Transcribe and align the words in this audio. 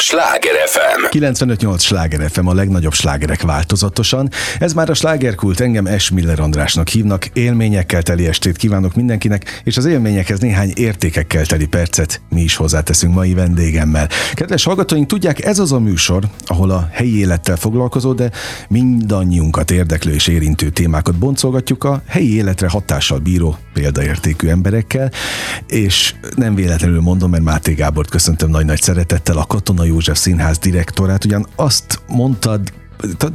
Sláger 0.00 0.54
FM. 0.66 1.18
95-8 1.18 1.80
Sláger 1.80 2.30
FM 2.30 2.46
a 2.46 2.54
legnagyobb 2.54 2.92
slágerek 2.92 3.42
változatosan. 3.42 4.30
Ez 4.58 4.72
már 4.72 4.90
a 4.90 4.94
slágerkult, 4.94 5.60
engem 5.60 5.98
S. 5.98 6.10
Miller 6.10 6.40
Andrásnak 6.40 6.88
hívnak. 6.88 7.26
Élményekkel 7.32 8.02
teli 8.02 8.26
estét 8.26 8.56
kívánok 8.56 8.94
mindenkinek, 8.94 9.60
és 9.64 9.76
az 9.76 9.84
élményekhez 9.84 10.38
néhány 10.38 10.72
értékekkel 10.74 11.46
teli 11.46 11.66
percet 11.66 12.20
mi 12.28 12.40
is 12.40 12.56
hozzáteszünk 12.56 13.14
mai 13.14 13.34
vendégemmel. 13.34 14.08
Kedves 14.34 14.64
hallgatóink, 14.64 15.06
tudják, 15.06 15.44
ez 15.44 15.58
az 15.58 15.72
a 15.72 15.78
műsor, 15.78 16.24
ahol 16.46 16.70
a 16.70 16.88
helyi 16.92 17.18
élettel 17.18 17.56
foglalkozó, 17.56 18.12
de 18.12 18.30
mindannyiunkat 18.68 19.70
érdeklő 19.70 20.12
és 20.12 20.26
érintő 20.26 20.68
témákat 20.68 21.18
boncolgatjuk 21.18 21.84
a 21.84 22.02
helyi 22.06 22.34
életre 22.34 22.68
hatással 22.68 23.18
bíró 23.18 23.58
példaértékű 23.72 24.48
emberekkel, 24.48 25.10
és 25.66 26.14
nem 26.36 26.54
véletlenül 26.54 27.00
mondom, 27.00 27.30
mert 27.30 27.42
Máté 27.42 27.72
Gábort 27.72 28.10
köszöntöm 28.10 28.50
nagy-nagy 28.50 28.82
szeretettel, 28.82 29.36
a 29.36 29.46
Katona 29.46 29.86
József 29.88 30.18
Színház 30.18 30.58
direktorát, 30.58 31.24
ugyan 31.24 31.46
azt 31.56 32.00
mondtad, 32.06 32.72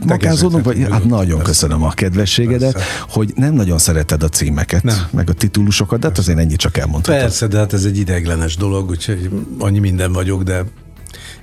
magázódunk, 0.05 0.65
vagy? 0.65 0.87
Hát 0.89 1.03
nagyon 1.03 1.27
persze. 1.27 1.43
köszönöm 1.43 1.83
a 1.83 1.91
kedvességedet, 1.91 2.73
persze. 2.73 2.87
hogy 3.09 3.33
nem 3.35 3.53
nagyon 3.53 3.77
szereted 3.77 4.23
a 4.23 4.29
címeket, 4.29 4.83
nem. 4.83 5.07
meg 5.11 5.29
a 5.29 5.33
titulusokat, 5.33 5.99
de 5.99 6.07
hát 6.07 6.17
azért 6.17 6.37
ennyi 6.37 6.55
csak 6.55 6.77
elmondhatod. 6.77 7.21
Persze, 7.21 7.47
de 7.47 7.57
hát 7.57 7.73
ez 7.73 7.83
egy 7.83 7.97
ideiglenes 7.97 8.55
dolog, 8.55 8.89
úgyhogy 8.89 9.29
annyi 9.59 9.79
minden 9.79 10.13
vagyok, 10.13 10.43
de 10.43 10.63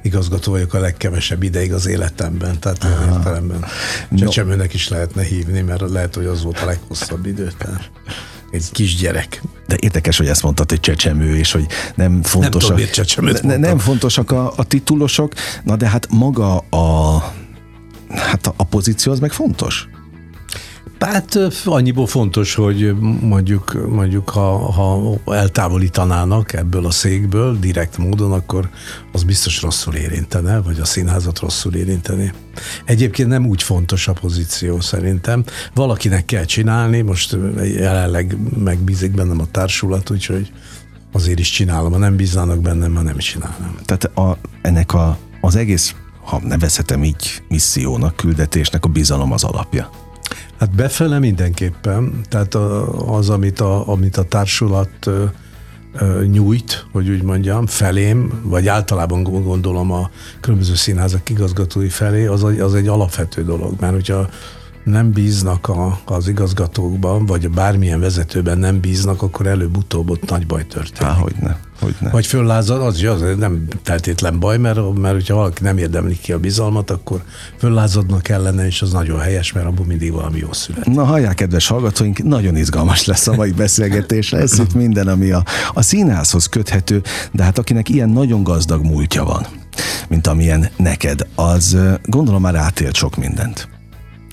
igazgató 0.02 0.52
vagyok 0.52 0.74
a 0.74 0.78
legkevesebb 0.78 1.42
ideig 1.42 1.72
az 1.72 1.86
életemben, 1.86 2.60
tehát 2.60 2.84
Aha. 2.84 3.12
értelemben 3.12 3.64
csecsemőnek 4.16 4.68
no. 4.68 4.74
is 4.74 4.88
lehetne 4.88 5.22
hívni, 5.22 5.60
mert 5.60 5.90
lehet, 5.90 6.14
hogy 6.14 6.26
az 6.26 6.42
volt 6.42 6.58
a 6.58 6.64
leghosszabb 6.64 7.26
idő. 7.26 7.52
Tehát 7.58 7.90
egy 8.50 8.70
kisgyerek. 8.72 9.42
De 9.66 9.76
érdekes, 9.80 10.16
hogy 10.16 10.26
ezt 10.26 10.42
mondtad, 10.42 10.70
hogy 10.70 10.80
csecsemő, 10.80 11.36
és 11.36 11.52
hogy 11.52 11.66
nem 11.94 12.22
fontosak, 12.22 12.76
nem, 12.76 13.06
tudom, 13.14 13.30
ne, 13.42 13.56
nem 13.56 13.78
fontosak 13.78 14.30
a, 14.30 14.52
a 14.56 14.64
titulosok, 14.64 15.32
na 15.64 15.76
de 15.76 15.88
hát 15.88 16.06
maga 16.10 16.56
a, 16.56 17.16
hát 18.08 18.46
a, 18.46 18.54
a 18.56 18.64
pozíció 18.64 19.12
az 19.12 19.20
meg 19.20 19.32
fontos. 19.32 19.88
Hát 21.00 21.38
annyiból 21.64 22.06
fontos, 22.06 22.54
hogy 22.54 22.94
mondjuk, 23.20 23.88
mondjuk 23.88 24.30
ha, 24.30 24.72
ha 24.72 25.16
eltávolítanának 25.26 26.52
ebből 26.52 26.86
a 26.86 26.90
székből 26.90 27.58
direkt 27.58 27.98
módon, 27.98 28.32
akkor 28.32 28.70
az 29.12 29.22
biztos 29.22 29.62
rosszul 29.62 29.94
érintene, 29.94 30.60
vagy 30.60 30.80
a 30.80 30.84
színházat 30.84 31.38
rosszul 31.38 31.74
érinteni. 31.74 32.32
Egyébként 32.84 33.28
nem 33.28 33.46
úgy 33.46 33.62
fontos 33.62 34.08
a 34.08 34.12
pozíció 34.12 34.80
szerintem. 34.80 35.44
Valakinek 35.74 36.24
kell 36.24 36.44
csinálni, 36.44 37.00
most 37.00 37.36
jelenleg 37.62 38.36
megbízik 38.64 39.10
bennem 39.10 39.40
a 39.40 39.50
társulat, 39.50 40.10
úgyhogy 40.10 40.52
azért 41.12 41.38
is 41.38 41.50
csinálom. 41.50 41.92
Ha 41.92 41.98
nem 41.98 42.16
bíznának 42.16 42.60
bennem, 42.60 42.92
ma 42.92 43.00
nem 43.00 43.16
csinálom. 43.16 43.76
Tehát 43.84 44.04
a, 44.04 44.38
ennek 44.62 44.94
a, 44.94 45.18
az 45.40 45.56
egész, 45.56 45.94
ha 46.24 46.40
nevezhetem 46.44 47.04
így 47.04 47.42
missziónak, 47.48 48.16
küldetésnek 48.16 48.84
a 48.84 48.88
bizalom 48.88 49.32
az 49.32 49.44
alapja. 49.44 50.09
Hát 50.60 50.74
befele 50.74 51.18
mindenképpen, 51.18 52.20
tehát 52.28 52.54
az, 53.06 53.30
amit 53.30 53.60
a, 53.60 53.88
amit 53.88 54.16
a 54.16 54.22
társulat 54.22 55.10
nyújt, 56.30 56.86
hogy 56.92 57.08
úgy 57.08 57.22
mondjam, 57.22 57.66
felém, 57.66 58.40
vagy 58.44 58.68
általában 58.68 59.22
gondolom 59.22 59.90
a 59.90 60.10
különböző 60.40 60.74
színházak 60.74 61.30
igazgatói 61.30 61.88
felé, 61.88 62.26
az, 62.26 62.42
az 62.42 62.74
egy 62.74 62.88
alapvető 62.88 63.44
dolog, 63.44 63.74
mert 63.80 63.92
hogyha 63.92 64.28
nem 64.84 65.12
bíznak 65.12 65.68
a, 65.68 66.00
az 66.04 66.28
igazgatókban, 66.28 67.26
vagy 67.26 67.50
bármilyen 67.50 68.00
vezetőben 68.00 68.58
nem 68.58 68.80
bíznak, 68.80 69.22
akkor 69.22 69.46
előbb-utóbb 69.46 70.10
ott 70.10 70.30
nagy 70.30 70.46
baj 70.46 70.66
történik. 70.66 71.12
Há, 71.12 71.18
hogy 71.18 71.34
ne. 71.40 71.56
Hogy 71.80 71.94
ne. 72.00 72.10
Vagy 72.10 72.26
föllázad, 72.26 72.82
az, 72.82 73.02
az 73.02 73.24
nem 73.38 73.66
feltétlen 73.82 74.38
baj, 74.38 74.58
mert, 74.58 74.98
mert 74.98 75.14
hogyha 75.14 75.34
valaki 75.34 75.62
nem 75.62 75.78
érdemli 75.78 76.18
ki 76.18 76.32
a 76.32 76.38
bizalmat, 76.38 76.90
akkor 76.90 77.22
föllázadnak 77.56 78.28
ellene, 78.28 78.66
és 78.66 78.82
az 78.82 78.92
nagyon 78.92 79.20
helyes, 79.20 79.52
mert 79.52 79.66
abból 79.66 79.86
mindig 79.86 80.12
valami 80.12 80.38
jó 80.38 80.52
szület. 80.52 80.86
Na 80.86 81.04
hallják, 81.04 81.34
kedves 81.34 81.66
hallgatóink, 81.66 82.22
nagyon 82.22 82.56
izgalmas 82.56 83.04
lesz 83.04 83.26
a 83.26 83.34
mai 83.34 83.50
beszélgetés. 83.50 84.32
Ez 84.42 84.58
itt 84.58 84.74
minden, 84.74 85.08
ami 85.08 85.30
a, 85.30 85.44
a 85.72 85.82
színházhoz 85.82 86.46
köthető, 86.46 87.02
de 87.32 87.42
hát 87.42 87.58
akinek 87.58 87.88
ilyen 87.88 88.08
nagyon 88.08 88.42
gazdag 88.42 88.84
múltja 88.84 89.24
van, 89.24 89.46
mint 90.08 90.26
amilyen 90.26 90.68
neked, 90.76 91.26
az 91.34 91.76
gondolom 92.04 92.40
már 92.40 92.54
átélt 92.54 92.94
sok 92.94 93.16
mindent 93.16 93.79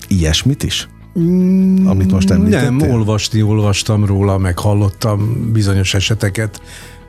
ilyesmit 0.08 0.62
is? 0.62 0.88
Mm, 1.18 1.86
Amit 1.86 2.12
most 2.12 2.30
említettél? 2.30 2.70
Nem, 2.70 2.90
olvasni 2.90 3.42
olvastam 3.42 4.04
róla, 4.04 4.38
meg 4.38 4.58
hallottam 4.58 5.50
bizonyos 5.52 5.94
eseteket. 5.94 6.60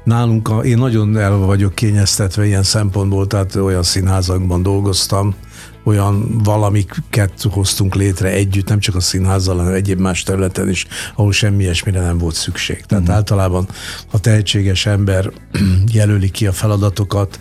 Nálunk, 0.04 0.50
a, 0.50 0.64
én 0.64 0.78
nagyon 0.78 1.18
el 1.18 1.38
vagyok 1.38 1.76
kényeztetve 1.76 2.46
ilyen 2.46 2.64
szempontból, 2.64 3.28
tehát 3.28 3.56
olyan 3.56 3.84
színházakban 3.84 4.62
dolgoztam, 4.62 5.36
olyan 5.84 6.42
valamiket 6.44 7.46
hoztunk 7.50 7.96
létre 7.96 8.30
együtt, 8.30 8.68
nem 8.68 8.80
csak 8.80 8.96
a 8.96 9.00
színházzal, 9.00 9.58
hanem 9.58 9.74
egyéb 9.74 10.00
más 10.00 10.24
területen 10.24 10.70
is, 10.70 10.88
ahol 11.16 11.32
semmi 11.32 11.64
ilyesmire 11.64 12.02
nem 12.02 12.18
volt 12.18 12.36
szükség. 12.36 12.82
Tehát 12.86 13.08
mm. 13.10 13.12
általában 13.12 13.68
a 14.12 14.20
tehetséges 14.20 14.86
ember 14.86 15.32
jelöli 15.94 16.30
ki 16.30 16.48
a 16.48 16.52
feladatokat, 16.52 17.40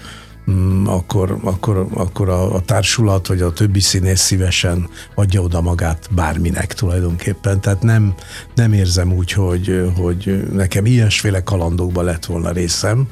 akkor, 0.86 1.38
akkor, 1.42 1.86
akkor 1.94 2.28
a, 2.28 2.54
a 2.54 2.60
társulat 2.60 3.26
vagy 3.26 3.40
a 3.40 3.52
többi 3.52 3.80
színész 3.80 4.20
szívesen 4.20 4.88
adja 5.14 5.42
oda 5.42 5.60
magát 5.60 6.08
bárminek 6.10 6.74
tulajdonképpen. 6.74 7.60
Tehát 7.60 7.82
nem, 7.82 8.14
nem 8.54 8.72
érzem 8.72 9.12
úgy, 9.12 9.32
hogy, 9.32 9.90
hogy 9.96 10.48
nekem 10.52 10.86
ilyesféle 10.86 11.42
kalandokban 11.42 12.04
lett 12.04 12.24
volna 12.24 12.50
részem, 12.50 13.08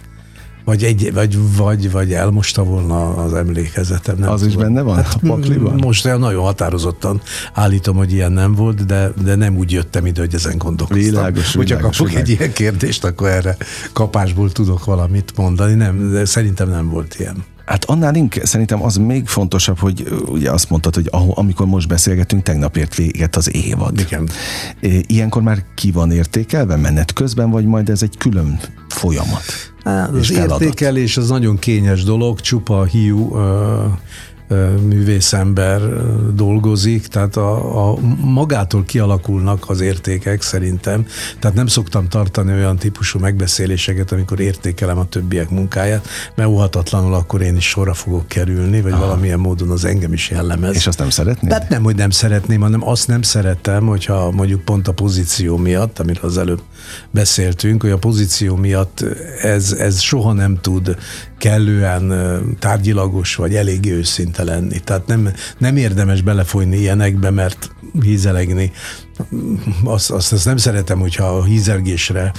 vagy, 0.66 0.84
egy, 0.84 1.12
vagy, 1.12 1.56
vagy, 1.56 1.90
vagy 1.90 2.12
elmosta 2.12 2.64
volna 2.64 3.14
az 3.14 3.34
emlékezetem. 3.34 4.16
Nem 4.18 4.30
az 4.30 4.40
tudom. 4.40 4.54
is 4.54 4.64
benne 4.64 4.82
van 4.82 4.96
hát, 4.96 5.14
a 5.14 5.26
pakliban? 5.26 5.74
Most 5.74 6.04
nagyon 6.04 6.42
határozottan 6.42 7.20
állítom, 7.52 7.96
hogy 7.96 8.12
ilyen 8.12 8.32
nem 8.32 8.54
volt, 8.54 8.86
de, 8.86 9.12
de 9.24 9.34
nem 9.34 9.56
úgy 9.56 9.72
jöttem 9.72 10.06
ide, 10.06 10.20
hogy 10.20 10.34
ezen 10.34 10.58
gondolkoztam. 10.58 11.10
Világos, 11.10 11.54
Hogyha 11.54 11.76
kapok 11.76 12.08
világos. 12.08 12.20
egy 12.20 12.28
ilyen 12.28 12.52
kérdést, 12.52 13.04
akkor 13.04 13.28
erre 13.28 13.56
kapásból 13.92 14.52
tudok 14.52 14.84
valamit 14.84 15.32
mondani. 15.36 15.74
Nem, 15.74 16.10
de 16.10 16.24
szerintem 16.24 16.68
nem 16.68 16.88
volt 16.88 17.16
ilyen. 17.18 17.44
Hát 17.66 17.84
annál 17.84 18.14
inkább 18.14 18.44
szerintem 18.44 18.82
az 18.82 18.96
még 18.96 19.26
fontosabb, 19.26 19.78
hogy 19.78 20.06
ugye 20.26 20.50
azt 20.50 20.70
mondtad, 20.70 20.94
hogy 20.94 21.08
amikor 21.34 21.66
most 21.66 21.88
beszélgetünk, 21.88 22.42
tegnap 22.42 22.76
ért 22.76 22.94
véget 22.94 23.36
az 23.36 23.54
évad. 23.54 24.00
Igen. 24.00 24.28
Ilyenkor 25.06 25.42
már 25.42 25.64
ki 25.74 25.90
van 25.90 26.10
értékelve 26.10 26.76
menet 26.76 27.12
közben, 27.12 27.50
vagy 27.50 27.64
majd 27.64 27.88
ez 27.88 28.02
egy 28.02 28.16
külön 28.18 28.60
folyamat? 28.88 29.42
Hát, 29.84 30.10
az 30.10 30.30
értékelés 30.30 31.16
az 31.16 31.28
nagyon 31.28 31.58
kényes 31.58 32.04
dolog, 32.04 32.40
csupa 32.40 32.84
hiú 32.84 33.36
művészember 34.88 35.80
dolgozik, 36.34 37.06
tehát 37.06 37.36
a, 37.36 37.90
a 37.90 37.98
magától 38.20 38.84
kialakulnak 38.84 39.64
az 39.68 39.80
értékek 39.80 40.42
szerintem. 40.42 41.06
Tehát 41.38 41.56
nem 41.56 41.66
szoktam 41.66 42.08
tartani 42.08 42.52
olyan 42.52 42.76
típusú 42.76 43.18
megbeszéléseket, 43.18 44.12
amikor 44.12 44.40
értékelem 44.40 44.98
a 44.98 45.08
többiek 45.08 45.50
munkáját, 45.50 46.08
mert 46.34 46.48
óhatatlanul 46.48 47.14
akkor 47.14 47.40
én 47.42 47.56
is 47.56 47.68
sorra 47.68 47.94
fogok 47.94 48.28
kerülni, 48.28 48.80
vagy 48.80 48.92
Aha. 48.92 49.00
valamilyen 49.00 49.38
módon 49.38 49.70
az 49.70 49.84
engem 49.84 50.12
is 50.12 50.30
jellemez. 50.30 50.74
És 50.74 50.86
azt 50.86 50.98
nem 50.98 51.10
szeretném? 51.10 51.50
Tehát 51.50 51.68
nem, 51.68 51.82
hogy 51.82 51.96
nem 51.96 52.10
szeretném, 52.10 52.60
hanem 52.60 52.88
azt 52.88 53.08
nem 53.08 53.22
szeretem, 53.22 53.86
hogyha 53.86 54.30
mondjuk 54.30 54.60
pont 54.60 54.88
a 54.88 54.92
pozíció 54.92 55.56
miatt, 55.56 55.98
amiről 55.98 56.24
az 56.24 56.38
előbb 56.38 56.62
beszéltünk, 57.10 57.82
hogy 57.82 57.90
a 57.90 57.98
pozíció 57.98 58.56
miatt 58.56 59.04
ez, 59.40 59.72
ez 59.72 60.00
soha 60.00 60.32
nem 60.32 60.58
tud 60.60 60.96
kellően 61.38 62.12
tárgyilagos 62.58 63.34
vagy 63.34 63.54
elég 63.54 63.86
őszinte 63.86 64.44
lenni. 64.44 64.80
Tehát 64.80 65.06
nem, 65.06 65.32
nem 65.58 65.76
érdemes 65.76 66.22
belefolyni 66.22 66.76
ilyenekbe, 66.76 67.30
mert 67.30 67.70
hízelegni. 68.02 68.72
Azt, 69.84 70.10
azt, 70.10 70.32
azt 70.32 70.44
nem 70.44 70.56
szeretem, 70.56 70.98
hogyha 70.98 71.24
a 71.24 71.44
hízelgésre 71.44 72.32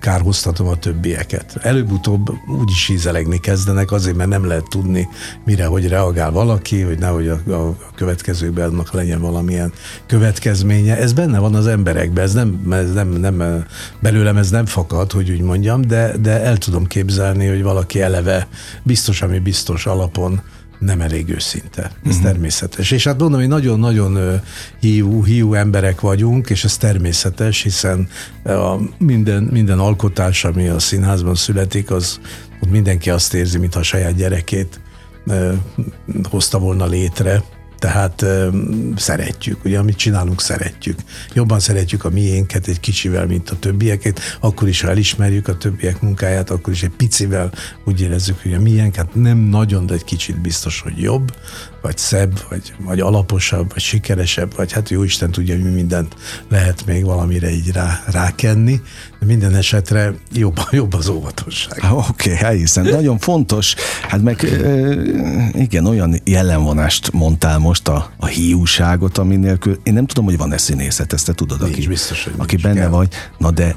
kárhoztatom 0.00 0.66
a 0.66 0.76
többieket. 0.76 1.58
Előbb-utóbb 1.62 2.32
úgyis 2.60 2.86
hízelegni 2.86 3.40
kezdenek, 3.40 3.92
azért, 3.92 4.16
mert 4.16 4.28
nem 4.28 4.46
lehet 4.46 4.68
tudni, 4.68 5.08
mire, 5.44 5.66
hogy 5.66 5.88
reagál 5.88 6.30
valaki, 6.30 6.80
hogy 6.80 6.98
nehogy 6.98 7.28
a, 7.28 7.52
a 7.52 7.76
következőkben 7.94 8.70
annak 8.70 8.92
legyen 8.92 9.20
valamilyen 9.20 9.72
következménye. 10.06 10.96
Ez 10.96 11.12
benne 11.12 11.38
van 11.38 11.54
az 11.54 11.66
emberekben, 11.66 12.24
ez 12.24 12.32
nem, 12.32 12.68
ez 12.70 12.92
nem, 12.92 13.08
nem 13.08 13.64
belőlem 14.00 14.36
ez 14.36 14.50
nem 14.50 14.66
fakad, 14.66 15.12
hogy 15.12 15.30
úgy 15.30 15.40
mondjam, 15.40 15.80
de, 15.80 16.16
de 16.16 16.42
el 16.42 16.56
tudom 16.56 16.86
képzelni, 16.86 17.46
hogy 17.46 17.62
valaki 17.62 18.00
eleve 18.00 18.48
biztos, 18.82 19.22
ami 19.22 19.38
biztos 19.38 19.86
alapon 19.86 20.40
nem 20.84 21.00
elég 21.00 21.28
őszinte. 21.28 21.82
Ez 21.82 21.90
uh-huh. 22.04 22.22
természetes. 22.22 22.90
És 22.90 23.04
hát 23.04 23.18
mondom, 23.18 23.40
hogy 23.40 23.48
nagyon-nagyon 23.48 24.40
hiú, 24.80 25.24
hiú 25.24 25.54
emberek 25.54 26.00
vagyunk, 26.00 26.50
és 26.50 26.64
ez 26.64 26.76
természetes, 26.76 27.62
hiszen 27.62 28.08
a 28.44 28.76
minden, 28.98 29.42
minden 29.42 29.78
alkotás, 29.78 30.44
ami 30.44 30.68
a 30.68 30.78
színházban 30.78 31.34
születik, 31.34 31.90
az 31.90 32.20
ott 32.62 32.70
mindenki 32.70 33.10
azt 33.10 33.34
érzi, 33.34 33.58
mintha 33.58 33.80
a 33.80 33.82
saját 33.82 34.14
gyerekét 34.14 34.80
hozta 36.30 36.58
volna 36.58 36.86
létre, 36.86 37.42
Tehát 37.82 38.24
szeretjük, 38.96 39.64
ugye 39.64 39.78
amit 39.78 39.96
csinálunk, 39.96 40.40
szeretjük. 40.40 40.98
Jobban 41.34 41.60
szeretjük 41.60 42.04
a 42.04 42.10
miénket 42.10 42.66
egy 42.66 42.80
kicsivel, 42.80 43.26
mint 43.26 43.50
a 43.50 43.58
többieket, 43.58 44.20
akkor 44.40 44.68
is, 44.68 44.80
ha 44.80 44.88
elismerjük 44.88 45.48
a 45.48 45.56
többiek 45.56 46.00
munkáját, 46.00 46.50
akkor 46.50 46.72
is 46.72 46.82
egy 46.82 46.96
picivel 46.96 47.52
úgy 47.84 48.00
érezzük, 48.00 48.42
hogy 48.42 48.54
a 48.54 48.60
miénket 48.60 49.14
nem 49.14 49.38
nagyon, 49.38 49.86
de 49.86 49.94
egy 49.94 50.04
kicsit 50.04 50.40
biztos, 50.40 50.80
hogy 50.80 50.98
jobb, 50.98 51.32
vagy 51.82 51.98
szebb, 51.98 52.40
vagy, 52.48 52.74
vagy 52.78 53.00
alaposabb, 53.00 53.72
vagy 53.72 53.82
sikeresebb, 53.82 54.56
vagy 54.56 54.72
hát 54.72 54.88
jó 54.88 55.02
Isten 55.02 55.30
tudja, 55.30 55.54
hogy 55.54 55.64
mi 55.64 55.70
mindent 55.70 56.16
lehet 56.48 56.86
még 56.86 57.04
valamire 57.04 57.50
így 57.50 57.70
rá, 57.72 58.02
rákenni, 58.06 58.80
de 59.20 59.26
minden 59.26 59.54
esetre 59.54 60.14
jobb, 60.32 60.60
jobb 60.70 60.92
az 60.94 61.08
óvatosság. 61.08 61.84
Oké, 61.92 62.34
okay, 62.34 62.56
hiszen 62.56 62.84
nagyon 62.84 63.18
fontos, 63.18 63.74
hát 64.08 64.22
meg 64.22 64.46
igen, 65.52 65.86
olyan 65.86 66.20
jellemvonást 66.24 67.12
mondtál 67.12 67.58
most 67.58 67.88
a, 67.88 68.10
a 68.16 68.26
hiúságot, 68.26 69.18
ami 69.18 69.36
nélkül, 69.36 69.80
én 69.82 69.92
nem 69.92 70.06
tudom, 70.06 70.24
hogy 70.24 70.36
van-e 70.36 70.58
színészet, 70.58 71.12
ezt 71.12 71.26
te 71.26 71.32
tudod, 71.32 71.60
nincs, 71.60 71.76
aki, 71.76 71.86
biztos, 71.86 72.24
hogy 72.24 72.32
aki 72.36 72.54
nincs, 72.54 72.62
benne 72.62 72.80
kell. 72.80 72.88
vagy, 72.88 73.08
na 73.38 73.50
de 73.50 73.76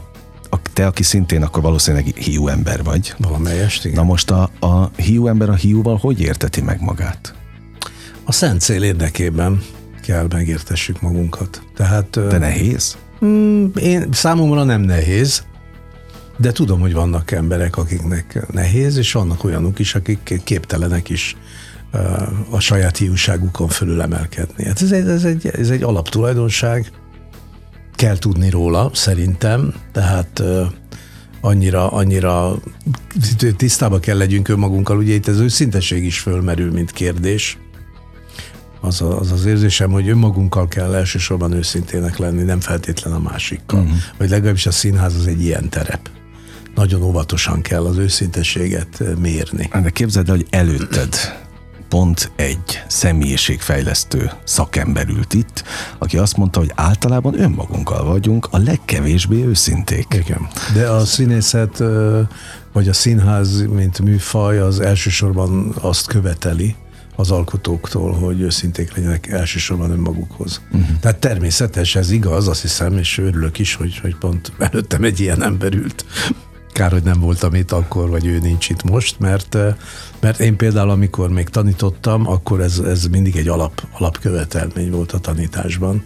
te, 0.73 0.85
aki 0.85 1.03
szintén 1.03 1.43
akkor 1.43 1.61
valószínűleg 1.61 2.05
hiú 2.05 2.47
ember 2.47 2.83
vagy. 2.83 3.13
Valamelyest, 3.17 3.85
igen. 3.85 3.97
Na 3.97 4.03
most 4.03 4.31
a, 4.31 4.49
a 4.59 4.91
hiú 4.95 5.27
ember 5.27 5.49
a 5.49 5.53
hiúval 5.53 5.97
hogy 5.97 6.21
érteti 6.21 6.61
meg 6.61 6.81
magát? 6.81 7.33
A 8.25 8.31
szent 8.31 8.61
cél 8.61 8.83
érdekében 8.83 9.61
kell 10.01 10.27
megértessük 10.29 11.01
magunkat. 11.01 11.61
Tehát, 11.75 12.09
De 12.27 12.37
nehéz? 12.37 12.97
Mm, 13.25 13.65
én, 13.75 14.07
számomra 14.11 14.63
nem 14.63 14.81
nehéz, 14.81 15.43
de 16.37 16.51
tudom, 16.51 16.79
hogy 16.79 16.93
vannak 16.93 17.31
emberek, 17.31 17.77
akiknek 17.77 18.51
nehéz, 18.51 18.97
és 18.97 19.11
vannak 19.11 19.43
olyanok 19.43 19.79
is, 19.79 19.95
akik 19.95 20.41
képtelenek 20.43 21.09
is 21.09 21.37
a 22.49 22.59
saját 22.59 22.97
hiúságukon 22.97 23.67
fölül 23.67 24.01
emelkedni. 24.01 24.65
Hát 24.65 24.81
ez 24.81 24.91
egy, 24.91 25.07
ez, 25.07 25.23
egy, 25.23 25.47
ez 25.47 25.69
egy 25.69 25.83
alaptulajdonság, 25.83 26.91
kell 27.95 28.17
tudni 28.17 28.49
róla, 28.49 28.89
szerintem, 28.93 29.73
tehát 29.91 30.43
annyira, 31.41 31.91
annyira 31.91 32.55
tisztába 33.57 33.99
kell 33.99 34.17
legyünk 34.17 34.47
önmagunkkal, 34.47 34.97
ugye 34.97 35.13
itt 35.13 35.27
az 35.27 35.39
őszinteség 35.39 36.03
is 36.03 36.19
fölmerül, 36.19 36.71
mint 36.71 36.91
kérdés, 36.91 37.57
az, 38.85 39.01
a, 39.01 39.19
az 39.19 39.31
az 39.31 39.45
érzésem, 39.45 39.91
hogy 39.91 40.09
önmagunkkal 40.09 40.67
kell 40.67 40.93
elsősorban 40.93 41.51
őszintének 41.51 42.17
lenni, 42.17 42.43
nem 42.43 42.59
feltétlen 42.59 43.13
a 43.13 43.19
másikkal. 43.19 43.79
Uh-huh. 43.79 43.97
Vagy 44.17 44.29
legalábbis 44.29 44.65
a 44.65 44.71
színház 44.71 45.15
az 45.15 45.27
egy 45.27 45.41
ilyen 45.41 45.69
terep. 45.69 46.09
Nagyon 46.75 47.01
óvatosan 47.01 47.61
kell 47.61 47.85
az 47.85 47.97
őszintességet 47.97 49.03
mérni. 49.19 49.69
De 49.81 49.89
képzeld 49.89 50.29
el, 50.29 50.35
hogy 50.35 50.47
előtted 50.49 51.15
pont 51.89 52.31
egy 52.35 52.83
személyiségfejlesztő 52.87 54.31
szakember 54.43 55.07
ült 55.07 55.33
itt, 55.33 55.63
aki 55.97 56.17
azt 56.17 56.37
mondta, 56.37 56.59
hogy 56.59 56.71
általában 56.75 57.39
önmagunkkal 57.41 58.05
vagyunk 58.05 58.47
a 58.51 58.57
legkevésbé 58.57 59.45
őszinték. 59.45 60.07
Igen. 60.13 60.47
De 60.73 60.89
a 60.89 61.05
színészet, 61.05 61.83
vagy 62.73 62.87
a 62.87 62.93
színház, 62.93 63.61
mint 63.61 63.99
műfaj, 63.99 64.59
az 64.59 64.79
elsősorban 64.79 65.75
azt 65.81 66.07
követeli, 66.07 66.75
az 67.15 67.31
alkotóktól, 67.31 68.11
hogy 68.11 68.41
őszinték 68.41 68.95
legyenek 68.95 69.27
elsősorban 69.27 69.91
önmagukhoz. 69.91 70.61
Uh-huh. 70.71 70.99
Tehát 70.99 71.17
természetes, 71.17 71.95
ez 71.95 72.11
igaz, 72.11 72.47
azt 72.47 72.61
hiszem, 72.61 72.97
és 72.97 73.17
örülök 73.17 73.59
is, 73.59 73.75
hogy, 73.75 73.97
hogy 73.97 74.15
pont 74.15 74.51
előttem 74.57 75.03
egy 75.03 75.19
ilyen 75.19 75.43
ember 75.43 75.73
ült. 75.73 76.05
Kár, 76.73 76.91
hogy 76.91 77.03
nem 77.03 77.19
voltam 77.19 77.53
itt 77.53 77.71
akkor, 77.71 78.09
vagy 78.09 78.25
ő 78.25 78.39
nincs 78.39 78.69
itt 78.69 78.83
most, 78.83 79.19
mert, 79.19 79.57
mert 80.19 80.39
én 80.39 80.55
például, 80.55 80.89
amikor 80.89 81.29
még 81.29 81.49
tanítottam, 81.49 82.27
akkor 82.27 82.61
ez, 82.61 82.79
ez 82.79 83.05
mindig 83.05 83.35
egy 83.35 83.47
alap, 83.47 83.87
alapkövetelmény 83.91 84.91
volt 84.91 85.11
a 85.11 85.19
tanításban, 85.19 86.03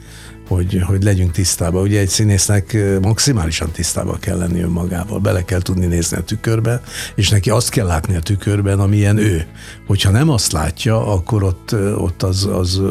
hogy, 0.50 0.82
hogy 0.86 1.04
legyünk 1.04 1.32
tisztában. 1.32 1.82
Ugye 1.82 2.00
egy 2.00 2.10
színésznek 2.10 2.78
maximálisan 3.02 3.72
tisztában 3.72 4.20
kell 4.20 4.38
lenni 4.38 4.62
önmagával, 4.62 5.20
bele 5.20 5.46
kell 5.46 5.62
tudni 5.62 5.86
nézni 5.86 6.18
a 6.18 6.24
tükörbe, 6.24 6.82
és 7.16 7.30
neki 7.30 7.50
azt 7.50 7.70
kell 7.70 7.86
látni 7.86 8.16
a 8.16 8.20
tükörben, 8.20 8.80
amilyen 8.80 9.18
ő. 9.18 9.46
Hogyha 9.88 10.12
nem 10.12 10.30
azt 10.30 10.52
látja, 10.52 11.14
akkor 11.14 11.44
ott, 11.44 11.76
ott 11.98 12.24
az, 12.24 12.46
az 12.46 12.82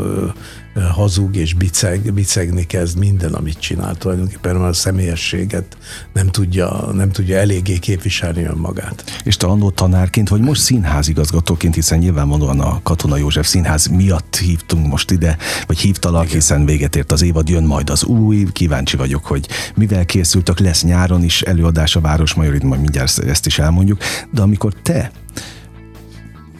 hazug 0.87 1.37
és 1.37 1.55
biceg, 1.55 2.13
bicegni 2.13 2.67
kezd 2.67 2.99
minden, 2.99 3.35
amit 3.35 3.59
csinál. 3.59 3.95
Tulajdonképpen 3.95 4.57
már 4.57 4.69
a 4.69 4.73
személyességet 4.73 5.77
nem 6.13 6.29
tudja, 6.29 6.91
nem 6.93 7.11
tudja 7.11 7.37
eléggé 7.39 7.79
képviselni 7.79 8.43
önmagát. 8.45 9.21
És 9.25 9.37
te 9.37 9.47
annó 9.47 9.71
tanárként, 9.71 10.29
vagy 10.29 10.41
most 10.41 10.61
színházigazgatóként, 10.61 11.75
hiszen 11.75 11.99
nyilvánvalóan 11.99 12.61
a 12.61 12.81
Katona 12.83 13.17
József 13.17 13.47
Színház 13.47 13.87
miatt 13.87 14.37
hívtunk 14.37 14.87
most 14.87 15.11
ide, 15.11 15.37
vagy 15.67 15.79
hívtalak, 15.79 16.25
Igen. 16.25 16.35
hiszen 16.35 16.65
véget 16.65 16.97
ért 16.97 17.13
az 17.13 17.23
évad, 17.23 17.49
jön 17.49 17.65
majd 17.65 17.91
az 17.91 18.05
új, 18.05 18.47
kíváncsi 18.53 18.97
vagyok, 18.97 19.27
hogy 19.27 19.49
mivel 19.75 20.05
készültek, 20.05 20.59
lesz 20.59 20.83
nyáron 20.83 21.25
is 21.25 21.43
előadás 21.43 21.97
a 21.97 22.01
Városmajorit, 22.01 22.63
majd 22.63 22.81
mindjárt 22.81 23.19
ezt 23.19 23.47
is 23.47 23.59
elmondjuk, 23.59 23.99
de 24.31 24.43
amikor 24.43 24.73
te 24.83 25.11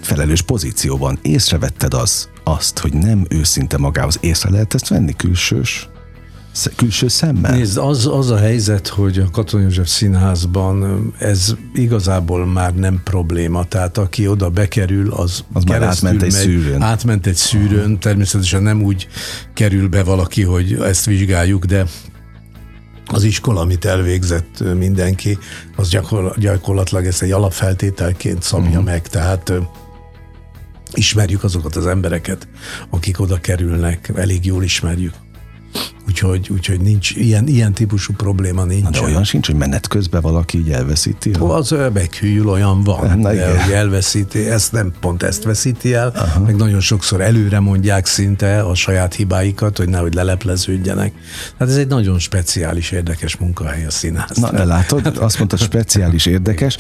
felelős 0.09 0.43
pozícióban 0.43 1.19
észrevetted 1.23 1.95
az, 1.95 2.29
azt, 2.45 2.79
hogy 2.79 2.93
nem 2.93 3.27
őszinte 3.29 3.79
magához, 3.79 4.19
észre 4.21 4.51
lehet 4.51 4.75
ezt 4.75 4.89
venni 4.89 5.17
külsős? 5.17 5.89
külső 6.77 7.09
szemmel? 7.09 7.57
Nézd, 7.57 7.77
az, 7.77 8.07
az 8.07 8.31
a 8.31 8.37
helyzet, 8.37 8.89
hogy 8.89 9.19
a 9.19 9.31
Katona 9.31 9.63
József 9.63 9.89
Színházban 9.89 11.13
ez 11.19 11.55
igazából 11.75 12.47
már 12.47 12.75
nem 12.75 13.01
probléma. 13.05 13.65
Tehát 13.65 13.99
aki 13.99 14.29
oda 14.29 14.51
bekerül, 14.51 15.13
az, 15.13 15.45
az 15.53 15.65
már 15.65 15.83
átment 15.83 16.23
egy 16.23 16.33
megy, 16.33 16.41
szűrőn. 16.41 16.83
Átment 16.83 17.27
egy 17.27 17.35
szűrőn, 17.35 17.99
természetesen 17.99 18.63
nem 18.63 18.83
úgy 18.83 19.09
kerül 19.55 19.89
be 19.89 20.03
valaki, 20.03 20.43
hogy 20.43 20.73
ezt 20.73 21.05
vizsgáljuk, 21.05 21.65
de 21.65 21.87
az 23.07 23.23
iskola, 23.23 23.61
amit 23.61 23.85
elvégzett 23.85 24.65
mindenki, 24.79 25.39
az 25.77 25.89
gyakor, 25.89 26.35
gyakorlatilag 26.39 27.07
ezt 27.07 27.23
egy 27.23 27.31
alapfeltételként 27.31 28.43
szabja 28.43 28.69
uh-huh. 28.69 28.85
meg. 28.85 29.09
Tehát 29.09 29.53
ismerjük 30.93 31.45
azokat 31.45 31.77
az 31.77 31.87
embereket, 31.87 32.49
akik 32.91 33.21
oda 33.21 33.41
kerülnek, 33.41 34.11
elég 34.15 34.45
jól 34.47 34.65
ismerjük. 34.65 35.15
Úgyhogy, 36.23 36.49
úgyhogy 36.51 36.81
nincs, 36.81 37.11
ilyen, 37.11 37.47
ilyen 37.47 37.73
típusú 37.73 38.13
probléma 38.13 38.65
nincs. 38.65 38.83
Na 38.83 38.91
de 38.91 39.01
olyan 39.01 39.25
sincs, 39.25 39.47
hogy 39.47 39.57
menet 39.57 39.89
közben 39.89 40.21
valaki 40.21 40.59
így 40.59 40.71
elveszíti? 40.71 41.33
Ha? 41.33 41.55
Az 41.55 41.75
meghűl, 41.93 42.49
olyan 42.49 42.83
van, 42.83 43.19
Na, 43.19 43.33
de 43.33 43.63
hogy 43.63 43.73
elveszíti, 43.73 44.51
ezt 44.51 44.73
nem 44.73 44.93
pont 45.01 45.23
ezt 45.23 45.43
veszíti 45.43 45.95
el, 45.95 46.13
Aha. 46.15 46.41
meg 46.41 46.57
nagyon 46.57 46.81
sokszor 46.81 47.21
előre 47.21 47.61
mondják 47.61 48.07
szinte 48.07 48.61
a 48.61 48.75
saját 48.75 49.15
hibáikat, 49.15 49.79
hogy 49.79 49.89
nehogy 49.89 50.15
lelepleződjenek. 50.15 51.13
Hát 51.59 51.69
ez 51.69 51.77
egy 51.77 51.89
nagyon 51.89 52.19
speciális, 52.19 52.91
érdekes 52.91 53.37
munkahely 53.37 53.87
a 53.87 53.91
színház. 53.91 54.37
Na, 54.37 54.51
de 54.51 54.65
látod, 54.65 55.17
azt 55.21 55.39
mondta, 55.39 55.57
speciális, 55.57 56.27
érdekes, 56.27 56.77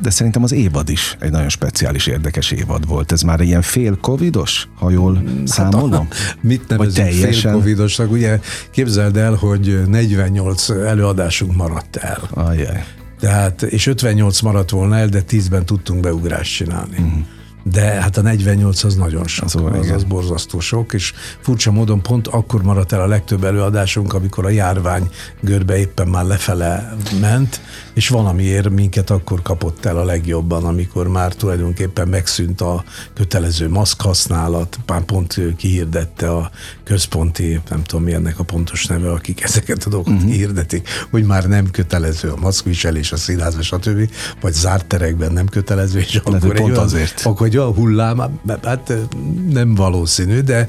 de 0.00 0.10
szerintem 0.10 0.42
az 0.42 0.52
évad 0.52 0.88
is 0.88 1.16
egy 1.20 1.30
nagyon 1.30 1.48
speciális, 1.48 2.06
érdekes 2.06 2.50
évad 2.50 2.86
volt. 2.86 3.12
Ez 3.12 3.22
már 3.22 3.40
ilyen 3.40 3.62
fél 3.62 3.96
covidos, 4.00 4.68
ha 4.78 4.90
jól 4.90 5.14
hát 5.14 5.48
számolom? 5.48 6.08
Hát, 6.10 6.36
mit 6.40 6.68
nevezünk 6.68 7.08
fél 7.08 7.52
covidosnak? 7.52 8.10
Ugye 8.10 8.40
képzeld 8.70 9.16
el, 9.16 9.34
hogy 9.34 9.82
48 9.86 10.68
előadásunk 10.68 11.56
maradt 11.56 11.96
el. 11.96 12.28
Ajaj. 12.30 12.84
Tehát, 13.20 13.62
és 13.62 13.86
58 13.86 14.40
maradt 14.40 14.70
volna 14.70 14.96
el, 14.96 15.08
de 15.08 15.22
10-ben 15.28 15.64
tudtunk 15.64 16.00
beugrást 16.00 16.54
csinálni. 16.54 16.96
Uh-huh 16.98 17.24
de 17.62 17.80
hát 17.80 18.16
a 18.16 18.22
48 18.22 18.84
az 18.84 18.94
nagyon 18.94 19.26
sok, 19.26 19.44
az, 19.44 19.54
az, 19.54 19.90
az 19.90 20.04
borzasztó 20.04 20.60
sok, 20.60 20.92
és 20.92 21.12
furcsa 21.40 21.70
módon 21.70 22.02
pont 22.02 22.28
akkor 22.28 22.62
maradt 22.62 22.92
el 22.92 23.00
a 23.00 23.06
legtöbb 23.06 23.44
előadásunk, 23.44 24.14
amikor 24.14 24.46
a 24.46 24.48
járvány 24.48 25.10
görbe 25.40 25.78
éppen 25.78 26.08
már 26.08 26.24
lefele 26.24 26.94
ment, 27.20 27.60
és 27.94 28.08
valamiért 28.08 28.70
minket 28.70 29.10
akkor 29.10 29.42
kapott 29.42 29.84
el 29.84 29.98
a 29.98 30.04
legjobban, 30.04 30.64
amikor 30.64 31.08
már 31.08 31.34
tulajdonképpen 31.34 32.08
megszűnt 32.08 32.60
a 32.60 32.84
kötelező 33.14 33.68
maszk 33.68 34.00
használat, 34.00 34.78
már 34.86 35.02
pont 35.02 35.40
kihirdette 35.56 36.30
a 36.30 36.50
központi, 36.84 37.60
nem 37.70 37.82
tudom 37.82 38.04
mi 38.04 38.12
ennek 38.12 38.38
a 38.38 38.44
pontos 38.44 38.86
neve, 38.86 39.10
akik 39.10 39.42
ezeket 39.42 39.84
a 39.84 39.88
dolgokat 39.88 40.14
uh-huh. 40.14 40.30
kihirdetik, 40.30 40.88
hogy 41.10 41.24
már 41.24 41.48
nem 41.48 41.70
kötelező 41.70 42.30
a 42.30 42.36
maszkviselés 42.36 43.12
a 43.12 43.16
színházban, 43.16 43.62
stb. 43.62 44.10
vagy 44.40 44.52
zárt 44.52 44.86
terekben 44.86 45.32
nem 45.32 45.46
kötelező, 45.46 45.98
és 45.98 46.14
akkor 46.14 46.38
pont 46.38 46.60
olyan, 46.60 46.76
azért. 46.76 47.20
Akkor 47.24 47.46
egy 47.46 47.56
olyan 47.56 47.74
hullám, 47.74 48.40
hát 48.62 48.92
nem 49.48 49.74
valószínű, 49.74 50.40
de, 50.40 50.68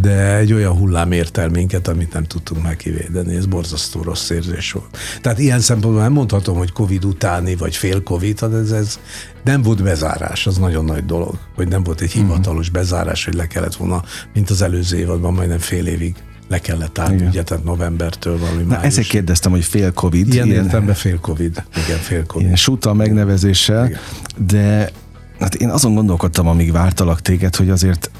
de 0.00 0.36
egy 0.36 0.52
olyan 0.52 0.76
hullám 0.76 1.12
ért 1.12 1.38
el 1.38 1.48
minket, 1.48 1.88
amit 1.88 2.12
nem 2.12 2.24
tudtunk 2.24 2.62
meg 2.62 2.76
kivédeni. 2.76 3.36
Ez 3.36 3.46
borzasztó 3.46 4.02
rossz 4.02 4.30
érzés 4.30 4.72
volt. 4.72 4.98
Tehát 5.20 5.38
ilyen 5.38 5.60
szempontból 5.60 6.02
nem 6.02 6.12
mondhatom, 6.12 6.56
hogy 6.56 6.72
Covid 6.72 7.04
utáni, 7.04 7.56
vagy 7.56 7.76
fél 7.76 8.02
Covid, 8.02 8.40
hát 8.40 8.52
ez, 8.52 8.70
ez 8.70 8.98
nem 9.44 9.62
volt 9.62 9.82
bezárás, 9.82 10.46
az 10.46 10.58
nagyon 10.58 10.84
nagy 10.84 11.04
dolog, 11.04 11.38
hogy 11.54 11.68
nem 11.68 11.82
volt 11.82 12.00
egy 12.00 12.10
hivatalos 12.10 12.68
bezárás, 12.68 13.24
hogy 13.24 13.34
le 13.34 13.46
kellett 13.46 13.74
volna, 13.74 14.02
mint 14.34 14.50
az 14.50 14.62
előző 14.62 14.96
évadban, 14.96 15.34
majdnem 15.34 15.58
fél 15.58 15.86
évig 15.86 16.14
le 16.48 16.58
kellett 16.58 16.98
állni, 16.98 17.26
ugye, 17.26 17.42
tehát 17.42 17.64
novembertől 17.64 18.38
valami 18.38 18.62
Na, 18.62 18.82
ezért 18.82 19.08
kérdeztem, 19.08 19.50
hogy 19.50 19.64
fél 19.64 19.92
Covid. 19.92 20.32
Ilyen, 20.32 20.46
ilyen 20.46 20.64
értelemben 20.64 20.94
fél 20.94 21.20
Covid. 21.20 21.64
Igen, 21.86 21.98
fél 21.98 22.26
Covid. 22.26 22.44
Ilyen 22.44 22.56
suta 22.56 22.94
megnevezéssel, 22.94 23.86
Igen. 23.86 24.00
de 24.46 24.90
hát 25.38 25.54
én 25.54 25.68
azon 25.68 25.94
gondolkodtam, 25.94 26.46
amíg 26.46 26.72
vártalak 26.72 27.20
téged, 27.20 27.56
hogy 27.56 27.70
azért 27.70 28.10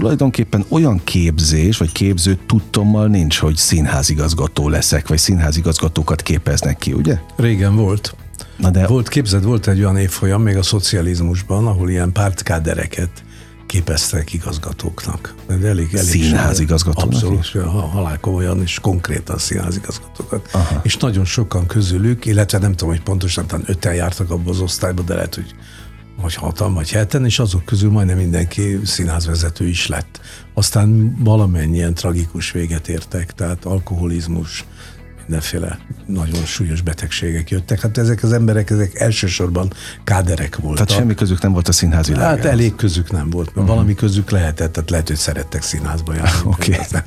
tulajdonképpen 0.00 0.64
olyan 0.68 1.00
képzés, 1.04 1.76
vagy 1.76 1.92
képző 1.92 2.38
tudtommal 2.46 3.06
nincs, 3.06 3.38
hogy 3.38 3.56
színházigazgató 3.56 4.68
leszek, 4.68 5.08
vagy 5.08 5.18
színházigazgatókat 5.18 6.22
képeznek 6.22 6.78
ki, 6.78 6.92
ugye? 6.92 7.18
Régen 7.36 7.76
volt. 7.76 8.14
Na 8.56 8.70
de... 8.70 8.86
Volt, 8.86 9.08
képzeld, 9.08 9.44
volt 9.44 9.66
egy 9.66 9.78
olyan 9.78 9.96
évfolyam 9.96 10.42
még 10.42 10.56
a 10.56 10.62
szocializmusban, 10.62 11.66
ahol 11.66 11.90
ilyen 11.90 12.12
pártkádereket 12.12 13.10
képeztek 13.66 14.32
igazgatóknak. 14.32 15.34
De 15.46 15.68
elég, 15.68 15.88
elég 15.94 16.08
színházigazgatónak 16.08 17.12
Abszolút, 17.12 17.52
halál 17.90 18.18
komolyan, 18.20 18.62
és 18.62 18.78
konkrétan 18.80 19.38
színházigazgatókat. 19.38 20.48
Aha. 20.52 20.80
És 20.82 20.96
nagyon 20.96 21.24
sokan 21.24 21.66
közülük, 21.66 22.24
illetve 22.24 22.58
nem 22.58 22.70
tudom, 22.70 22.94
hogy 22.94 23.02
pontosan, 23.02 23.46
talán 23.46 23.64
öten 23.66 23.94
jártak 23.94 24.30
abban 24.30 24.48
az 24.48 24.60
osztályba, 24.60 25.02
de 25.02 25.14
lehet, 25.14 25.34
hogy 25.34 25.54
vagy 26.20 26.34
hatan, 26.34 26.74
vagy 26.74 26.90
heten, 26.90 27.24
és 27.24 27.38
azok 27.38 27.64
közül 27.64 27.90
majdnem 27.90 28.16
mindenki 28.16 28.80
színházvezető 28.84 29.68
is 29.68 29.86
lett. 29.86 30.20
Aztán 30.54 31.16
valamennyien 31.18 31.94
tragikus 31.94 32.50
véget 32.50 32.88
értek, 32.88 33.32
tehát 33.32 33.64
alkoholizmus, 33.64 34.64
mindenféle 35.26 35.78
nagyon 36.06 36.44
súlyos 36.44 36.80
betegségek 36.80 37.50
jöttek. 37.50 37.80
Hát 37.80 37.98
ezek 37.98 38.22
az 38.22 38.32
emberek, 38.32 38.70
ezek 38.70 39.00
elsősorban 39.00 39.72
káderek 40.04 40.56
voltak. 40.56 40.86
Tehát 40.86 41.02
semmi 41.02 41.14
közük 41.14 41.42
nem 41.42 41.52
volt 41.52 41.68
a 41.68 41.72
színház 41.72 42.06
világához. 42.06 42.38
Hát 42.38 42.46
elég 42.46 42.74
közük 42.74 43.12
nem 43.12 43.30
volt. 43.30 43.48
Uh-huh. 43.48 43.66
Valami 43.66 43.94
közük 43.94 44.30
lehetett, 44.30 44.72
tehát 44.72 44.90
lehet, 44.90 45.08
hogy 45.08 45.16
szerettek 45.16 45.62
színházba 45.62 46.14
járni. 46.14 46.40
Oké. 46.52 46.72
Okay. 46.72 47.00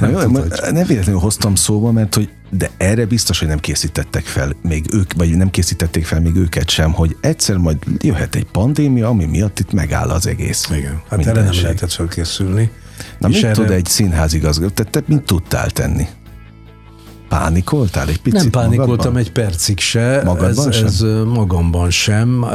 nem, 0.12 0.30
nem, 0.30 0.44
nem 0.72 0.86
véletlenül 0.86 1.20
hoztam 1.20 1.54
szóba, 1.54 1.92
mert 1.92 2.14
hogy 2.14 2.30
de 2.56 2.70
erre 2.76 3.06
biztos, 3.06 3.38
hogy 3.38 3.48
nem 3.48 3.58
készítettek 3.58 4.24
fel 4.24 4.52
még 4.62 4.84
ők, 4.92 5.12
vagy 5.12 5.36
nem 5.36 5.50
készítették 5.50 6.04
fel 6.04 6.20
még 6.20 6.34
őket 6.34 6.70
sem, 6.70 6.92
hogy 6.92 7.16
egyszer 7.20 7.56
majd 7.56 7.76
jöhet 7.98 8.34
egy 8.34 8.44
pandémia, 8.44 9.08
ami 9.08 9.24
miatt 9.24 9.58
itt 9.58 9.72
megáll 9.72 10.08
az 10.08 10.26
egész. 10.26 10.68
Igen, 10.70 11.02
hát 11.08 11.26
erre 11.26 11.42
nem 11.42 11.52
lehetett 11.62 11.92
felkészülni. 11.92 12.70
Na 13.18 13.28
mit 13.28 13.44
erre... 13.44 13.52
tud 13.52 13.70
egy 13.70 13.86
színházigazgató? 13.86 14.74
Te, 14.74 14.84
te 14.84 15.02
mit 15.06 15.22
tudtál 15.22 15.70
tenni? 15.70 16.06
Pánikoltál 17.38 18.08
egy 18.08 18.20
picit 18.20 18.40
Nem 18.40 18.50
pánikoltam 18.50 18.86
magadban? 18.86 19.16
egy 19.16 19.32
percig 19.32 19.78
se. 19.78 20.22
Magadban 20.24 20.68
ez, 20.68 20.74
sem? 20.74 20.86
Ez 20.86 21.00
magamban 21.26 21.90
sem. 21.90 22.46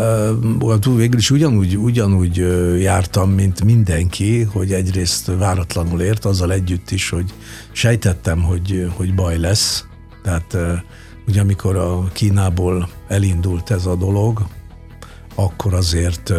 Végül 0.96 1.20
is 1.20 1.32
ugyanúgy, 1.32 1.78
ugyanúgy 1.78 2.38
jártam, 2.80 3.30
mint 3.30 3.64
mindenki, 3.64 4.42
hogy 4.42 4.72
egyrészt 4.72 5.32
váratlanul 5.38 6.02
ért, 6.02 6.26
azzal 6.26 6.52
együtt 6.52 6.92
is, 6.92 7.10
hogy 7.10 7.34
sejtettem, 7.72 8.42
hogy, 8.44 8.92
hogy 8.96 9.16
baj 9.16 9.38
lesz. 9.38 9.86
Tehát 10.24 10.58
ugye 11.28 11.42
amikor 11.42 11.76
a 11.76 12.04
Kínából 12.14 12.90
elindult 13.08 13.72
ez 13.72 13.86
a 13.86 13.96
dolog, 13.96 14.48
akkor 15.40 15.74
azért, 15.74 16.34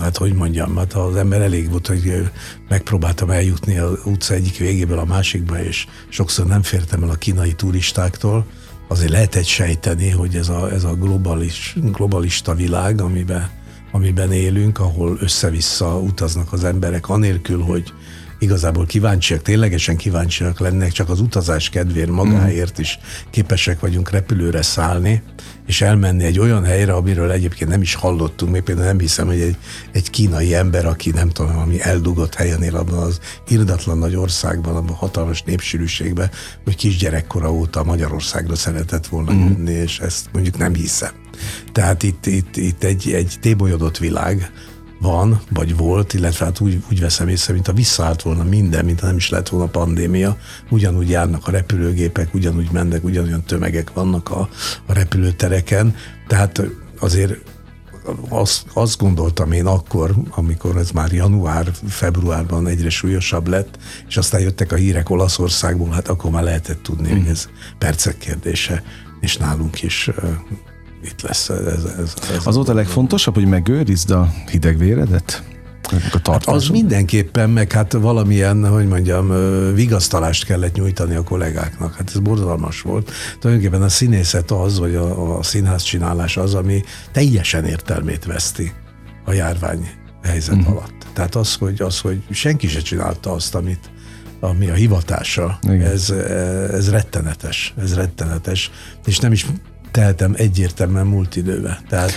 hát 0.00 0.16
hogy 0.16 0.32
mondjam, 0.34 0.76
hát 0.76 0.92
az 0.92 1.16
ember 1.16 1.40
elég 1.40 1.70
volt, 1.70 1.86
hogy 1.86 2.30
megpróbáltam 2.68 3.30
eljutni 3.30 3.78
az 3.78 3.98
utca 4.04 4.34
egyik 4.34 4.58
végéből 4.58 4.98
a 4.98 5.04
másikba, 5.04 5.62
és 5.62 5.86
sokszor 6.08 6.46
nem 6.46 6.62
fértem 6.62 7.02
el 7.02 7.10
a 7.10 7.14
kínai 7.14 7.52
turistáktól, 7.52 8.46
azért 8.88 9.10
lehet 9.10 9.34
egy 9.34 9.46
sejteni, 9.46 10.10
hogy 10.10 10.36
ez 10.36 10.48
a, 10.48 10.72
ez 10.72 10.84
a 10.84 10.94
globalis, 10.94 11.76
globalista 11.92 12.54
világ, 12.54 13.00
amiben, 13.00 13.50
amiben 13.92 14.32
élünk, 14.32 14.78
ahol 14.78 15.16
össze-vissza 15.20 15.98
utaznak 15.98 16.52
az 16.52 16.64
emberek, 16.64 17.08
anélkül, 17.08 17.62
hogy 17.62 17.92
igazából 18.38 18.86
kíváncsiak, 18.86 19.42
ténylegesen 19.42 19.96
kíváncsiak 19.96 20.60
lennek, 20.60 20.92
csak 20.92 21.08
az 21.08 21.20
utazás 21.20 21.68
kedvéért 21.68 22.10
magáért 22.10 22.78
is 22.78 22.98
képesek 23.30 23.80
vagyunk 23.80 24.10
repülőre 24.10 24.62
szállni, 24.62 25.22
és 25.66 25.80
elmenni 25.80 26.24
egy 26.24 26.38
olyan 26.38 26.64
helyre, 26.64 26.92
amiről 26.92 27.30
egyébként 27.30 27.70
nem 27.70 27.82
is 27.82 27.94
hallottunk, 27.94 28.52
még 28.52 28.62
például 28.62 28.86
nem 28.86 28.98
hiszem, 28.98 29.26
hogy 29.26 29.40
egy, 29.40 29.56
egy 29.92 30.10
kínai 30.10 30.54
ember, 30.54 30.86
aki 30.86 31.10
nem 31.10 31.28
tudom, 31.28 31.58
ami 31.58 31.80
eldugott 31.80 32.34
helyen 32.34 32.62
él 32.62 32.76
abban 32.76 32.98
az 32.98 33.20
irdatlan 33.48 33.98
nagy 33.98 34.16
országban, 34.16 34.76
abban 34.76 34.92
a 34.92 34.96
hatalmas 34.96 35.42
népsűrűségben, 35.42 36.30
hogy 36.64 36.76
kisgyerekkora 36.76 37.52
óta 37.52 37.84
Magyarországra 37.84 38.54
szeretett 38.54 39.06
volna 39.06 39.32
mm. 39.32 39.38
jönni, 39.40 39.72
és 39.72 39.98
ezt 39.98 40.28
mondjuk 40.32 40.58
nem 40.58 40.74
hiszem. 40.74 41.12
Tehát 41.72 42.02
itt, 42.02 42.26
itt, 42.26 42.56
itt 42.56 42.82
egy, 42.82 43.12
egy 43.12 43.34
tébolyodott 43.40 43.98
világ, 43.98 44.50
van, 45.04 45.40
vagy 45.50 45.76
volt, 45.76 46.14
illetve 46.14 46.44
hát 46.44 46.60
úgy, 46.60 46.82
úgy 46.90 47.00
veszem 47.00 47.28
észre, 47.28 47.52
mint 47.52 47.68
a 47.68 47.72
visszaállt 47.72 48.22
volna 48.22 48.44
minden, 48.44 48.84
mint 48.84 49.00
ha 49.00 49.06
nem 49.06 49.16
is 49.16 49.28
lett 49.28 49.48
volna 49.48 49.66
pandémia. 49.66 50.36
Ugyanúgy 50.70 51.08
járnak 51.08 51.46
a 51.46 51.50
repülőgépek, 51.50 52.34
ugyanúgy 52.34 52.68
mennek, 52.72 53.04
ugyanolyan 53.04 53.44
tömegek 53.44 53.92
vannak 53.92 54.30
a, 54.30 54.48
a 54.86 54.92
repülőtereken. 54.92 55.94
Tehát 56.26 56.62
azért 56.98 57.34
azt, 58.28 58.66
azt 58.72 58.98
gondoltam 58.98 59.52
én 59.52 59.66
akkor, 59.66 60.14
amikor 60.30 60.76
ez 60.76 60.90
már 60.90 61.12
január, 61.12 61.70
februárban 61.88 62.66
egyre 62.66 62.90
súlyosabb 62.90 63.48
lett, 63.48 63.78
és 64.08 64.16
aztán 64.16 64.40
jöttek 64.40 64.72
a 64.72 64.76
hírek 64.76 65.10
Olaszországból, 65.10 65.90
hát 65.90 66.08
akkor 66.08 66.30
már 66.30 66.42
lehetett 66.42 66.82
tudni, 66.82 67.12
mm. 67.12 67.16
hogy 67.18 67.28
ez 67.28 67.48
percek 67.78 68.18
kérdése, 68.18 68.82
és 69.20 69.36
nálunk 69.36 69.82
is 69.82 70.10
itt 71.04 71.20
lesz 71.20 71.48
ez. 71.48 71.66
ez, 71.66 72.14
ez 72.36 72.46
az 72.46 72.54
volt 72.54 72.68
a 72.68 72.74
legfontosabb, 72.74 73.34
hogy 73.34 73.46
megőrizd 73.46 74.10
a 74.10 74.32
hideg 74.50 74.78
véredet? 74.78 75.42
A 76.22 76.30
hát 76.30 76.46
az 76.46 76.68
mindenképpen, 76.68 77.50
meg 77.50 77.72
hát 77.72 77.92
valamilyen, 77.92 78.68
hogy 78.68 78.88
mondjam, 78.88 79.32
vigasztalást 79.74 80.44
kellett 80.44 80.74
nyújtani 80.74 81.14
a 81.14 81.22
kollégáknak. 81.22 81.94
Hát 81.94 82.10
ez 82.14 82.18
borzalmas 82.18 82.80
volt. 82.80 83.10
Tulajdonképpen 83.38 83.82
a 83.82 83.88
színészet 83.88 84.50
az, 84.50 84.78
vagy 84.78 84.94
a, 84.94 85.38
a 85.38 85.42
színház 85.42 85.82
csinálás 85.82 86.36
az, 86.36 86.54
ami 86.54 86.82
teljesen 87.12 87.64
értelmét 87.64 88.24
veszti 88.24 88.72
a 89.24 89.32
járvány 89.32 89.88
helyzet 90.22 90.56
uh-huh. 90.56 90.76
alatt. 90.76 91.06
Tehát 91.12 91.34
az, 91.34 91.54
hogy, 91.54 91.82
az, 91.82 92.00
hogy 92.00 92.22
senki 92.30 92.68
se 92.68 92.80
csinálta 92.80 93.32
azt, 93.32 93.54
amit, 93.54 93.90
ami 94.40 94.68
a 94.68 94.74
hivatása, 94.74 95.58
ez, 95.62 96.10
ez 96.70 96.90
rettenetes, 96.90 97.74
ez 97.78 97.94
rettenetes, 97.94 98.70
és 99.06 99.18
nem 99.18 99.32
is 99.32 99.46
tehetem 99.94 100.34
egyértelműen 100.36 101.06
múlt 101.06 101.36
időbe. 101.36 101.80
Tehát 101.88 102.12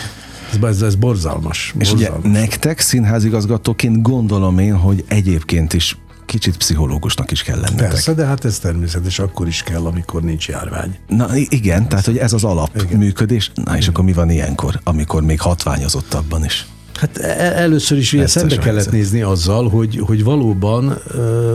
ez, 0.62 0.82
ez 0.82 0.96
borzalmas. 0.96 1.74
És 1.80 1.90
borzalmas. 1.90 2.24
ugye 2.24 2.40
nektek 2.40 2.80
színházigazgatóként 2.80 4.02
gondolom 4.02 4.60
én, 4.60 4.76
hogy 4.76 5.06
egyébként 5.08 5.74
is 5.74 5.98
kicsit 6.26 6.58
pszichológusnak 6.58 7.32
is 7.32 7.44
kell 7.44 7.60
lennetek. 7.60 7.90
Persze, 7.90 8.14
de 8.14 8.26
hát 8.26 8.46
ez 8.46 8.60
természetes, 8.60 9.20
akkor 9.20 9.48
is 9.48 9.64
kell, 9.64 9.86
amikor 9.86 10.22
nincs 10.22 10.48
járvány. 10.48 10.98
Na 11.08 11.36
igen, 11.36 11.82
ez. 11.82 11.88
tehát 11.88 12.06
hogy 12.06 12.18
ez 12.18 12.34
az 12.34 12.44
alapműködés. 12.44 13.52
Na 13.54 13.72
és 13.72 13.78
igen. 13.78 13.90
akkor 13.90 14.04
mi 14.04 14.14
van 14.14 14.30
ilyenkor, 14.30 14.80
amikor 14.84 15.24
még 15.24 15.42
hatványozottabban 15.42 16.46
is? 16.46 16.66
Hát 16.98 17.18
e, 17.18 17.28
e, 17.28 17.62
először 17.62 17.98
is 17.98 18.14
ugye 18.14 18.28
szembe 18.28 18.56
kellett 18.56 18.74
helyzet. 18.74 18.94
nézni 18.94 19.22
azzal, 19.22 19.70
hogy, 19.70 20.00
hogy 20.06 20.24
valóban, 20.24 20.98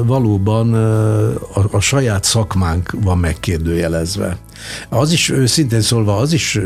valóban 0.07 0.75
a, 1.55 1.69
a 1.71 1.81
saját 1.81 2.25
szakmánk 2.25 2.95
van 3.03 3.19
megkérdőjelezve. 3.19 4.37
Az 4.89 5.13
is, 5.13 5.29
őszintén 5.29 5.81
szólva, 5.81 6.17
az 6.17 6.33
is 6.33 6.59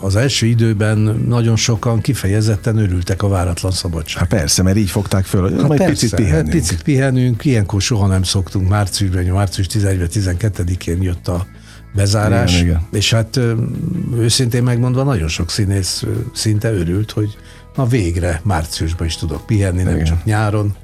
az 0.00 0.16
első 0.16 0.46
időben 0.46 0.98
nagyon 1.28 1.56
sokan 1.56 2.00
kifejezetten 2.00 2.76
örültek 2.76 3.22
a 3.22 3.28
váratlan 3.28 3.72
szabadság. 3.72 4.18
Hát 4.18 4.28
persze, 4.28 4.62
mert 4.62 4.76
így 4.76 4.90
fogták 4.90 5.24
föl, 5.24 5.42
hogy 5.42 5.52
hát 5.52 5.68
majd 5.68 5.80
persze, 5.80 5.92
picit 5.92 6.14
pihenünk. 6.14 6.44
Hát 6.44 6.54
picit 6.54 6.82
pihenünk, 6.82 7.44
ilyenkor 7.44 7.82
soha 7.82 8.06
nem 8.06 8.22
szoktunk. 8.22 8.68
Márciusban, 8.68 9.24
március 9.24 9.66
11-12-én 9.70 11.02
jött 11.02 11.28
a 11.28 11.46
bezárás, 11.94 12.52
igen, 12.52 12.64
igen. 12.64 12.86
és 12.92 13.12
hát 13.12 13.40
őszintén 14.16 14.62
megmondva 14.62 15.02
nagyon 15.02 15.28
sok 15.28 15.50
színész 15.50 16.04
szinte 16.32 16.72
örült, 16.72 17.10
hogy 17.10 17.36
na 17.74 17.86
végre 17.86 18.40
márciusban 18.44 19.06
is 19.06 19.16
tudok 19.16 19.46
pihenni, 19.46 19.82
nem 19.82 19.94
Igen. 19.94 20.04
csak 20.04 20.24
nyáron. 20.24 20.74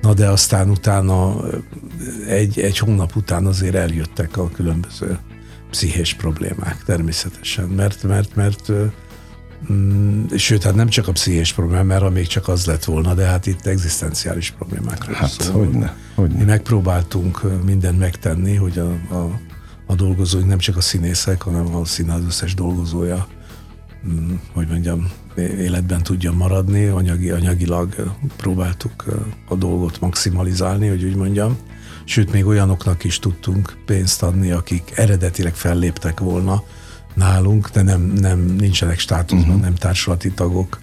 Na 0.00 0.14
de 0.14 0.28
aztán 0.28 0.70
utána, 0.70 1.36
egy, 2.28 2.60
egy 2.60 2.78
hónap 2.78 3.16
után 3.16 3.46
azért 3.46 3.74
eljöttek 3.74 4.36
a 4.36 4.48
különböző 4.48 5.18
pszichés 5.70 6.14
problémák 6.14 6.82
természetesen, 6.84 7.64
mert, 7.68 8.02
mert, 8.02 8.34
mert 8.34 8.72
mm, 9.72 10.24
sőt, 10.36 10.62
hát 10.62 10.74
nem 10.74 10.88
csak 10.88 11.08
a 11.08 11.12
pszichés 11.12 11.52
problémák, 11.52 11.84
mert 11.84 12.10
még 12.10 12.26
csak 12.26 12.48
az 12.48 12.66
lett 12.66 12.84
volna, 12.84 13.14
de 13.14 13.24
hát 13.24 13.46
itt 13.46 13.66
egzisztenciális 13.66 14.50
problémákról 14.50 15.14
Hát, 15.14 15.30
szól. 15.30 15.64
hogyne, 15.64 15.96
hogyne. 16.14 16.38
Mi 16.38 16.44
megpróbáltunk 16.44 17.64
mindent 17.64 17.98
megtenni, 17.98 18.54
hogy 18.54 18.78
a, 18.78 19.14
a, 19.14 19.40
a 19.86 19.94
dolgozóink, 19.94 20.48
nem 20.48 20.58
csak 20.58 20.76
a 20.76 20.80
színészek, 20.80 21.42
hanem 21.42 21.74
a 21.74 21.84
színház 21.84 22.24
összes 22.26 22.54
dolgozója 22.54 23.26
hogy 24.52 24.68
mondjam, 24.68 25.10
életben 25.36 26.02
tudjon 26.02 26.34
maradni, 26.34 26.86
anyagi, 26.86 27.30
anyagilag 27.30 28.12
próbáltuk 28.36 29.04
a 29.48 29.54
dolgot 29.54 30.00
maximalizálni, 30.00 30.88
hogy 30.88 31.04
úgy 31.04 31.16
mondjam. 31.16 31.56
Sőt, 32.04 32.32
még 32.32 32.46
olyanoknak 32.46 33.04
is 33.04 33.18
tudtunk 33.18 33.76
pénzt 33.86 34.22
adni, 34.22 34.50
akik 34.50 34.92
eredetileg 34.94 35.54
felléptek 35.54 36.20
volna 36.20 36.62
nálunk, 37.14 37.70
de 37.70 37.82
nem, 37.82 38.00
nem 38.00 38.38
nincsenek 38.38 38.98
státuszban, 38.98 39.48
uh-huh. 39.48 39.62
nem 39.62 39.74
társulati 39.74 40.30
tagok, 40.30 40.78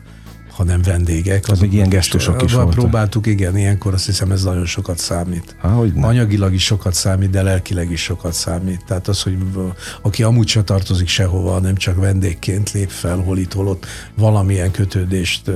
hanem 0.58 0.82
vendégek. 0.82 1.48
Az 1.48 1.60
még 1.60 1.74
ilyen 1.74 1.90
gesztusok 1.90 2.44
is 2.44 2.54
voltak. 2.54 2.74
Próbáltuk, 2.74 3.28
igen, 3.28 3.58
ilyenkor 3.58 3.94
azt 3.94 4.06
hiszem 4.06 4.32
ez 4.32 4.44
nagyon 4.44 4.66
sokat 4.66 4.98
számít. 4.98 5.56
Há, 5.62 5.70
hogy 5.70 5.92
Anyagilag 6.02 6.54
is 6.54 6.64
sokat 6.64 6.94
számít, 6.94 7.30
de 7.30 7.42
lelkileg 7.42 7.92
is 7.92 8.02
sokat 8.02 8.34
számít. 8.34 8.86
Tehát 8.86 9.08
az, 9.08 9.22
hogy 9.22 9.38
aki 10.02 10.24
amúgy 10.24 10.48
se 10.48 10.64
tartozik 10.64 11.08
sehova, 11.08 11.60
nem 11.60 11.76
csak 11.76 11.96
vendégként 11.96 12.72
lép 12.72 12.90
fel, 12.90 13.18
hol 13.18 13.38
itt, 13.38 13.54
hol 13.54 13.68
ott, 13.68 13.86
valamilyen 14.16 14.72
kötődést 14.72 15.52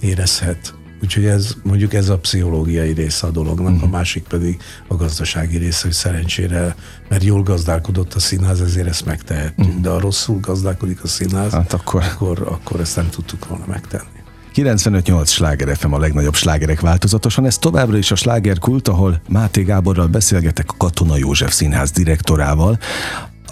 érezhet 0.00 0.74
Úgyhogy 1.02 1.24
ez 1.24 1.54
mondjuk 1.62 1.94
ez 1.94 2.08
a 2.08 2.18
pszichológiai 2.18 2.92
része 2.92 3.26
a 3.26 3.30
dolognak, 3.30 3.72
uh-huh. 3.72 3.88
a 3.88 3.90
másik 3.90 4.22
pedig 4.22 4.60
a 4.86 4.94
gazdasági 4.94 5.56
része, 5.56 5.82
hogy 5.82 5.92
szerencsére, 5.92 6.76
mert 7.08 7.24
jól 7.24 7.42
gazdálkodott 7.42 8.14
a 8.14 8.18
színház, 8.18 8.60
ezért 8.60 8.86
ezt 8.86 9.04
megtehetjük, 9.04 9.66
uh-huh. 9.66 9.82
de 9.82 9.88
ha 9.88 10.00
rosszul 10.00 10.40
gazdálkodik 10.40 11.02
a 11.02 11.06
színház, 11.06 11.52
hát 11.52 11.72
akkor... 11.72 12.02
Akkor, 12.02 12.42
akkor 12.50 12.80
ezt 12.80 12.96
nem 12.96 13.10
tudtuk 13.10 13.48
volna 13.48 13.64
megtenni. 13.66 14.24
95-8 14.56 15.26
sláger 15.26 15.76
FM 15.76 15.92
a 15.92 15.98
legnagyobb 15.98 16.34
slágerek 16.34 16.80
változatosan. 16.80 17.46
Ez 17.46 17.58
továbbra 17.58 17.96
is 17.96 18.10
a 18.10 18.14
slágerkult, 18.14 18.88
ahol 18.88 19.20
Máté 19.28 19.62
Gáborral 19.62 20.06
beszélgetek 20.06 20.70
a 20.70 20.74
Katona 20.76 21.16
József 21.16 21.52
Színház 21.52 21.90
direktorával, 21.90 22.78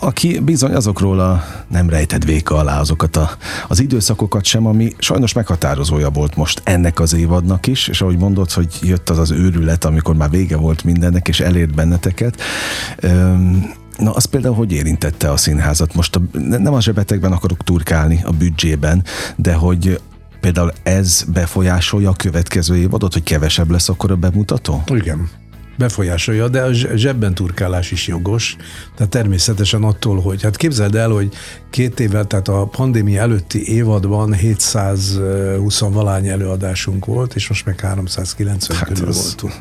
aki 0.00 0.40
bizony 0.40 0.74
azokról 0.74 1.20
a 1.20 1.44
nem 1.68 1.88
rejtett 1.88 2.24
véka 2.24 2.56
alá 2.56 2.80
azokat 2.80 3.16
a, 3.16 3.30
az 3.68 3.80
időszakokat 3.80 4.44
sem, 4.44 4.66
ami 4.66 4.92
sajnos 4.98 5.32
meghatározója 5.32 6.10
volt 6.10 6.36
most 6.36 6.60
ennek 6.64 7.00
az 7.00 7.14
évadnak 7.14 7.66
is, 7.66 7.88
és 7.88 8.00
ahogy 8.00 8.18
mondod, 8.18 8.50
hogy 8.50 8.78
jött 8.82 9.10
az 9.10 9.18
az 9.18 9.30
őrület, 9.30 9.84
amikor 9.84 10.16
már 10.16 10.30
vége 10.30 10.56
volt 10.56 10.84
mindennek, 10.84 11.28
és 11.28 11.40
elért 11.40 11.74
benneteket. 11.74 12.40
Üm, 13.02 13.72
Na, 13.98 14.10
az 14.10 14.24
például 14.24 14.54
hogy 14.54 14.72
érintette 14.72 15.30
a 15.30 15.36
színházat? 15.36 15.94
Most 15.94 16.16
a, 16.16 16.20
nem 16.38 16.74
a 16.74 16.80
zsebetekben 16.80 17.32
akarok 17.32 17.64
turkálni, 17.64 18.20
a 18.24 18.30
büdzsében, 18.30 19.04
de 19.36 19.54
hogy 19.54 20.00
például 20.44 20.72
ez 20.82 21.24
befolyásolja 21.32 22.10
a 22.10 22.12
következő 22.12 22.76
évadot, 22.76 23.12
hogy 23.12 23.22
kevesebb 23.22 23.70
lesz 23.70 23.88
akkor 23.88 24.10
a 24.10 24.16
bemutató? 24.16 24.82
Igen 24.94 25.28
befolyásolja, 25.76 26.48
de 26.48 26.62
a 26.62 26.72
zsebben 26.72 27.34
turkálás 27.34 27.90
is 27.90 28.06
jogos. 28.06 28.56
Tehát 28.96 29.12
természetesen 29.12 29.82
attól, 29.82 30.20
hogy 30.20 30.42
hát 30.42 30.56
képzeld 30.56 30.94
el, 30.94 31.10
hogy 31.10 31.28
két 31.70 32.00
évvel, 32.00 32.26
tehát 32.26 32.48
a 32.48 32.66
pandémia 32.66 33.20
előtti 33.20 33.72
évadban 33.72 34.32
720 34.32 35.78
valány 35.80 36.28
előadásunk 36.28 37.04
volt, 37.04 37.34
és 37.34 37.48
most 37.48 37.66
meg 37.66 37.80
390 37.80 38.76
hát 38.76 38.88
körül 38.88 39.12
voltunk. 39.12 39.52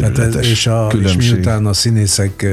Tehát 0.00 0.18
ez, 0.18 0.46
és, 0.46 0.66
a, 0.66 0.86
és 0.86 1.16
miután 1.16 1.66
a 1.66 1.72
színészek 1.72 2.46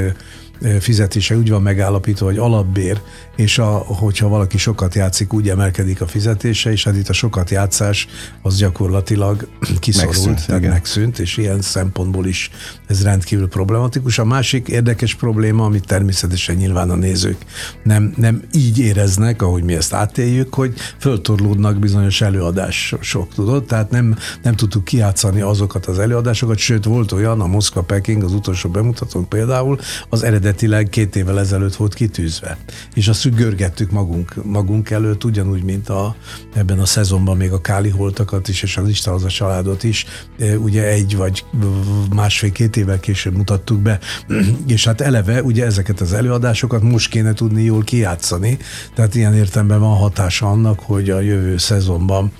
fizetése 0.79 1.37
úgy 1.37 1.49
van 1.49 1.61
megállapítva, 1.61 2.25
hogy 2.25 2.37
alapbér, 2.37 3.01
és 3.35 3.57
a, 3.57 3.65
hogyha 3.77 4.27
valaki 4.27 4.57
sokat 4.57 4.95
játszik, 4.95 5.33
úgy 5.33 5.49
emelkedik 5.49 6.01
a 6.01 6.07
fizetése, 6.07 6.71
és 6.71 6.83
hát 6.83 6.95
itt 6.95 7.09
a 7.09 7.13
sokat 7.13 7.49
játszás 7.49 8.07
az 8.41 8.57
gyakorlatilag 8.57 9.47
kiszorult, 9.79 10.15
megszűnt, 10.15 10.45
tehát 10.45 10.61
igen. 10.61 10.73
megszűnt, 10.73 11.19
és 11.19 11.37
ilyen 11.37 11.61
szempontból 11.61 12.25
is 12.27 12.49
ez 12.87 13.03
rendkívül 13.03 13.47
problematikus. 13.47 14.19
A 14.19 14.25
másik 14.25 14.67
érdekes 14.67 15.15
probléma, 15.15 15.65
amit 15.65 15.85
természetesen 15.85 16.55
nyilván 16.55 16.89
a 16.89 16.95
nézők 16.95 17.37
nem, 17.83 18.13
nem 18.17 18.41
így 18.53 18.79
éreznek, 18.79 19.41
ahogy 19.41 19.63
mi 19.63 19.73
ezt 19.73 19.93
átéljük, 19.93 20.53
hogy 20.53 20.73
föltorlódnak 20.99 21.79
bizonyos 21.79 22.21
előadások, 22.21 23.33
tudod? 23.33 23.63
Tehát 23.63 23.89
nem, 23.89 24.15
nem 24.41 24.55
tudtuk 24.55 24.83
kiátszani 24.83 25.41
azokat 25.41 25.85
az 25.85 25.99
előadásokat, 25.99 26.57
sőt 26.57 26.85
volt 26.85 27.11
olyan, 27.11 27.41
a 27.41 27.47
Moszkva 27.47 27.81
Peking, 27.81 28.23
az 28.23 28.33
utolsó 28.33 28.69
bemutatón 28.69 29.27
például, 29.27 29.79
az 30.09 30.23
eredetileg 30.45 30.89
két 30.89 31.15
évvel 31.15 31.39
ezelőtt 31.39 31.75
volt 31.75 31.93
kitűzve. 31.93 32.57
És 32.93 33.07
azt 33.07 33.35
görgettük 33.35 33.91
magunk, 33.91 34.43
magunk 34.43 34.89
előtt, 34.89 35.23
ugyanúgy, 35.23 35.63
mint 35.63 35.89
a, 35.89 36.15
ebben 36.53 36.79
a 36.79 36.85
szezonban 36.85 37.37
még 37.37 37.51
a 37.51 37.61
Káli 37.61 37.89
holtakat 37.89 38.47
is, 38.47 38.63
és 38.63 38.77
az 38.77 38.89
Isten 38.89 39.13
a 39.13 39.27
családot 39.27 39.83
is, 39.83 40.05
ugye 40.57 40.83
egy 40.83 41.15
vagy 41.15 41.45
másfél-két 42.15 42.77
évvel 42.77 42.99
később 42.99 43.35
mutattuk 43.35 43.79
be, 43.79 43.99
és 44.67 44.85
hát 44.85 45.01
eleve 45.01 45.43
ugye 45.43 45.65
ezeket 45.65 46.01
az 46.01 46.13
előadásokat 46.13 46.81
most 46.81 47.09
kéne 47.09 47.33
tudni 47.33 47.63
jól 47.63 47.83
kijátszani, 47.83 48.57
tehát 48.93 49.15
ilyen 49.15 49.33
értemben 49.33 49.79
van 49.79 49.97
hatása 49.97 50.49
annak, 50.49 50.79
hogy 50.79 51.09
a 51.09 51.19
jövő 51.19 51.57
szezonban 51.57 52.31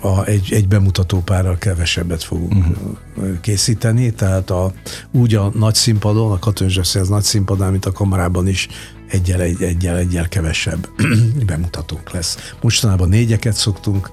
a, 0.00 0.24
egy, 0.24 0.52
egy 0.52 0.68
bemutató 0.68 1.20
párral 1.20 1.58
kevesebbet 1.58 2.22
fogunk 2.22 2.54
uh-huh. 2.54 3.40
készíteni, 3.40 4.10
tehát 4.10 4.50
a, 4.50 4.72
úgy 5.10 5.34
a 5.34 5.50
nagy 5.54 5.74
színpadon, 5.74 6.32
a 6.32 6.38
Katonzsef 6.38 6.94
az 6.94 7.08
nagy 7.08 7.22
színpadon, 7.22 7.70
mint 7.70 7.86
a 7.86 7.92
kamarában 7.92 8.48
is 8.48 8.68
egyel, 9.08 9.40
egy, 9.40 9.62
egyel, 9.62 9.96
egyel 9.96 10.28
kevesebb 10.28 10.88
bemutatónk 11.46 12.10
lesz. 12.10 12.52
Mostanában 12.60 13.08
négyeket 13.08 13.54
szoktunk 13.54 14.10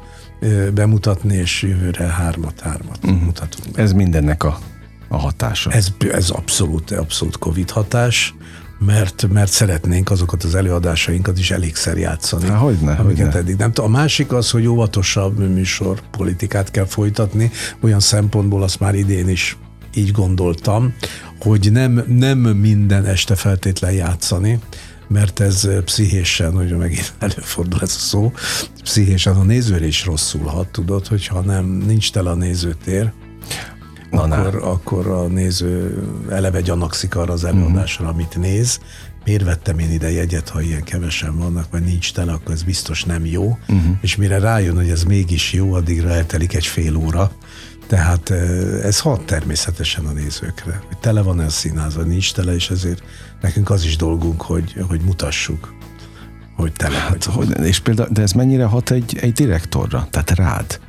bemutatni, 0.74 1.36
és 1.36 1.62
jövőre 1.62 2.06
hármat, 2.06 2.60
hármat 2.60 3.00
uh-huh. 3.04 3.22
mutatunk 3.22 3.76
be. 3.76 3.82
Ez 3.82 3.92
mindennek 3.92 4.44
a, 4.44 4.60
a 5.08 5.18
hatása. 5.18 5.72
Ez, 5.72 5.88
ez 6.12 6.30
abszolút, 6.30 6.92
abszolút 6.92 7.38
Covid 7.38 7.70
hatás 7.70 8.34
mert, 8.80 9.28
mert 9.32 9.52
szeretnénk 9.52 10.12
azokat 10.12 10.44
az 10.44 10.56
előadásainkat 10.56 11.38
is 11.38 11.52
elégszer 11.52 11.98
játszani. 11.98 12.48
Há, 12.48 12.56
hogyne, 12.56 12.92
amiket 12.92 13.26
hogyne. 13.26 13.40
eddig 13.40 13.56
nem. 13.56 13.72
A 13.76 13.88
másik 13.88 14.32
az, 14.32 14.50
hogy 14.50 14.68
óvatosabb 14.68 15.54
műsor 15.54 16.02
politikát 16.12 16.72
kell 16.72 16.86
folytatni, 16.86 17.52
olyan 17.80 18.00
szempontból 18.00 18.64
azt 18.64 18.80
már 18.80 18.96
idén 18.96 19.30
is 19.30 19.58
így 19.94 20.12
gondoltam, 20.12 20.94
hogy 21.40 21.72
nem, 21.72 22.04
nem 22.08 22.38
minden 22.40 23.06
este 23.06 23.36
feltétlen 23.36 23.92
játszani, 23.92 24.60
mert 25.08 25.40
ez 25.40 25.70
pszichésen, 25.84 26.54
hogy 26.54 26.78
megint 26.78 27.14
előfordul 27.20 27.82
ez 27.82 27.94
a 27.96 28.00
szó, 28.00 28.32
pszichésen 28.84 29.36
a 29.36 29.44
nézőre 29.44 29.86
is 29.86 30.06
rosszulhat, 30.06 30.68
tudod, 30.68 31.08
hogyha 31.08 31.42
nem, 31.42 31.66
nincs 31.66 32.12
tele 32.12 32.30
a 32.30 32.36
nézőtér, 32.36 33.12
Na, 34.16 34.22
akkor, 34.22 34.56
akkor 34.64 35.08
a 35.08 35.28
néző 35.28 36.04
eleve 36.30 36.62
gyanakszik 36.62 37.16
arra 37.16 37.34
az 37.34 37.44
előadásra, 37.44 38.04
uh-huh. 38.04 38.20
amit 38.20 38.38
néz. 38.38 38.80
Miért 39.26 39.44
vettem 39.44 39.80
én 39.80 39.92
ide 39.92 40.12
jegyet, 40.12 40.50
ha 40.50 40.62
ilyen 40.62 40.84
kevesen 40.84 41.38
vannak, 41.38 41.66
vagy 41.72 41.84
nincs 41.84 42.14
tele, 42.14 42.32
akkor 42.32 42.52
ez 42.52 42.64
biztos 42.64 43.04
nem 43.04 43.26
jó. 43.26 43.58
Uh-huh. 43.68 43.98
És 44.02 44.16
mire 44.16 44.40
rájön, 44.40 44.76
hogy 44.76 44.90
ez 44.90 45.04
mégis 45.04 45.54
jó, 45.54 45.74
addigra 45.74 46.10
eltelik 46.10 46.54
egy 46.54 46.66
fél 46.66 46.96
óra. 46.96 47.32
Tehát 47.88 48.30
ez 48.84 49.00
hat 49.00 49.26
természetesen 49.26 50.06
a 50.06 50.12
nézőkre. 50.12 50.82
Hogy 50.88 50.98
tele 50.98 51.22
van 51.22 51.40
ez 51.40 51.48
a 51.48 51.50
színház, 51.50 51.96
vagy 51.96 52.08
nincs 52.08 52.34
tele, 52.34 52.54
és 52.54 52.70
ezért 52.70 53.04
nekünk 53.42 53.70
az 53.70 53.84
is 53.84 53.96
dolgunk, 53.96 54.42
hogy, 54.42 54.76
hogy 54.88 55.02
mutassuk, 55.02 55.74
hogy 56.56 56.72
tele 56.74 56.98
hát, 56.98 57.24
hogy, 57.24 57.60
És 57.64 57.80
például, 57.80 58.10
de 58.12 58.22
ez 58.22 58.32
mennyire 58.32 58.66
hat 58.66 58.92
egy, 58.92 59.18
egy 59.22 59.32
direktorra? 59.34 60.08
Tehát 60.10 60.30
rád? 60.32 60.80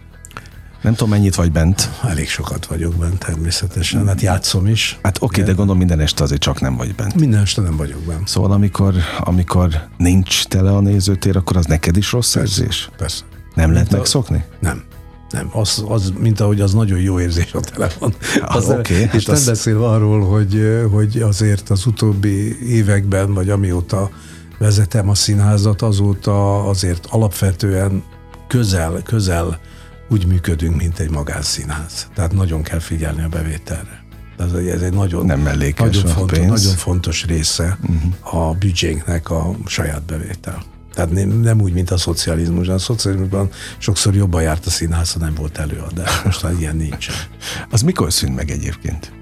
Nem 0.87 0.94
tudom, 0.94 1.11
mennyit 1.11 1.35
vagy 1.35 1.53
bent. 1.53 1.90
Elég 2.09 2.29
sokat 2.29 2.66
vagyok 2.66 2.94
bent 2.94 3.18
természetesen, 3.18 4.07
hát 4.07 4.20
játszom 4.20 4.66
is. 4.66 4.99
Hát 5.03 5.16
oké, 5.16 5.25
okay, 5.25 5.44
de 5.44 5.57
gondolom 5.57 5.79
minden 5.79 6.01
este 6.01 6.22
azért 6.22 6.40
csak 6.40 6.61
nem 6.61 6.77
vagy 6.77 6.94
bent. 6.94 7.14
Minden 7.14 7.40
este 7.40 7.61
nem 7.61 7.77
vagyok 7.77 8.01
bent. 8.01 8.29
Szóval 8.29 8.53
amikor, 8.53 8.94
amikor 9.20 9.88
nincs 9.96 10.44
tele 10.44 10.70
a 10.70 10.81
nézőtér, 10.81 11.37
akkor 11.37 11.57
az 11.57 11.66
neked 11.66 11.96
is 11.96 12.12
rossz 12.12 12.35
persze, 12.35 12.62
érzés? 12.62 12.90
Persze. 12.96 13.25
Nem 13.55 13.72
lehet 13.72 13.92
a... 13.92 13.96
megszokni? 13.96 14.44
Nem. 14.61 14.83
Nem, 15.31 15.49
az, 15.53 15.85
az, 15.88 16.12
mint 16.18 16.40
ahogy 16.40 16.61
az 16.61 16.72
nagyon 16.72 17.01
jó 17.01 17.20
érzés 17.20 17.53
a 17.55 17.61
telefon. 17.61 18.14
Ah, 18.40 18.57
az, 18.57 18.68
okay, 18.68 18.96
és 18.96 19.09
hát 19.11 19.27
nem 19.27 19.35
az... 19.35 19.46
beszélve 19.46 19.87
arról, 19.87 20.20
hogy, 20.20 20.87
hogy 20.90 21.18
azért 21.20 21.70
az 21.70 21.87
utóbbi 21.87 22.66
években, 22.68 23.35
vagy 23.35 23.51
amióta 23.51 24.11
vezetem 24.59 25.09
a 25.09 25.14
színházat, 25.14 25.83
azóta 25.83 26.64
azért 26.68 27.07
alapvetően 27.11 28.03
közel, 28.49 29.03
közel 29.03 29.61
úgy 30.09 30.27
működünk, 30.27 30.77
mint 30.77 30.99
egy 30.99 31.11
magánszínház. 31.11 32.09
Tehát 32.14 32.33
nagyon 32.33 32.62
kell 32.62 32.79
figyelni 32.79 33.23
a 33.23 33.29
bevételre. 33.29 34.05
Ez, 34.38 34.53
ez 34.53 34.83
egy 34.83 34.92
nagyon, 34.92 35.27
nem 35.27 35.40
mellékes 35.40 35.97
nagyon, 35.97 36.12
fontos, 36.12 36.38
pénz. 36.38 36.62
nagyon 36.62 36.77
fontos 36.77 37.25
része 37.25 37.79
uh-huh. 37.83 38.49
a 38.49 38.55
büdzsénknek 38.55 39.31
a 39.31 39.57
saját 39.66 40.03
bevétel. 40.03 40.62
Tehát 40.95 41.11
nem, 41.11 41.29
nem 41.29 41.61
úgy, 41.61 41.73
mint 41.73 41.90
a 41.90 41.97
szocializmus. 41.97 42.69
A 42.69 42.79
szocializmusban 42.79 43.51
sokszor 43.79 44.14
jobban 44.14 44.42
járt 44.42 44.66
a 44.66 44.71
színház, 44.71 45.12
ha 45.12 45.19
nem 45.19 45.35
volt 45.35 45.59
előadás. 45.59 46.23
Most 46.23 46.42
már 46.42 46.53
ilyen 46.59 46.77
nincs. 46.77 47.09
Az 47.71 47.83
mikor 47.83 48.12
szűnt 48.12 48.35
meg 48.35 48.51
egyébként? 48.51 49.12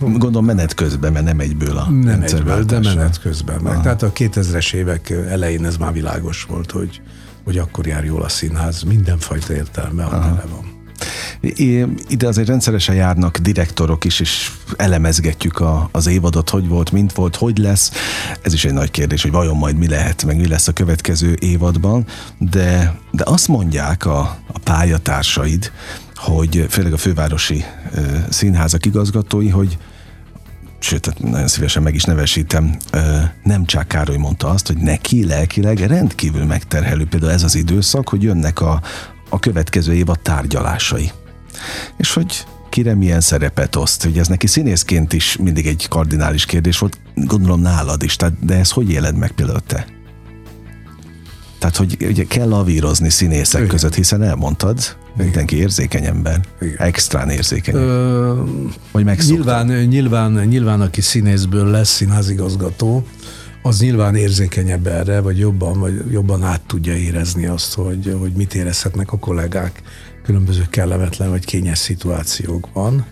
Gondolom 0.00 0.44
menet 0.44 0.74
közben, 0.74 1.12
mert 1.12 1.24
nem 1.24 1.40
egyből 1.40 1.76
a 1.76 1.90
Nem 1.90 2.22
egyből, 2.22 2.64
de 2.64 2.78
menet 2.78 3.20
közben 3.20 3.60
meg. 3.62 3.72
Aha. 3.72 3.82
Tehát 3.82 4.02
a 4.02 4.12
2000-es 4.12 4.72
évek 4.72 5.10
elején 5.10 5.64
ez 5.64 5.76
már 5.76 5.92
világos 5.92 6.42
volt, 6.42 6.70
hogy 6.70 7.00
hogy 7.44 7.58
akkor 7.58 7.86
jár 7.86 8.04
jól 8.04 8.22
a 8.22 8.28
színház, 8.28 8.82
mindenfajta 8.82 9.54
értelme, 9.54 10.08
tele 10.08 10.44
van. 10.50 10.80
Ide 12.08 12.26
azért 12.26 12.48
rendszeresen 12.48 12.94
járnak 12.94 13.38
direktorok 13.38 14.04
is, 14.04 14.20
és 14.20 14.50
elemezgetjük 14.76 15.60
a, 15.60 15.88
az 15.92 16.06
évadot, 16.06 16.50
hogy 16.50 16.68
volt, 16.68 16.92
mint 16.92 17.12
volt, 17.12 17.36
hogy 17.36 17.58
lesz. 17.58 17.92
Ez 18.42 18.52
is 18.52 18.64
egy 18.64 18.72
nagy 18.72 18.90
kérdés, 18.90 19.22
hogy 19.22 19.30
vajon 19.30 19.56
majd 19.56 19.76
mi 19.76 19.88
lehet, 19.88 20.24
meg 20.24 20.36
mi 20.36 20.48
lesz 20.48 20.68
a 20.68 20.72
következő 20.72 21.36
évadban, 21.40 22.06
de, 22.38 22.98
de 23.10 23.22
azt 23.26 23.48
mondják 23.48 24.06
a, 24.06 24.18
a 24.46 24.58
pályatársaid, 24.64 25.72
hogy 26.14 26.66
főleg 26.68 26.92
a 26.92 26.96
fővárosi 26.96 27.64
ö, 27.94 28.00
színházak 28.28 28.86
igazgatói, 28.86 29.48
hogy 29.48 29.78
sőt, 30.82 31.18
nagyon 31.18 31.48
szívesen 31.48 31.82
meg 31.82 31.94
is 31.94 32.04
nevesítem, 32.04 32.76
nem 33.42 33.64
csak 33.64 33.88
Károly 33.88 34.16
mondta 34.16 34.48
azt, 34.48 34.66
hogy 34.66 34.76
neki 34.76 35.26
lelkileg 35.26 35.78
rendkívül 35.78 36.44
megterhelő 36.44 37.06
például 37.06 37.32
ez 37.32 37.42
az 37.42 37.54
időszak, 37.54 38.08
hogy 38.08 38.22
jönnek 38.22 38.60
a, 38.60 38.82
a 39.28 39.38
következő 39.38 39.94
évad 39.94 40.20
tárgyalásai. 40.20 41.10
És 41.96 42.12
hogy 42.12 42.44
kire 42.68 42.94
milyen 42.94 43.20
szerepet 43.20 43.76
oszt. 43.76 44.04
Ugye 44.04 44.20
ez 44.20 44.28
neki 44.28 44.46
színészként 44.46 45.12
is 45.12 45.36
mindig 45.36 45.66
egy 45.66 45.88
kardinális 45.88 46.44
kérdés 46.44 46.78
volt, 46.78 46.98
gondolom 47.14 47.60
nálad 47.60 48.02
is, 48.02 48.16
tehát, 48.16 48.44
de 48.44 48.54
ez 48.54 48.70
hogy 48.70 48.90
éled 48.90 49.16
meg 49.16 49.32
például 49.32 49.60
te? 49.66 49.86
Tehát, 51.58 51.76
hogy 51.76 51.96
ugye 52.00 52.24
kell 52.24 52.48
lavírozni 52.48 53.10
színészek 53.10 53.60
Igen. 53.60 53.72
között, 53.72 53.94
hiszen 53.94 54.22
elmondtad, 54.22 54.96
Mindenki 55.24 55.56
érzékeny 55.56 56.04
ember. 56.04 56.40
Igen. 56.60 56.76
Extrán 56.78 57.30
érzékeny. 57.30 57.74
Ö, 57.74 58.42
Vagy 58.92 59.04
nyilván, 59.26 59.66
nyilván, 59.66 60.32
nyilván, 60.32 60.80
aki 60.80 61.00
színészből 61.00 61.66
lesz 61.70 61.90
színházigazgató, 61.90 63.06
az 63.62 63.80
nyilván 63.80 64.14
érzékenyebb 64.14 64.86
erre, 64.86 65.20
vagy 65.20 65.38
jobban, 65.38 65.78
vagy 65.78 66.02
jobban 66.10 66.42
át 66.42 66.60
tudja 66.66 66.96
érezni 66.96 67.46
azt, 67.46 67.74
hogy, 67.74 68.16
hogy 68.20 68.32
mit 68.32 68.54
érezhetnek 68.54 69.12
a 69.12 69.18
kollégák 69.18 69.82
különböző 70.24 70.66
kellemetlen 70.70 71.30
vagy 71.30 71.44
kényes 71.44 71.78
szituációkban. 71.78 73.06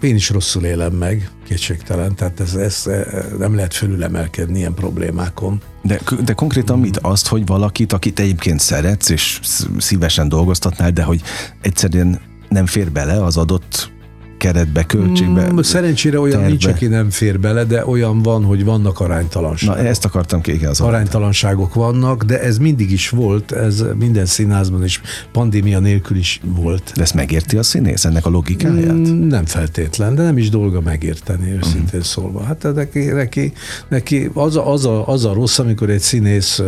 Én 0.00 0.14
is 0.14 0.30
rosszul 0.30 0.64
élem 0.64 0.92
meg, 0.92 1.30
kétségtelen, 1.44 2.14
tehát 2.14 2.40
ez, 2.40 2.54
ez 2.54 2.86
e, 2.86 3.24
nem 3.38 3.54
lehet 3.54 3.74
fölülemelkedni 3.74 4.58
ilyen 4.58 4.74
problémákon. 4.74 5.60
De, 5.82 6.00
de 6.24 6.32
konkrétan 6.32 6.78
mit? 6.78 6.96
Azt, 6.96 7.26
hogy 7.26 7.46
valakit, 7.46 7.92
akit 7.92 8.18
egyébként 8.18 8.60
szeretsz, 8.60 9.08
és 9.08 9.40
szívesen 9.78 10.28
dolgoztatnál, 10.28 10.90
de 10.90 11.02
hogy 11.02 11.22
egyszerűen 11.60 12.20
nem 12.48 12.66
fér 12.66 12.92
bele 12.92 13.24
az 13.24 13.36
adott 13.36 13.90
keretbe, 14.38 14.84
költségbe. 14.84 15.52
Mm, 15.52 15.58
szerencsére 15.58 16.20
olyan 16.20 16.32
terve. 16.32 16.48
nincs, 16.48 16.66
aki 16.66 16.86
nem 16.86 17.10
fér 17.10 17.40
bele, 17.40 17.64
de 17.64 17.86
olyan 17.86 18.22
van, 18.22 18.44
hogy 18.44 18.64
vannak 18.64 19.00
aránytalanságok. 19.00 19.82
Na, 19.82 19.88
ezt 19.88 20.04
akartam 20.04 20.40
ki, 20.40 20.52
igen. 20.52 20.70
Az 20.70 20.80
aránytalanságok 20.80 21.74
vannak, 21.74 22.24
de 22.24 22.40
ez 22.40 22.58
mindig 22.58 22.90
is 22.90 23.08
volt, 23.08 23.52
ez 23.52 23.84
minden 23.98 24.26
színházban 24.26 24.84
is, 24.84 25.00
pandémia 25.32 25.78
nélkül 25.78 26.16
is 26.16 26.40
volt. 26.44 26.92
De 26.94 27.02
ezt 27.02 27.14
megérti 27.14 27.56
a 27.56 27.62
színész, 27.62 28.04
ennek 28.04 28.26
a 28.26 28.30
logikáját? 28.30 28.94
Mm, 28.94 29.26
nem 29.26 29.44
feltétlen, 29.44 30.14
de 30.14 30.22
nem 30.22 30.38
is 30.38 30.50
dolga 30.50 30.80
megérteni, 30.80 31.52
őszintén 31.52 32.00
mm. 32.00 32.02
szólva. 32.02 32.42
Hát 32.42 32.74
neki, 32.74 33.04
neki, 33.04 33.52
neki 33.88 34.30
az, 34.34 34.56
a, 34.56 34.72
az, 34.72 34.84
a, 34.84 35.08
az 35.08 35.24
a 35.24 35.32
rossz, 35.32 35.58
amikor 35.58 35.90
egy 35.90 36.00
színész 36.00 36.62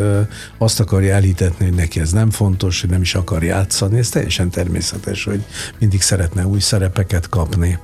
azt 0.59 0.81
akarja 0.81 1.15
elhitetni, 1.15 1.65
hogy 1.65 1.75
neki 1.75 2.01
ez 2.01 2.13
nem 2.13 2.31
fontos, 2.31 2.81
hogy 2.81 2.91
nem 2.91 3.01
is 3.01 3.15
akar 3.15 3.43
játszani, 3.43 3.99
ez 3.99 4.09
teljesen 4.09 4.51
természetes, 4.51 5.25
hogy 5.25 5.45
mindig 5.79 6.01
szeretne 6.01 6.47
új 6.47 6.61
szerepeket 6.61 7.29
kapni, 7.29 7.60
akarni, 7.61 7.79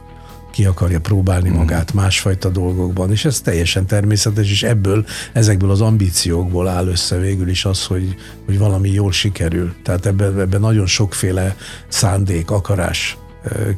ki 0.51 0.65
akarja 0.65 1.01
próbálni 1.01 1.49
mm. 1.49 1.55
magát 1.55 1.93
másfajta 1.93 2.49
dolgokban, 2.49 3.11
és 3.11 3.25
ez 3.25 3.41
teljesen 3.41 3.87
természetes, 3.87 4.51
és 4.51 4.63
ebből, 4.63 5.07
ezekből 5.33 5.71
az 5.71 5.81
ambíciókból 5.81 6.69
áll 6.69 6.87
össze 6.87 7.17
végül 7.19 7.49
is 7.49 7.65
az, 7.65 7.85
hogy, 7.85 8.15
hogy 8.47 8.59
valami 8.59 8.91
jól 8.91 9.13
sikerül. 9.13 9.75
Tehát 9.83 10.07
ebben, 10.07 10.41
ebben 10.41 10.61
nagyon 10.61 10.87
sokféle 10.87 11.57
szándék, 11.89 12.51
akarás 12.51 13.17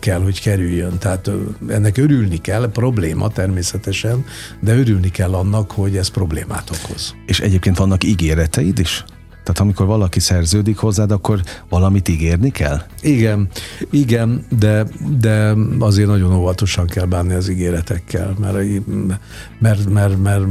kell, 0.00 0.22
hogy 0.22 0.40
kerüljön. 0.40 0.98
Tehát 0.98 1.30
ennek 1.68 1.96
örülni 1.96 2.40
kell, 2.40 2.70
probléma 2.70 3.28
természetesen, 3.28 4.24
de 4.60 4.76
örülni 4.76 5.10
kell 5.10 5.34
annak, 5.34 5.70
hogy 5.70 5.96
ez 5.96 6.08
problémát 6.08 6.70
okoz. 6.70 7.14
És 7.26 7.40
egyébként 7.40 7.76
vannak 7.76 8.04
ígéreteid 8.04 8.78
is? 8.78 9.04
Tehát 9.48 9.62
amikor 9.62 9.86
valaki 9.86 10.20
szerződik 10.20 10.76
hozzád, 10.76 11.10
akkor 11.10 11.40
valamit 11.68 12.08
ígérni 12.08 12.50
kell? 12.50 12.80
Igen, 13.00 13.48
igen, 13.90 14.46
de, 14.58 14.86
de 15.20 15.54
azért 15.78 16.08
nagyon 16.08 16.34
óvatosan 16.34 16.86
kell 16.86 17.04
bánni 17.04 17.34
az 17.34 17.48
ígéretekkel, 17.48 18.34
mert, 18.40 18.56
mert, 19.58 19.88
mert, 19.88 20.22
mert 20.22 20.44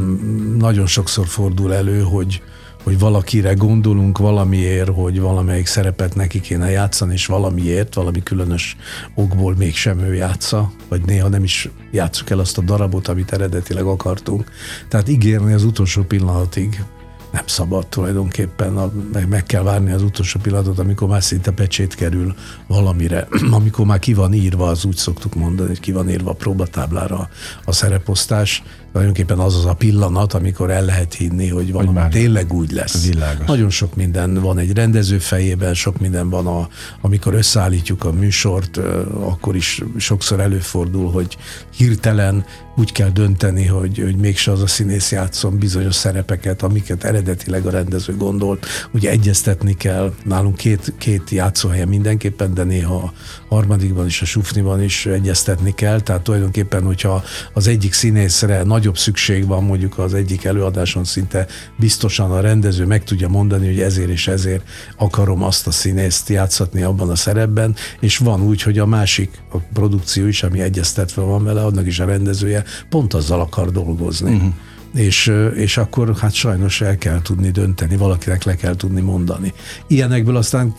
nagyon 0.58 0.86
sokszor 0.86 1.28
fordul 1.28 1.74
elő, 1.74 2.02
hogy, 2.02 2.42
hogy 2.84 3.00
valakire 3.00 3.54
gondolunk 3.54 4.18
valamiért, 4.18 4.90
hogy 4.90 5.20
valamelyik 5.20 5.66
szerepet 5.66 6.16
neki 6.16 6.40
kéne 6.40 6.70
játszani, 6.70 7.14
és 7.14 7.26
valamiért, 7.26 7.94
valami 7.94 8.24
különös 8.24 8.78
okból 9.16 9.56
mégsem 9.58 10.00
ő 10.00 10.14
játsza, 10.14 10.72
vagy 10.88 11.02
néha 11.06 11.28
nem 11.28 11.44
is 11.44 11.70
játsszuk 11.92 12.30
el 12.30 12.40
azt 12.40 12.58
a 12.58 12.62
darabot, 12.62 13.08
amit 13.08 13.34
eredetileg 13.34 13.86
akartunk. 13.86 14.52
Tehát 14.88 15.10
ígérni 15.10 15.54
az 15.54 15.64
utolsó 15.64 16.02
pillanatig 16.02 16.84
nem 17.32 17.44
szabad 17.46 17.88
tulajdonképpen, 17.88 18.78
a, 18.78 18.92
meg, 19.13 19.28
meg 19.28 19.44
kell 19.44 19.63
várni 19.63 19.92
az 19.92 20.02
utolsó 20.02 20.40
pillanatot, 20.40 20.80
amikor 20.80 21.08
már 21.08 21.24
szinte 21.24 21.52
pecsét 21.52 21.96
kerül 21.96 22.36
valamire, 22.68 23.28
amikor 23.60 23.86
már 23.86 24.00
ki 24.00 24.13
van 24.13 24.34
írva, 24.34 24.68
az 24.68 24.86
úgy 24.86 24.96
szoktuk 24.96 25.36
mondani, 25.36 25.68
hogy 25.68 25.80
ki 25.80 25.92
van 25.92 26.10
írva 26.10 26.30
a 26.30 26.34
próbatáblára 26.34 27.30
a 27.66 27.72
szereposztás, 27.72 28.63
tulajdonképpen 28.92 29.40
az 29.40 29.56
az 29.56 29.66
a 29.66 29.74
pillanat, 29.74 30.34
amikor 30.34 30.72
el 30.72 30.86
lehet 30.86 31.13
hinni, 31.13 31.48
hogy 31.48 31.72
valami 31.72 32.00
hogy 32.00 32.10
tényleg 32.10 32.54
úgy 32.54 32.72
lesz. 32.72 33.08
Világos. 33.08 33.48
Nagyon 33.48 33.70
sok 33.70 33.96
minden 33.96 34.34
van 34.34 34.58
egy 34.58 34.74
rendező 34.74 35.18
fejében, 35.18 35.74
sok 35.74 36.00
minden 36.00 36.30
van, 36.30 36.48
a, 36.48 36.68
amikor 37.02 37.34
összeállítjuk 37.34 38.04
a 38.04 38.12
műsort, 38.12 38.78
akkor 39.20 39.56
is 39.56 39.82
sokszor 39.98 40.40
előfordul, 40.40 41.12
hogy 41.12 41.38
hirtelen 41.70 42.46
úgy 42.80 42.92
kell 42.92 43.10
dönteni, 43.10 43.66
hogy, 43.66 43.98
hogy 43.98 44.16
mégse 44.16 44.52
az 44.52 44.62
a 44.62 44.68
színész 44.68 45.12
játszom 45.12 45.58
bizonyos 45.58 45.96
szerepeket, 45.96 46.62
amiket 46.62 47.04
eredetileg 47.04 47.66
a 47.66 47.70
rendező 47.70 48.16
gondolt. 48.16 48.66
Ugye 48.92 49.10
egyeztetni 49.10 49.74
kell, 49.74 50.13
nálunk 50.24 50.56
két, 50.56 50.94
két 50.98 51.30
játszóhelye 51.30 51.86
mindenképpen, 51.86 52.54
de 52.54 52.63
néha 52.63 52.96
a 52.96 53.56
harmadikban 53.56 54.06
is, 54.06 54.22
a 54.22 54.26
sufniban 54.26 54.84
is 54.84 55.06
egyeztetni 55.06 55.74
kell, 55.74 56.02
tehát 56.02 56.22
tulajdonképpen, 56.22 56.84
hogyha 56.84 57.24
az 57.54 57.68
egyik 57.68 57.94
színészre 57.94 58.63
nagyobb 58.63 58.98
szükség 58.98 59.48
van 59.48 59.63
mondjuk 59.63 59.98
az 59.98 60.13
egyik 60.13 60.44
előadáson 60.44 61.04
szinte 61.04 61.48
biztosan 61.76 62.32
a 62.32 62.40
rendező 62.40 62.86
meg 62.86 63.04
tudja 63.04 63.28
mondani, 63.28 63.66
hogy 63.66 63.80
ezért 63.80 64.10
és 64.10 64.28
ezért 64.28 64.70
akarom 64.98 65.44
azt 65.44 65.68
a 65.68 65.72
színészt 65.72 66.30
játszatni 66.30 66.82
abban 66.82 67.10
a 67.10 67.16
szerepben, 67.16 67.76
és 68.00 68.18
van 68.18 68.42
úgy, 68.42 68.62
hogy 68.62 68.80
a 68.80 68.86
másik 68.86 69.42
a 69.52 69.58
produkció 69.58 70.28
is, 70.28 70.44
ami 70.44 70.60
egyeztetve 70.60 71.22
van 71.22 71.44
vele, 71.44 71.63
annak 71.63 71.88
is 71.88 72.00
a 72.00 72.06
rendezője 72.06 72.66
pont 72.90 73.14
azzal 73.14 73.40
akar 73.40 73.72
dolgozni. 73.72 74.34
Uh-huh 74.36 74.54
és, 74.94 75.34
és 75.56 75.78
akkor 75.78 76.16
hát 76.18 76.34
sajnos 76.34 76.82
el 76.82 76.98
kell 76.98 77.22
tudni 77.22 77.52
dönteni, 77.52 77.98
valakinek 77.98 78.44
le 78.44 78.56
kell 78.56 78.76
tudni 78.76 79.02
mondani. 79.02 79.54
Ilyenekből 79.88 80.36
aztán 80.36 80.74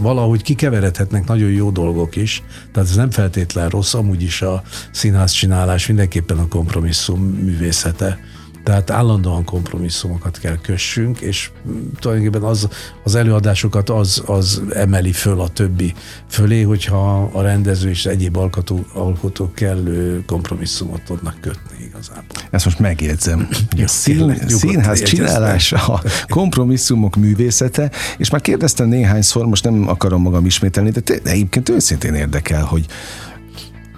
valahogy 0.00 0.42
kikeveredhetnek 0.42 1.26
nagyon 1.26 1.50
jó 1.50 1.70
dolgok 1.70 2.16
is, 2.16 2.42
tehát 2.72 2.88
ez 2.88 2.96
nem 2.96 3.10
feltétlen 3.10 3.68
rossz, 3.68 3.94
amúgy 3.94 4.22
is 4.22 4.42
a 4.42 4.62
színház 4.90 5.30
csinálás 5.30 5.86
mindenképpen 5.86 6.38
a 6.38 6.48
kompromisszum 6.48 7.20
művészete 7.22 8.18
tehát 8.64 8.90
állandóan 8.90 9.44
kompromisszumokat 9.44 10.38
kell 10.38 10.58
kössünk, 10.58 11.20
és 11.20 11.50
tulajdonképpen 11.98 12.42
az, 12.42 12.68
az 13.02 13.14
előadásokat 13.14 13.90
az, 13.90 14.22
az 14.26 14.62
emeli 14.72 15.12
föl 15.12 15.40
a 15.40 15.48
többi 15.48 15.94
fölé, 16.28 16.62
hogyha 16.62 17.30
a 17.32 17.42
rendező 17.42 17.88
és 17.88 18.06
egyéb 18.06 18.36
alkotó, 18.36 18.84
alkotók 18.92 19.54
kellő 19.54 20.24
kompromisszumot 20.26 21.02
tudnak 21.02 21.40
kötni 21.40 21.84
igazából. 21.84 22.36
Ezt 22.50 22.64
most 22.64 22.78
megjegyzem. 22.78 23.48
A 23.84 23.86
szín, 23.86 24.36
színház 24.46 25.02
csinálása, 25.02 25.76
a 25.76 26.02
kompromisszumok 26.28 27.16
művészete, 27.16 27.90
és 28.18 28.30
már 28.30 28.40
kérdeztem 28.40 28.88
néhányszor, 28.88 29.46
most 29.46 29.64
nem 29.64 29.88
akarom 29.88 30.22
magam 30.22 30.46
ismételni, 30.46 30.90
de, 30.90 31.00
de 31.00 31.30
egyébként 31.30 31.68
őszintén 31.68 32.14
érdekel, 32.14 32.64
hogy 32.64 32.86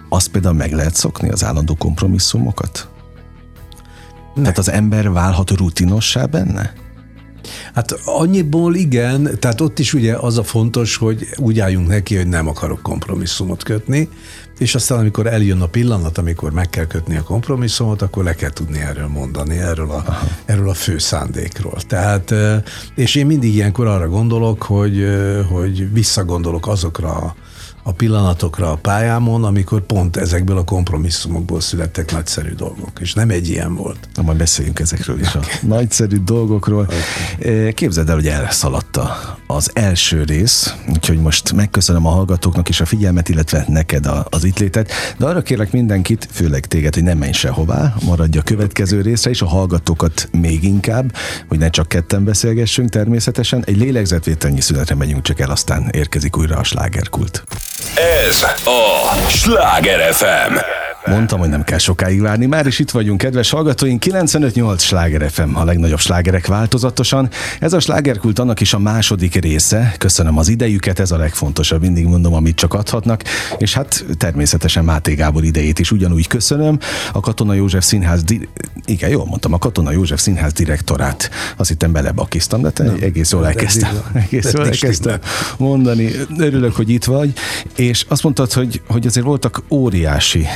azt 0.09 0.29
például 0.29 0.55
meg 0.55 0.72
lehet 0.72 0.94
szokni 0.94 1.29
az 1.29 1.44
állandó 1.44 1.74
kompromisszumokat? 1.74 2.88
Ne. 4.37 4.42
Tehát 4.42 4.59
az 4.59 4.70
ember 4.70 5.11
válhat 5.11 5.51
rutinossá 5.51 6.25
benne? 6.25 6.72
Hát 7.75 7.92
annyiból 8.05 8.75
igen, 8.75 9.31
tehát 9.38 9.61
ott 9.61 9.79
is 9.79 9.94
ugye 9.94 10.16
az 10.16 10.38
a 10.38 10.42
fontos, 10.42 10.96
hogy 10.96 11.27
úgy 11.37 11.61
álljunk 11.61 11.88
neki, 11.88 12.16
hogy 12.16 12.27
nem 12.27 12.49
akarok 12.49 12.83
kompromisszumot 12.83 13.62
kötni, 13.62 14.09
és 14.59 14.75
aztán 14.75 14.99
amikor 14.99 15.27
eljön 15.27 15.61
a 15.61 15.66
pillanat, 15.66 16.18
amikor 16.18 16.53
meg 16.53 16.70
kell 16.70 16.87
kötni 16.87 17.16
a 17.16 17.22
kompromisszumot, 17.22 18.03
akkor 18.03 18.25
le 18.25 18.35
kell 18.35 18.51
tudni 18.51 18.79
erről 18.79 19.09
mondani, 19.09 19.59
erről 19.59 19.90
a, 19.90 20.05
erről 20.44 20.68
a 20.68 20.75
fő 20.75 20.99
szándékról. 20.99 21.81
Tehát, 21.87 22.35
és 22.94 23.14
én 23.14 23.27
mindig 23.27 23.55
ilyenkor 23.55 23.87
arra 23.87 24.09
gondolok, 24.09 24.62
hogy, 24.62 25.07
hogy 25.51 25.92
visszagondolok 25.92 26.68
azokra 26.68 27.35
a 27.88 27.92
pillanatokra 27.92 28.70
a 28.70 28.77
pályámon, 28.77 29.44
amikor 29.44 29.81
pont 29.81 30.16
ezekből 30.16 30.59
a 30.59 30.64
kompromisszumokból 30.64 31.61
születtek 31.61 32.12
nagyszerű 32.12 32.55
dolgok, 32.55 32.90
és 33.01 33.14
nem 33.14 33.31
egy 33.31 33.49
ilyen 33.49 33.75
volt. 33.75 34.09
Na, 34.14 34.22
majd 34.22 34.38
beszéljünk 34.38 34.79
ezekről 34.79 35.20
is, 35.20 35.35
a 35.35 35.40
nagyszerű 35.62 36.16
dolgokról. 36.25 36.88
Képzeld 37.75 38.09
el, 38.09 38.14
hogy 38.14 38.27
elszaladta 38.27 39.37
az 39.46 39.70
első 39.75 40.22
rész, 40.22 40.75
úgyhogy 40.88 41.18
most 41.18 41.53
megköszönöm 41.53 42.07
a 42.07 42.11
hallgatóknak 42.11 42.68
is 42.68 42.81
a 42.81 42.85
figyelmet, 42.85 43.29
illetve 43.29 43.64
neked 43.68 44.07
a, 44.07 44.27
az 44.31 44.44
itt 44.44 44.59
létet, 44.59 44.90
de 45.18 45.27
arra 45.27 45.42
kérlek 45.42 45.72
mindenkit, 45.72 46.29
főleg 46.33 46.66
téged, 46.66 46.94
hogy 46.94 47.03
nem 47.03 47.18
menj 47.18 47.33
sehová, 47.33 47.94
maradj 48.05 48.38
a 48.38 48.42
következő 48.42 49.01
részre, 49.01 49.31
és 49.31 49.42
a 49.42 49.46
hallgatókat 49.46 50.29
még 50.33 50.64
inkább, 50.64 51.14
hogy 51.49 51.59
ne 51.59 51.70
csak 51.70 51.88
ketten 51.88 52.25
beszélgessünk 52.25 52.88
természetesen. 52.88 53.64
Egy 53.64 53.77
lélegzetvételnyi 53.77 54.61
szünetre 54.61 54.94
megyünk 54.94 55.22
csak 55.22 55.40
el, 55.40 55.51
aztán 55.51 55.88
érkezik 55.92 56.37
újra 56.37 56.57
a 56.57 56.64
slágerkult. 56.64 57.44
Ez 57.95 58.43
a 58.65 59.12
Sláger 59.29 60.12
FM. 60.15 60.86
Mondtam, 61.07 61.38
hogy 61.38 61.49
nem 61.49 61.64
kell 61.64 61.79
sokáig 61.79 62.21
várni. 62.21 62.47
Már 62.47 62.66
is 62.66 62.79
itt 62.79 62.90
vagyunk, 62.90 63.19
kedves 63.19 63.51
hallgatóink. 63.51 64.03
95-8 64.07 64.79
sláger 64.79 65.31
FM, 65.31 65.55
a 65.55 65.64
legnagyobb 65.64 65.99
slágerek 65.99 66.47
változatosan. 66.47 67.29
Ez 67.61 67.73
a 67.73 67.81
slágerkult 67.81 68.38
annak 68.38 68.61
is 68.61 68.75
a 68.75 68.79
második 68.79 69.35
része. 69.35 69.95
Köszönöm 69.99 70.38
az 70.38 70.49
idejüket, 70.49 70.99
ez 70.99 71.11
a 71.11 71.16
legfontosabb, 71.16 71.81
mindig 71.81 72.07
mondom, 72.07 72.35
amit 72.35 72.57
csak 72.57 72.75
adhatnak. 72.75 73.23
És 73.59 73.75
hát 73.75 74.05
természetesen 74.19 74.85
Máté 74.85 75.14
Gábor 75.14 75.45
idejét 75.45 75.79
is 75.79 75.90
ugyanúgy 75.90 76.27
köszönöm. 76.27 76.79
A 77.12 77.21
Katona 77.21 77.55
József 77.55 77.85
Színház, 77.85 78.23
di- 78.23 78.49
igen, 78.85 79.11
jól 79.11 79.27
mondtam, 79.27 79.53
a 79.53 79.59
Katona 79.59 79.90
József 79.90 80.21
Színház 80.21 80.53
direktorát. 80.53 81.31
Azt 81.57 81.69
hittem 81.69 81.92
belebakiztam, 81.92 82.62
de 82.62 82.71
te 82.71 82.85
nem, 82.85 82.97
egész 83.01 83.33
jól 83.33 83.47
elkezdtem. 83.47 83.97
Egész 84.25 84.53
jól 84.53 84.64
elkezdtem 84.64 85.19
mondani. 85.59 86.11
Örülök, 86.38 86.77
hogy 86.77 86.90
itt 86.90 87.05
vagy. 87.05 87.33
És 87.77 88.05
azt 88.09 88.23
mondtad, 88.23 88.53
hogy, 88.53 88.81
hogy 88.87 89.07
azért 89.07 89.27
voltak 89.27 89.62
óriási 89.71 90.47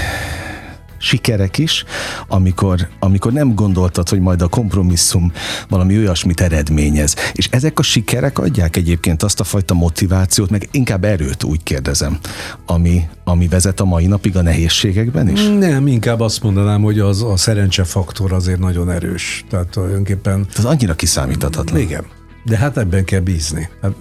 sikerek 1.01 1.59
is, 1.59 1.85
amikor, 2.29 2.89
amikor 2.99 3.33
nem 3.33 3.55
gondoltad, 3.55 4.09
hogy 4.09 4.21
majd 4.21 4.43
a 4.43 4.49
kompromisszum 4.49 5.33
valami 5.69 5.97
olyasmit 5.97 6.41
eredményez. 6.41 7.15
És 7.33 7.49
ezek 7.51 7.79
a 7.79 7.83
sikerek 7.83 8.39
adják 8.39 8.77
egyébként 8.77 9.23
azt 9.23 9.41
a 9.41 9.45
fajta 9.45 9.75
motivációt, 9.75 10.51
meg 10.51 10.69
inkább 10.71 11.05
erőt, 11.05 11.45
úgy 11.45 11.63
kérdezem, 11.63 12.19
ami, 12.67 13.09
ami 13.25 13.49
vezet 13.49 13.81
a 13.81 13.85
mai 13.85 14.07
napig 14.07 14.37
a 14.37 14.43
nehézségekben 14.43 15.29
is? 15.29 15.49
Nem, 15.59 15.87
inkább 15.87 16.21
azt 16.21 16.43
mondanám, 16.43 16.83
hogy 16.83 16.99
az 16.99 17.23
a 17.23 17.37
szerencsefaktor 17.37 18.33
azért 18.33 18.59
nagyon 18.59 18.91
erős. 18.91 19.45
Tehát 19.51 19.69
tulajdonképpen... 19.69 20.47
Ez 20.57 20.65
annyira 20.65 20.95
kiszámíthatatlan. 20.95 21.81
Igen. 21.81 22.05
De 22.45 22.57
hát 22.57 22.77
ebben 22.77 23.05
kell 23.05 23.21
bízni, 23.21 23.69
Hát, 23.83 23.93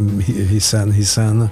hiszen, 0.49 0.91
hiszen 0.91 1.51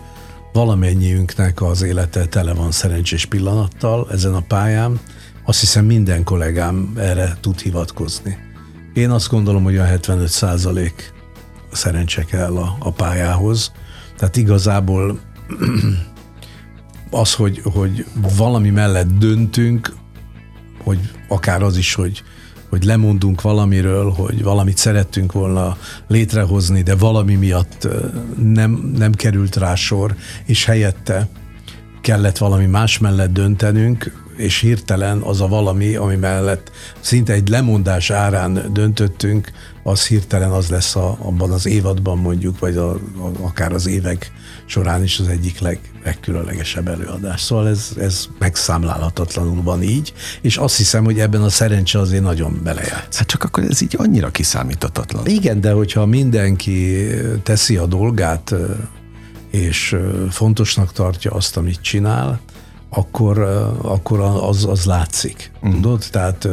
valamennyiünknek 0.54 1.62
az 1.62 1.82
élete 1.82 2.26
tele 2.26 2.54
van 2.54 2.72
szerencsés 2.72 3.26
pillanattal 3.26 4.08
ezen 4.12 4.34
a 4.34 4.42
pályán, 4.48 5.00
azt 5.48 5.60
hiszem 5.60 5.86
minden 5.86 6.24
kollégám 6.24 6.94
erre 6.98 7.38
tud 7.42 7.60
hivatkozni. 7.60 8.38
Én 8.94 9.10
azt 9.10 9.30
gondolom, 9.30 9.64
hogy 9.64 9.78
a 9.78 9.84
75 9.84 10.28
százalék 10.28 11.14
szerencse 11.72 12.24
kell 12.24 12.58
a, 12.58 12.76
a 12.80 12.92
pályához. 12.92 13.72
Tehát 14.18 14.38
igazából 14.38 15.20
az, 17.22 17.34
hogy, 17.34 17.62
hogy 17.64 18.06
valami 18.38 18.70
mellett 18.70 19.18
döntünk, 19.18 19.96
hogy 20.84 21.00
akár 21.28 21.62
az 21.64 21.78
is, 21.78 21.94
hogy, 21.94 22.24
hogy 22.70 22.84
lemondunk 22.84 23.42
valamiről, 23.42 24.12
hogy 24.12 24.44
valamit 24.44 24.78
szerettünk 24.78 25.32
volna 25.32 25.78
létrehozni, 26.08 26.82
de 26.82 26.96
valami 26.96 27.36
miatt 27.36 27.88
nem, 28.44 28.92
nem 28.98 29.12
került 29.12 29.56
rá 29.56 29.76
sor, 29.76 30.16
és 30.46 30.66
helyette 30.66 31.28
kellett 32.02 32.38
valami 32.38 32.66
más 32.66 32.98
mellett 32.98 33.34
döntenünk, 33.34 34.26
és 34.38 34.60
hirtelen 34.60 35.22
az 35.22 35.42
a 35.42 35.48
valami, 35.48 35.96
ami 35.96 36.16
mellett 36.16 36.72
szinte 37.00 37.34
egy 37.34 37.50
lemondás 37.50 38.10
árán 38.10 38.70
döntöttünk, 38.74 39.52
az 39.84 40.08
hirtelen 40.08 40.52
az 40.52 40.70
lesz 40.70 40.96
a, 40.96 41.18
abban 41.22 41.52
az 41.52 41.66
évadban 41.66 42.18
mondjuk, 42.18 42.60
vagy 42.60 42.78
a, 42.78 42.90
a, 42.92 43.00
akár 43.42 43.74
az 43.74 43.88
évek 43.88 44.32
során 44.66 45.04
is 45.04 45.20
az 45.20 45.28
egyik 45.28 45.60
leg, 45.60 45.80
legkülönlegesebb 46.04 46.88
előadás. 46.88 47.42
Szóval 47.42 47.68
ez, 47.68 47.90
ez 48.00 48.28
megszámlálhatatlanul 48.40 49.64
van 49.64 49.84
így, 49.84 50.14
és 50.42 50.58
azt 50.58 50.78
hiszem, 50.78 51.04
hogy 51.04 51.20
ebben 51.20 51.42
a 51.42 51.50
szerencse 51.50 52.00
azért 52.00 52.24
nagyon 52.24 52.60
belejátsz. 52.64 53.18
Hát 53.18 53.28
csak 53.28 53.44
akkor 53.44 53.64
ez 53.64 53.82
így 53.82 53.96
annyira 53.98 54.30
kiszámíthatatlan. 54.30 55.26
Igen, 55.26 55.62
de 55.62 55.72
hogyha 55.72 56.06
mindenki 56.06 57.08
teszi 57.44 57.78
a 57.78 57.86
dolgát, 57.86 58.54
és 59.52 59.96
fontosnak 60.30 60.94
tartja 60.94 61.32
azt, 61.32 61.58
amit 61.58 61.82
csinál, 61.82 62.40
akkor, 62.90 63.40
akkor 63.82 64.20
az, 64.20 64.66
az 64.66 64.86
látszik. 64.86 65.52
Mm. 65.68 65.72
Tudod? 65.72 66.06
Tehát 66.12 66.48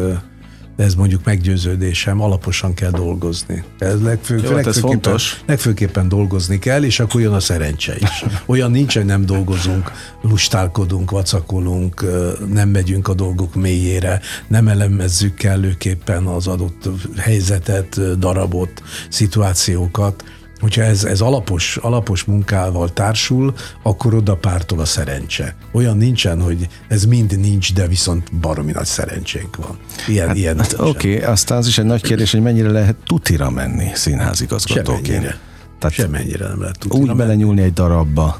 ez 0.77 0.95
mondjuk 0.95 1.25
meggyőződésem, 1.25 2.21
alaposan 2.21 2.75
kell 2.75 2.91
dolgozni. 2.91 3.65
Ez, 3.79 4.03
legfő, 4.03 4.41
Jó, 4.45 4.57
hát 4.57 4.67
ez 4.67 4.79
fontos. 4.79 5.43
Legfőképpen 5.47 6.09
dolgozni 6.09 6.59
kell, 6.59 6.83
és 6.83 7.01
akkor 7.01 7.21
jön 7.21 7.33
a 7.33 7.41
szerencse 7.41 7.95
is. 7.99 8.25
Olyan 8.47 8.71
nincs, 8.71 8.95
hogy 8.95 9.05
nem 9.05 9.27
dolgozunk, 9.27 9.91
lustálkodunk, 10.23 11.11
vacakolunk, 11.11 12.05
nem 12.53 12.69
megyünk 12.69 13.09
a 13.09 13.15
dolgok 13.15 13.55
mélyére, 13.55 14.21
nem 14.49 14.69
elemezzük 14.69 15.35
kellőképpen 15.35 16.27
az 16.27 16.47
adott 16.47 16.89
helyzetet, 17.17 18.19
darabot, 18.19 18.83
szituációkat 19.09 20.25
hogyha 20.65 20.83
ez, 20.83 21.05
ez 21.05 21.21
alapos, 21.21 21.77
alapos 21.77 22.25
munkával 22.25 22.93
társul, 22.93 23.55
akkor 23.83 24.15
oda 24.15 24.37
pártol 24.37 24.81
a 24.81 24.85
szerencse. 24.85 25.55
Olyan 25.73 25.97
nincsen, 25.97 26.41
hogy 26.43 26.69
ez 26.89 27.05
mind 27.05 27.39
nincs, 27.39 27.75
de 27.75 27.87
viszont 27.87 28.35
baromi 28.37 28.73
nagy 28.73 28.87
szerencsénk 28.87 29.57
van. 29.57 29.79
Ilyen, 30.09 30.27
hát, 30.27 30.37
ilyen 30.37 30.59
hát 30.59 30.73
Oké, 30.79 31.15
okay, 31.15 31.31
aztán 31.31 31.59
az 31.59 31.67
is 31.67 31.79
egy 31.79 31.85
nagy 31.85 32.03
kérdés, 32.03 32.33
hogy 32.33 32.43
mennyire 32.43 32.71
lehet 32.71 32.97
tutira 33.07 33.51
menni 33.51 33.91
színházigazgatóként. 33.95 35.07
Semennyire. 35.07 35.39
Tehát 35.79 35.95
Semennyire 35.95 36.47
nem 36.47 36.61
lehet 36.61 36.79
tutira 36.79 37.01
Úgy 37.01 37.07
menni. 37.07 37.19
belenyúlni 37.19 37.63
egy 37.63 37.73
darabba, 37.73 38.39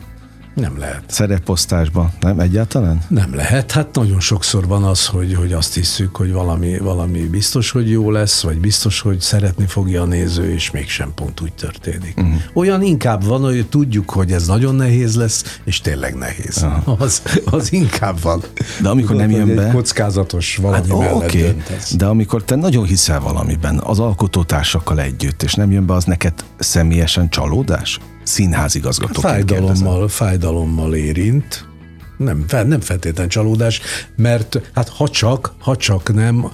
nem 0.55 0.79
lehet. 0.79 1.03
Szereposztásba, 1.07 2.11
nem 2.21 2.41
egyáltalán? 2.41 3.03
Nem 3.09 3.35
lehet. 3.35 3.73
Hát 3.73 3.95
nagyon 3.95 4.21
sokszor 4.21 4.67
van 4.67 4.85
az, 4.85 5.07
hogy, 5.07 5.35
hogy 5.35 5.53
azt 5.53 5.75
hiszük, 5.75 6.17
hogy 6.17 6.33
valami, 6.33 6.79
valami 6.79 7.21
biztos, 7.21 7.71
hogy 7.71 7.91
jó 7.91 8.11
lesz, 8.11 8.43
vagy 8.43 8.59
biztos, 8.59 9.01
hogy 9.01 9.21
szeretni 9.21 9.67
fogja 9.67 10.03
a 10.03 10.05
néző, 10.05 10.53
és 10.53 10.71
mégsem 10.71 11.13
pont 11.15 11.41
úgy 11.41 11.53
történik. 11.53 12.17
Uh-huh. 12.17 12.35
Olyan 12.55 12.83
inkább 12.83 13.25
van, 13.25 13.41
hogy 13.41 13.67
tudjuk, 13.69 14.11
hogy 14.11 14.33
ez 14.33 14.47
nagyon 14.47 14.75
nehéz 14.75 15.17
lesz, 15.17 15.61
és 15.65 15.81
tényleg 15.81 16.15
nehéz. 16.15 16.63
Uh-huh. 16.63 17.01
Az, 17.01 17.23
az 17.45 17.73
inkább 17.73 18.21
van. 18.21 18.43
De 18.81 18.89
amikor 18.89 19.11
Tudod, 19.11 19.31
nem 19.31 19.47
jön 19.47 19.57
be... 19.57 19.71
kockázatos 19.71 20.57
valami 20.57 20.89
hát, 20.89 20.99
mellett 20.99 21.15
okay. 21.15 21.41
döntesz. 21.41 21.95
De 21.95 22.07
amikor 22.07 22.45
te 22.45 22.55
nagyon 22.55 22.85
hiszel 22.85 23.21
valamiben, 23.21 23.79
az 23.79 23.99
alkotótársakkal 23.99 25.01
együtt, 25.01 25.43
és 25.43 25.55
nem 25.55 25.71
jön 25.71 25.87
be, 25.87 25.95
az 25.95 26.05
neked 26.05 26.35
személyesen 26.59 27.29
csalódás? 27.29 27.99
Színházigazgatóként 28.25 29.35
fájdalommal, 29.35 29.75
kérdezem. 29.75 30.09
fájdalommal 30.09 30.95
érint. 30.95 31.69
Nem, 32.17 32.45
nem 32.49 32.81
feltétlen 32.81 33.29
csalódás, 33.29 33.81
mert 34.17 34.61
hát 34.75 34.89
ha 34.89 35.09
csak, 35.09 35.55
ha 35.59 35.77
csak 35.77 36.15
nem 36.15 36.51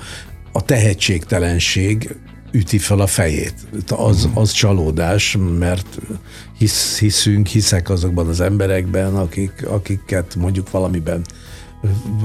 a 0.53 0.63
tehetségtelenség 0.63 2.17
üti 2.53 2.79
fel 2.79 3.01
a 3.01 3.07
fejét. 3.07 3.55
Az, 3.89 4.25
mhm. 4.25 4.39
az 4.39 4.51
csalódás, 4.51 5.37
mert 5.59 5.99
hisz, 6.59 6.99
hiszünk, 6.99 7.47
hiszek 7.47 7.91
azokban 7.91 8.29
az 8.29 8.41
emberekben, 8.41 9.17
akik, 9.17 9.67
akiket 9.67 10.35
mondjuk 10.35 10.71
valamiben 10.71 11.25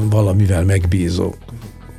valamivel 0.09 0.63
megbízok. 0.63 1.37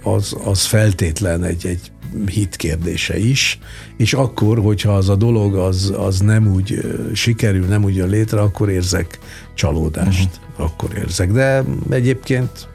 Az, 0.02 0.36
az 0.44 0.64
feltétlen 0.64 1.44
egy, 1.44 1.66
egy 1.66 1.90
hit 2.26 2.56
kérdése 2.56 3.18
is, 3.18 3.58
és 3.96 4.14
akkor, 4.14 4.58
hogyha 4.58 4.92
az 4.92 5.08
a 5.08 5.16
dolog 5.16 5.54
az, 5.54 5.94
az 5.96 6.20
nem 6.20 6.46
úgy 6.46 6.80
sikerül, 7.14 7.66
nem 7.66 7.84
úgy 7.84 7.96
jön 7.96 8.08
létre, 8.08 8.40
akkor 8.40 8.68
érzek 8.70 9.18
csalódást, 9.54 10.40
uh-huh. 10.40 10.64
akkor 10.64 10.96
érzek. 10.96 11.32
De 11.32 11.64
egyébként, 11.90 12.68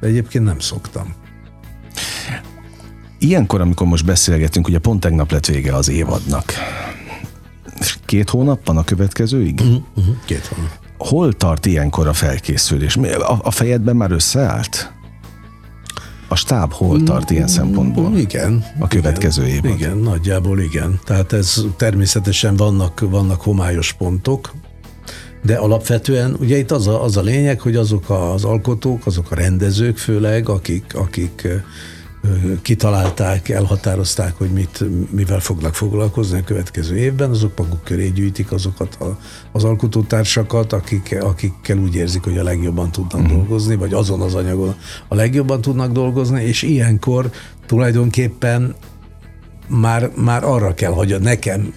egyébként 0.00 0.44
nem 0.44 0.58
szoktam. 0.58 1.14
Ilyenkor, 3.18 3.60
amikor 3.60 3.86
most 3.86 4.04
beszélgetünk, 4.04 4.68
ugye 4.68 4.78
pont 4.78 5.00
tegnap 5.00 5.30
lett 5.30 5.46
vége 5.46 5.74
az 5.74 5.88
évadnak. 5.88 6.52
Két 8.04 8.30
hónap 8.30 8.66
van 8.66 8.76
a 8.76 8.84
következőig? 8.84 9.60
Uh-huh, 9.60 9.82
uh-huh. 9.96 10.14
Két 10.24 10.46
hónap. 10.46 10.70
Hol 10.98 11.32
tart 11.32 11.66
ilyenkor 11.66 12.06
a 12.06 12.12
felkészülés? 12.12 12.96
A, 12.96 13.38
a 13.42 13.50
fejedben 13.50 13.96
már 13.96 14.10
összeállt? 14.10 14.92
A 16.28 16.36
stáb 16.36 16.72
hol 16.72 17.02
tart 17.02 17.30
ilyen 17.30 17.46
szempontból? 17.46 18.16
Igen. 18.16 18.64
A 18.78 18.88
következő 18.88 19.42
igen, 19.42 19.54
évben. 19.54 19.72
Igen, 19.72 19.96
nagyjából 19.96 20.60
igen. 20.60 21.00
Tehát 21.04 21.32
ez 21.32 21.64
természetesen 21.76 22.56
vannak, 22.56 23.00
vannak 23.00 23.40
homályos 23.40 23.92
pontok, 23.92 24.52
de 25.42 25.54
alapvetően 25.54 26.36
ugye 26.40 26.58
itt 26.58 26.70
az 26.70 26.86
a, 26.86 27.04
az 27.04 27.16
a 27.16 27.20
lényeg, 27.20 27.60
hogy 27.60 27.76
azok 27.76 28.10
az 28.10 28.44
alkotók, 28.44 29.06
azok 29.06 29.30
a 29.30 29.34
rendezők 29.34 29.96
főleg, 29.96 30.48
akik, 30.48 30.94
akik 30.94 31.48
kitalálták, 32.62 33.48
elhatározták, 33.48 34.34
hogy 34.38 34.50
mit, 34.50 34.84
mivel 35.10 35.40
fognak 35.40 35.74
foglalkozni 35.74 36.38
a 36.38 36.44
következő 36.44 36.96
évben, 36.96 37.30
azok 37.30 37.58
maguk 37.58 37.84
köré 37.84 38.08
gyűjtik 38.08 38.52
azokat 38.52 38.94
a, 38.94 39.18
az 39.52 39.64
alkotótársakat, 39.64 40.72
akik, 40.72 41.16
akikkel 41.20 41.78
úgy 41.78 41.94
érzik, 41.94 42.24
hogy 42.24 42.38
a 42.38 42.42
legjobban 42.42 42.90
tudnak 42.90 43.20
uh-huh. 43.20 43.36
dolgozni, 43.36 43.76
vagy 43.76 43.92
azon 43.92 44.20
az 44.20 44.34
anyagon 44.34 44.74
a 45.08 45.14
legjobban 45.14 45.60
tudnak 45.60 45.92
dolgozni, 45.92 46.42
és 46.42 46.62
ilyenkor 46.62 47.30
tulajdonképpen 47.66 48.74
már, 49.68 50.10
már 50.14 50.44
arra 50.44 50.74
kell, 50.74 50.92
hogy 50.92 51.16
nekem 51.20 51.72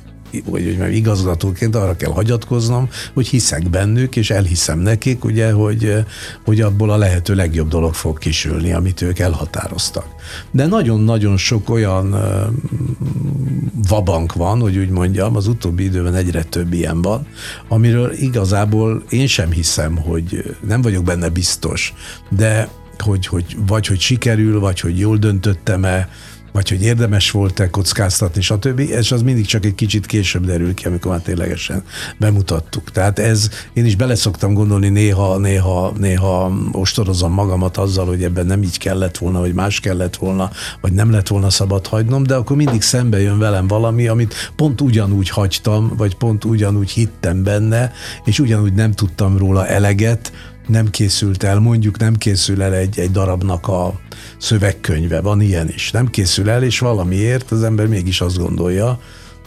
vagy 0.45 0.77
hogy 0.79 0.95
igazgatóként 0.95 1.75
arra 1.75 1.95
kell 1.95 2.11
hagyatkoznom, 2.11 2.89
hogy 3.13 3.27
hiszek 3.27 3.69
bennük, 3.69 4.15
és 4.15 4.29
elhiszem 4.29 4.79
nekik, 4.79 5.25
ugye, 5.25 5.51
hogy, 5.51 5.93
hogy 6.45 6.61
abból 6.61 6.89
a 6.89 6.97
lehető 6.97 7.35
legjobb 7.35 7.67
dolog 7.67 7.93
fog 7.93 8.17
kisülni, 8.17 8.73
amit 8.73 9.01
ők 9.01 9.19
elhatároztak. 9.19 10.05
De 10.51 10.65
nagyon-nagyon 10.65 11.37
sok 11.37 11.69
olyan 11.69 12.15
vabank 13.87 14.33
van, 14.33 14.59
hogy 14.59 14.77
úgy 14.77 14.89
mondjam, 14.89 15.35
az 15.35 15.47
utóbbi 15.47 15.83
időben 15.83 16.15
egyre 16.15 16.43
több 16.43 16.73
ilyen 16.73 17.01
van, 17.01 17.27
amiről 17.67 18.11
igazából 18.11 19.03
én 19.09 19.27
sem 19.27 19.51
hiszem, 19.51 19.97
hogy 19.97 20.55
nem 20.67 20.81
vagyok 20.81 21.03
benne 21.03 21.29
biztos, 21.29 21.93
de 22.29 22.69
hogy, 22.97 23.25
hogy 23.25 23.57
vagy 23.67 23.87
hogy 23.87 23.99
sikerül, 23.99 24.59
vagy 24.59 24.79
hogy 24.79 24.99
jól 24.99 25.17
döntöttem-e, 25.17 26.09
vagy 26.51 26.69
hogy 26.69 26.83
érdemes 26.83 27.31
volt-e 27.31 27.69
kockáztatni, 27.69 28.41
stb. 28.41 28.79
És 28.79 29.11
az 29.11 29.21
mindig 29.21 29.45
csak 29.45 29.65
egy 29.65 29.75
kicsit 29.75 30.05
később 30.05 30.45
derül 30.45 30.73
ki, 30.73 30.85
amikor 30.85 31.11
már 31.11 31.21
ténylegesen 31.21 31.83
bemutattuk. 32.17 32.91
Tehát 32.91 33.19
ez, 33.19 33.49
én 33.73 33.85
is 33.85 33.95
beleszoktam 33.95 34.53
gondolni 34.53 34.89
néha, 34.89 35.37
néha, 35.37 35.93
néha 35.97 36.51
ostorozom 36.71 37.33
magamat 37.33 37.77
azzal, 37.77 38.05
hogy 38.05 38.23
ebben 38.23 38.45
nem 38.45 38.63
így 38.63 38.77
kellett 38.77 39.17
volna, 39.17 39.39
vagy 39.39 39.53
más 39.53 39.79
kellett 39.79 40.15
volna, 40.15 40.49
vagy 40.81 40.91
nem 40.93 41.11
lett 41.11 41.27
volna 41.27 41.49
szabad 41.49 41.87
hagynom, 41.87 42.23
de 42.23 42.35
akkor 42.35 42.55
mindig 42.55 42.81
szembe 42.81 43.21
jön 43.21 43.39
velem 43.39 43.67
valami, 43.67 44.07
amit 44.07 44.51
pont 44.55 44.81
ugyanúgy 44.81 45.29
hagytam, 45.29 45.93
vagy 45.97 46.15
pont 46.15 46.45
ugyanúgy 46.45 46.89
hittem 46.89 47.43
benne, 47.43 47.91
és 48.25 48.39
ugyanúgy 48.39 48.73
nem 48.73 48.91
tudtam 48.91 49.37
róla 49.37 49.67
eleget, 49.67 50.31
nem 50.71 50.89
készült 50.89 51.43
el, 51.43 51.59
mondjuk 51.59 51.97
nem 51.97 52.15
készül 52.15 52.61
el 52.61 52.73
egy, 52.73 52.99
egy 52.99 53.11
darabnak 53.11 53.67
a 53.67 53.99
szövegkönyve, 54.37 55.21
van 55.21 55.41
ilyen 55.41 55.69
is. 55.69 55.91
Nem 55.91 56.09
készül 56.09 56.49
el, 56.49 56.63
és 56.63 56.79
valamiért 56.79 57.51
az 57.51 57.63
ember 57.63 57.87
mégis 57.87 58.21
azt 58.21 58.37
gondolja, 58.37 58.99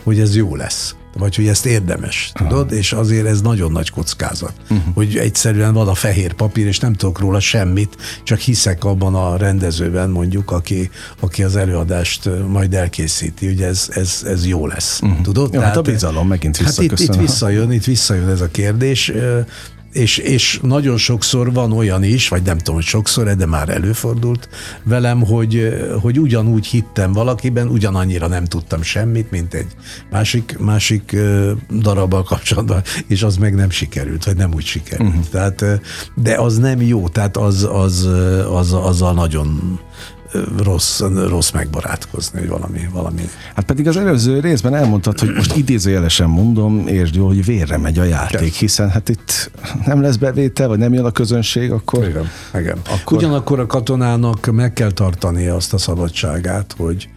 hogy 0.02 0.20
ez 0.20 0.36
jó 0.36 0.56
lesz 0.56 0.94
vagy 1.18 1.36
hogy 1.36 1.46
ezt 1.46 1.66
érdemes, 1.66 2.32
Aha. 2.34 2.48
tudod? 2.48 2.72
És 2.72 2.92
azért 2.92 3.26
ez 3.26 3.40
nagyon 3.40 3.72
nagy 3.72 3.90
kockázat, 3.90 4.52
uh-huh. 4.62 4.94
hogy 4.94 5.16
egyszerűen 5.16 5.72
van 5.72 5.88
a 5.88 5.94
fehér 5.94 6.32
papír, 6.32 6.66
és 6.66 6.78
nem 6.78 6.92
tudok 6.92 7.18
róla 7.18 7.40
semmit, 7.40 7.96
csak 8.22 8.38
hiszek 8.38 8.84
abban 8.84 9.14
a 9.14 9.36
rendezőben 9.36 10.10
mondjuk, 10.10 10.50
aki, 10.50 10.90
aki 11.20 11.42
az 11.42 11.56
előadást 11.56 12.30
majd 12.48 12.74
elkészíti, 12.74 13.46
hogy 13.46 13.62
ez, 13.62 13.88
ez, 13.90 14.22
ez 14.26 14.46
jó 14.46 14.66
lesz, 14.66 15.00
uh-huh. 15.02 15.20
tudod? 15.20 15.52
Jó, 15.52 15.58
Tehát, 15.58 15.66
hát 15.66 15.76
a 15.76 15.90
bizalom 15.90 16.28
megint 16.28 16.56
visszaköszön. 16.56 16.88
Hát 16.88 17.00
itt, 17.00 17.14
itt 17.14 17.20
visszajön, 17.20 17.72
itt 17.72 17.84
visszajön 17.84 18.28
ez 18.28 18.40
a 18.40 18.48
kérdés 18.48 19.12
és, 19.94 20.18
és 20.18 20.58
nagyon 20.62 20.96
sokszor 20.96 21.52
van 21.52 21.72
olyan 21.72 22.04
is, 22.04 22.28
vagy 22.28 22.42
nem 22.42 22.58
tudom, 22.58 22.74
hogy 22.74 22.84
sokszor, 22.84 23.36
de 23.36 23.46
már 23.46 23.68
előfordult 23.68 24.48
velem, 24.82 25.22
hogy, 25.22 25.74
hogy 26.00 26.20
ugyanúgy 26.20 26.66
hittem 26.66 27.12
valakiben, 27.12 27.68
ugyanannyira 27.68 28.26
nem 28.26 28.44
tudtam 28.44 28.82
semmit, 28.82 29.30
mint 29.30 29.54
egy 29.54 29.66
másik, 30.10 30.58
másik 30.58 31.16
darabbal 31.70 32.22
kapcsolatban, 32.22 32.82
és 33.06 33.22
az 33.22 33.36
meg 33.36 33.54
nem 33.54 33.70
sikerült, 33.70 34.24
vagy 34.24 34.36
nem 34.36 34.54
úgy 34.54 34.64
sikerült. 34.64 35.08
Uh-huh. 35.08 35.28
Tehát, 35.30 35.64
de 36.14 36.34
az 36.34 36.58
nem 36.58 36.82
jó, 36.82 37.08
tehát 37.08 37.36
az, 37.36 37.68
az, 37.72 38.08
az, 38.50 38.72
azzal 38.72 39.12
nagyon 39.12 39.78
rossz, 40.64 41.00
rossz 41.28 41.50
megbarátkozni, 41.50 42.38
hogy 42.38 42.48
valami, 42.48 42.88
valami. 42.92 43.22
Hát 43.54 43.64
pedig 43.64 43.88
az 43.88 43.96
előző 43.96 44.40
részben 44.40 44.74
elmondtad, 44.74 45.18
hogy 45.18 45.32
most 45.34 45.56
idézőjelesen 45.56 46.28
mondom, 46.28 46.86
értsd 46.86 47.14
jól, 47.14 47.26
hogy 47.26 47.44
vérre 47.44 47.78
megy 47.78 47.98
a 47.98 48.04
játék, 48.04 48.54
hiszen 48.54 48.90
hát 48.90 49.08
itt 49.08 49.50
nem 49.86 50.00
lesz 50.00 50.16
bevétel, 50.16 50.68
vagy 50.68 50.78
nem 50.78 50.92
jön 50.92 51.04
a 51.04 51.10
közönség, 51.10 51.70
akkor... 51.70 52.08
Igen, 52.08 52.30
igen. 52.54 52.78
Akkor... 52.90 53.16
Ugyanakkor 53.16 53.58
a 53.60 53.66
katonának 53.66 54.52
meg 54.52 54.72
kell 54.72 54.90
tartania 54.90 55.54
azt 55.54 55.72
a 55.72 55.78
szabadságát, 55.78 56.74
hogy, 56.78 57.08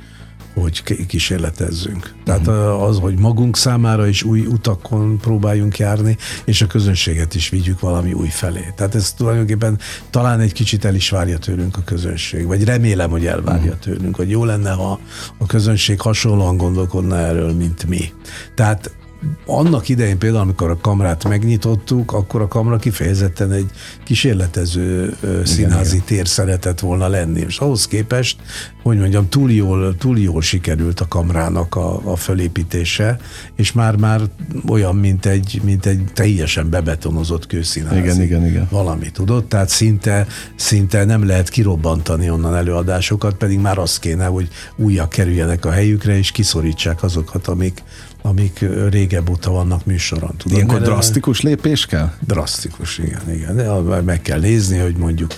hogy 0.61 1.05
kísérletezzünk. 1.07 2.13
Tehát 2.25 2.47
az, 2.81 2.99
hogy 2.99 3.19
magunk 3.19 3.57
számára 3.57 4.07
is 4.07 4.23
új 4.23 4.45
utakon 4.45 5.17
próbáljunk 5.17 5.77
járni, 5.77 6.17
és 6.45 6.61
a 6.61 6.67
közönséget 6.67 7.35
is 7.35 7.49
vigyük 7.49 7.79
valami 7.79 8.13
új 8.13 8.27
felé. 8.27 8.73
Tehát 8.75 8.95
ez 8.95 9.13
tulajdonképpen 9.13 9.79
talán 10.09 10.39
egy 10.39 10.53
kicsit 10.53 10.85
el 10.85 10.95
is 10.95 11.09
várja 11.09 11.37
tőlünk 11.37 11.77
a 11.77 11.81
közönség, 11.85 12.45
vagy 12.45 12.63
remélem, 12.63 13.09
hogy 13.09 13.25
elvárja 13.25 13.63
uh-huh. 13.63 13.79
tőlünk, 13.79 14.15
hogy 14.15 14.29
jó 14.29 14.45
lenne, 14.45 14.71
ha 14.71 14.99
a 15.37 15.45
közönség 15.45 16.01
hasonlóan 16.01 16.57
gondolkodna 16.57 17.17
erről, 17.17 17.53
mint 17.53 17.87
mi. 17.87 18.13
Tehát 18.55 18.96
annak 19.45 19.89
idején 19.89 20.17
például, 20.17 20.41
amikor 20.41 20.69
a 20.69 20.77
kamrát 20.77 21.27
megnyitottuk, 21.27 22.13
akkor 22.13 22.41
a 22.41 22.47
kamra 22.47 22.77
kifejezetten 22.77 23.51
egy 23.51 23.69
kísérletező 24.03 25.17
igen, 25.23 25.45
színházi 25.45 25.95
igen. 25.95 26.05
tér 26.05 26.27
szeretett 26.27 26.79
volna 26.79 27.07
lenni. 27.07 27.39
És 27.39 27.57
ahhoz 27.57 27.87
képest, 27.87 28.37
hogy 28.83 28.97
mondjam, 28.97 29.29
túl 29.29 29.51
jól, 29.51 29.95
túl 29.95 30.19
jól 30.19 30.41
sikerült 30.41 30.99
a 30.99 31.07
kamrának 31.07 31.75
a, 31.75 32.11
a 32.11 32.15
fölépítése, 32.15 33.17
és 33.55 33.71
már-már 33.71 34.21
olyan, 34.69 34.95
mint 34.95 35.25
egy, 35.25 35.61
mint 35.63 35.85
egy 35.85 36.03
teljesen 36.13 36.69
bebetonozott 36.69 37.47
kőszínházi 37.47 37.99
igen, 37.99 38.21
igen, 38.21 38.45
igen. 38.45 38.67
valami, 38.71 39.11
tudod? 39.11 39.45
Tehát 39.45 39.69
szinte, 39.69 40.27
szinte 40.55 41.05
nem 41.05 41.25
lehet 41.25 41.49
kirobbantani 41.49 42.29
onnan 42.29 42.55
előadásokat, 42.55 43.35
pedig 43.35 43.59
már 43.59 43.77
az 43.77 43.99
kéne, 43.99 44.25
hogy 44.25 44.47
újak 44.75 45.09
kerüljenek 45.09 45.65
a 45.65 45.71
helyükre, 45.71 46.17
és 46.17 46.31
kiszorítsák 46.31 47.03
azokat, 47.03 47.47
amik, 47.47 47.83
amik 48.27 48.65
régebb 48.89 49.29
óta 49.29 49.51
vannak 49.51 49.85
műsoron. 49.85 50.37
Tudod, 50.37 50.57
Ilyenkor 50.57 50.81
drasztikus 50.81 51.41
lépés 51.41 51.85
kell? 51.85 52.11
Drasztikus, 52.19 52.97
igen, 52.97 53.33
igen. 53.33 53.55
De 53.55 54.01
meg 54.01 54.21
kell 54.21 54.39
nézni, 54.39 54.77
hogy 54.77 54.95
mondjuk 54.95 55.31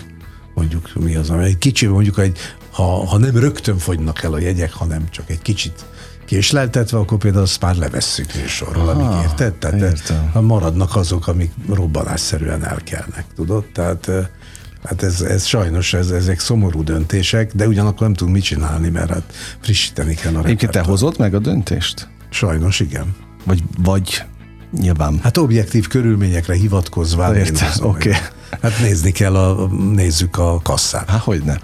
mondjuk 0.54 0.94
mi 0.94 1.16
az, 1.16 1.30
ami 1.30 1.44
egy 1.44 1.58
kicsi, 1.58 1.86
mondjuk 1.86 2.18
egy, 2.18 2.38
ha, 2.72 2.84
ha 2.84 3.18
nem 3.18 3.38
rögtön 3.38 3.78
fogynak 3.78 4.24
el 4.24 4.34
a 4.34 4.40
jegyek, 4.40 4.74
hanem 4.74 5.10
csak 5.10 5.30
egy 5.30 5.42
kicsit 5.42 5.86
késleltetve, 6.26 6.98
akkor 6.98 7.18
például 7.18 7.44
azt 7.44 7.62
már 7.62 7.76
levesszük 7.76 8.34
műsorról, 8.36 8.90
amíg 8.90 9.22
érted? 9.24 9.54
Tehát 9.54 9.82
értem. 9.82 10.46
maradnak 10.46 10.96
azok, 10.96 11.28
amik 11.28 11.52
robbanásszerűen 11.70 12.66
elkelnek, 12.66 13.26
tudod? 13.36 13.66
Tehát 13.66 14.12
Hát 14.84 15.04
ez, 15.04 15.22
ez 15.22 15.46
sajnos, 15.46 15.94
ez, 15.94 16.10
ezek 16.10 16.40
szomorú 16.40 16.84
döntések, 16.84 17.56
de 17.56 17.68
ugyanakkor 17.68 18.02
nem 18.02 18.14
tudunk 18.14 18.36
mit 18.36 18.46
csinálni, 18.46 18.90
mert 18.90 19.10
hát 19.10 19.34
frissíteni 19.60 20.14
kell 20.14 20.36
a 20.36 20.44
Egyébként 20.44 20.72
te 20.72 20.82
hozott 20.82 21.18
meg 21.18 21.34
a 21.34 21.40
döntést? 21.40 22.08
Sajnos 22.30 22.80
igen. 22.80 23.16
Vagy, 23.46 23.64
vagy 23.84 24.24
nyilván. 24.80 25.20
Hát 25.24 25.38
objektív 25.38 25.88
körülményekre 25.88 26.54
hivatkozva. 26.54 27.38
Értem, 27.38 27.70
oké. 27.82 28.10
Okay. 28.10 28.22
Hát 28.62 28.80
nézni 28.80 29.12
kell, 29.12 29.36
a, 29.36 29.68
nézzük 29.94 30.38
a 30.38 30.60
kasszát. 30.64 31.10
Hát 31.10 31.22
hogyne. 31.22 31.62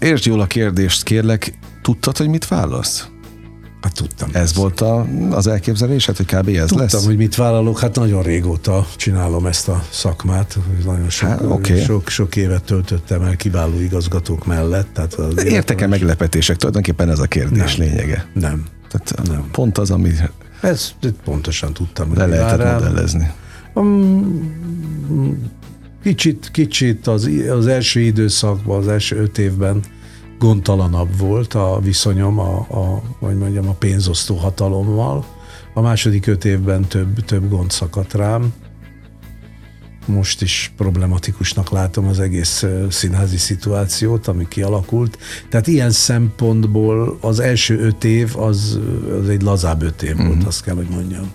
Értsd 0.00 0.26
jól 0.26 0.40
a 0.40 0.46
kérdést, 0.46 1.02
kérlek, 1.02 1.58
tudtad, 1.82 2.16
hogy 2.16 2.28
mit 2.28 2.48
válasz? 2.48 3.06
Hát 3.80 3.94
tudtam. 3.94 4.28
Ez 4.32 4.42
ezt. 4.42 4.54
volt 4.54 4.80
a, 4.80 5.06
az 5.30 5.46
elképzelésed, 5.46 6.16
hogy 6.16 6.26
kb. 6.26 6.48
ez 6.48 6.58
tudtam, 6.58 6.78
lesz? 6.78 6.90
Tudtam, 6.90 7.08
hogy 7.08 7.16
mit 7.16 7.34
vállalok, 7.34 7.78
hát 7.78 7.96
nagyon 7.96 8.22
régóta 8.22 8.86
csinálom 8.96 9.46
ezt 9.46 9.68
a 9.68 9.84
szakmát, 9.90 10.58
nagyon 10.84 11.10
sok, 11.10 11.28
hát, 11.28 11.40
okay. 11.42 11.82
sok, 11.82 12.08
sok 12.08 12.36
évet 12.36 12.62
töltöttem 12.64 13.22
el 13.22 13.36
kiváló 13.36 13.80
igazgatók 13.80 14.46
mellett. 14.46 14.88
Tehát 14.92 15.16
Értek-e 15.44 15.86
meglepetések? 15.86 16.56
Tulajdonképpen 16.56 17.10
ez 17.10 17.18
a 17.18 17.26
kérdés 17.26 17.76
nem, 17.76 17.86
lényege. 17.86 18.26
Nem. 18.32 18.64
Tehát 18.92 19.28
nem. 19.28 19.48
pont 19.50 19.78
az, 19.78 19.90
ami 19.90 20.10
ezt 20.60 20.94
pontosan 21.24 21.72
tudtam. 21.72 22.14
Le 22.14 22.26
lehetett 22.26 22.60
rám. 22.60 22.74
modellezni. 22.74 23.32
Kicsit, 26.02 26.50
kicsit 26.50 27.06
az, 27.06 27.30
az 27.50 27.66
első 27.66 28.00
időszakban, 28.00 28.78
az 28.78 28.88
első 28.88 29.16
öt 29.16 29.38
évben 29.38 29.80
gondtalanabb 30.38 31.18
volt 31.18 31.54
a 31.54 31.80
viszonyom 31.82 32.38
a, 32.38 32.58
a, 32.58 33.02
vagy 33.18 33.36
mondjam, 33.36 33.68
a 33.68 33.72
pénzosztó 33.72 34.36
hatalommal. 34.36 35.24
A 35.74 35.80
második 35.80 36.26
öt 36.26 36.44
évben 36.44 36.84
több, 36.84 37.24
több 37.24 37.48
gond 37.48 37.70
szakadt 37.70 38.14
rám 38.14 38.52
most 40.06 40.42
is 40.42 40.72
problematikusnak 40.76 41.70
látom 41.70 42.06
az 42.06 42.20
egész 42.20 42.64
színházi 42.90 43.36
szituációt, 43.36 44.28
ami 44.28 44.48
kialakult. 44.48 45.18
Tehát 45.48 45.66
ilyen 45.66 45.90
szempontból 45.90 47.18
az 47.20 47.40
első 47.40 47.78
öt 47.78 48.04
év 48.04 48.36
az, 48.36 48.78
az 49.22 49.28
egy 49.28 49.42
lazább 49.42 49.82
öt 49.82 50.02
év 50.02 50.10
uh-huh. 50.10 50.26
volt, 50.26 50.38
mhm. 50.38 50.46
azt 50.46 50.62
kell, 50.62 50.74
hogy 50.74 50.88
mondjam, 50.90 51.30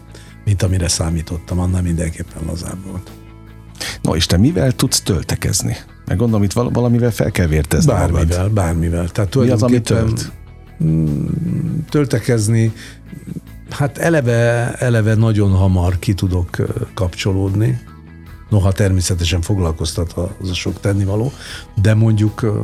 mint 0.45 0.63
amire 0.63 0.87
számítottam, 0.87 1.59
annál 1.59 1.81
mindenképpen 1.81 2.45
lazább 2.45 2.85
volt. 2.85 3.11
No, 4.01 4.15
és 4.15 4.25
te 4.25 4.37
mivel 4.37 4.71
tudsz 4.71 5.01
töltekezni? 5.01 5.77
Meg 6.05 6.17
gondolom, 6.17 6.43
itt 6.43 6.51
valamivel 6.51 7.11
fel 7.11 7.31
kell 7.31 7.47
vértezni 7.47 7.91
Bármivel, 7.91 8.25
magad. 8.25 8.51
bármivel. 8.51 9.09
Tehát 9.09 9.35
Mi 9.35 9.49
az, 9.49 9.63
ami 9.63 9.81
tölt? 9.81 10.31
Mm, 10.83 11.25
töltekezni, 11.89 12.73
hát 13.69 13.97
eleve, 13.97 14.73
eleve 14.73 15.15
nagyon 15.15 15.51
hamar 15.51 15.99
ki 15.99 16.13
tudok 16.13 16.57
kapcsolódni, 16.93 17.79
Noha 18.49 18.71
természetesen 18.71 19.41
foglalkoztat 19.41 20.13
az 20.41 20.49
a 20.49 20.53
sok 20.53 20.79
tennivaló, 20.79 21.31
de 21.81 21.93
mondjuk 21.93 22.63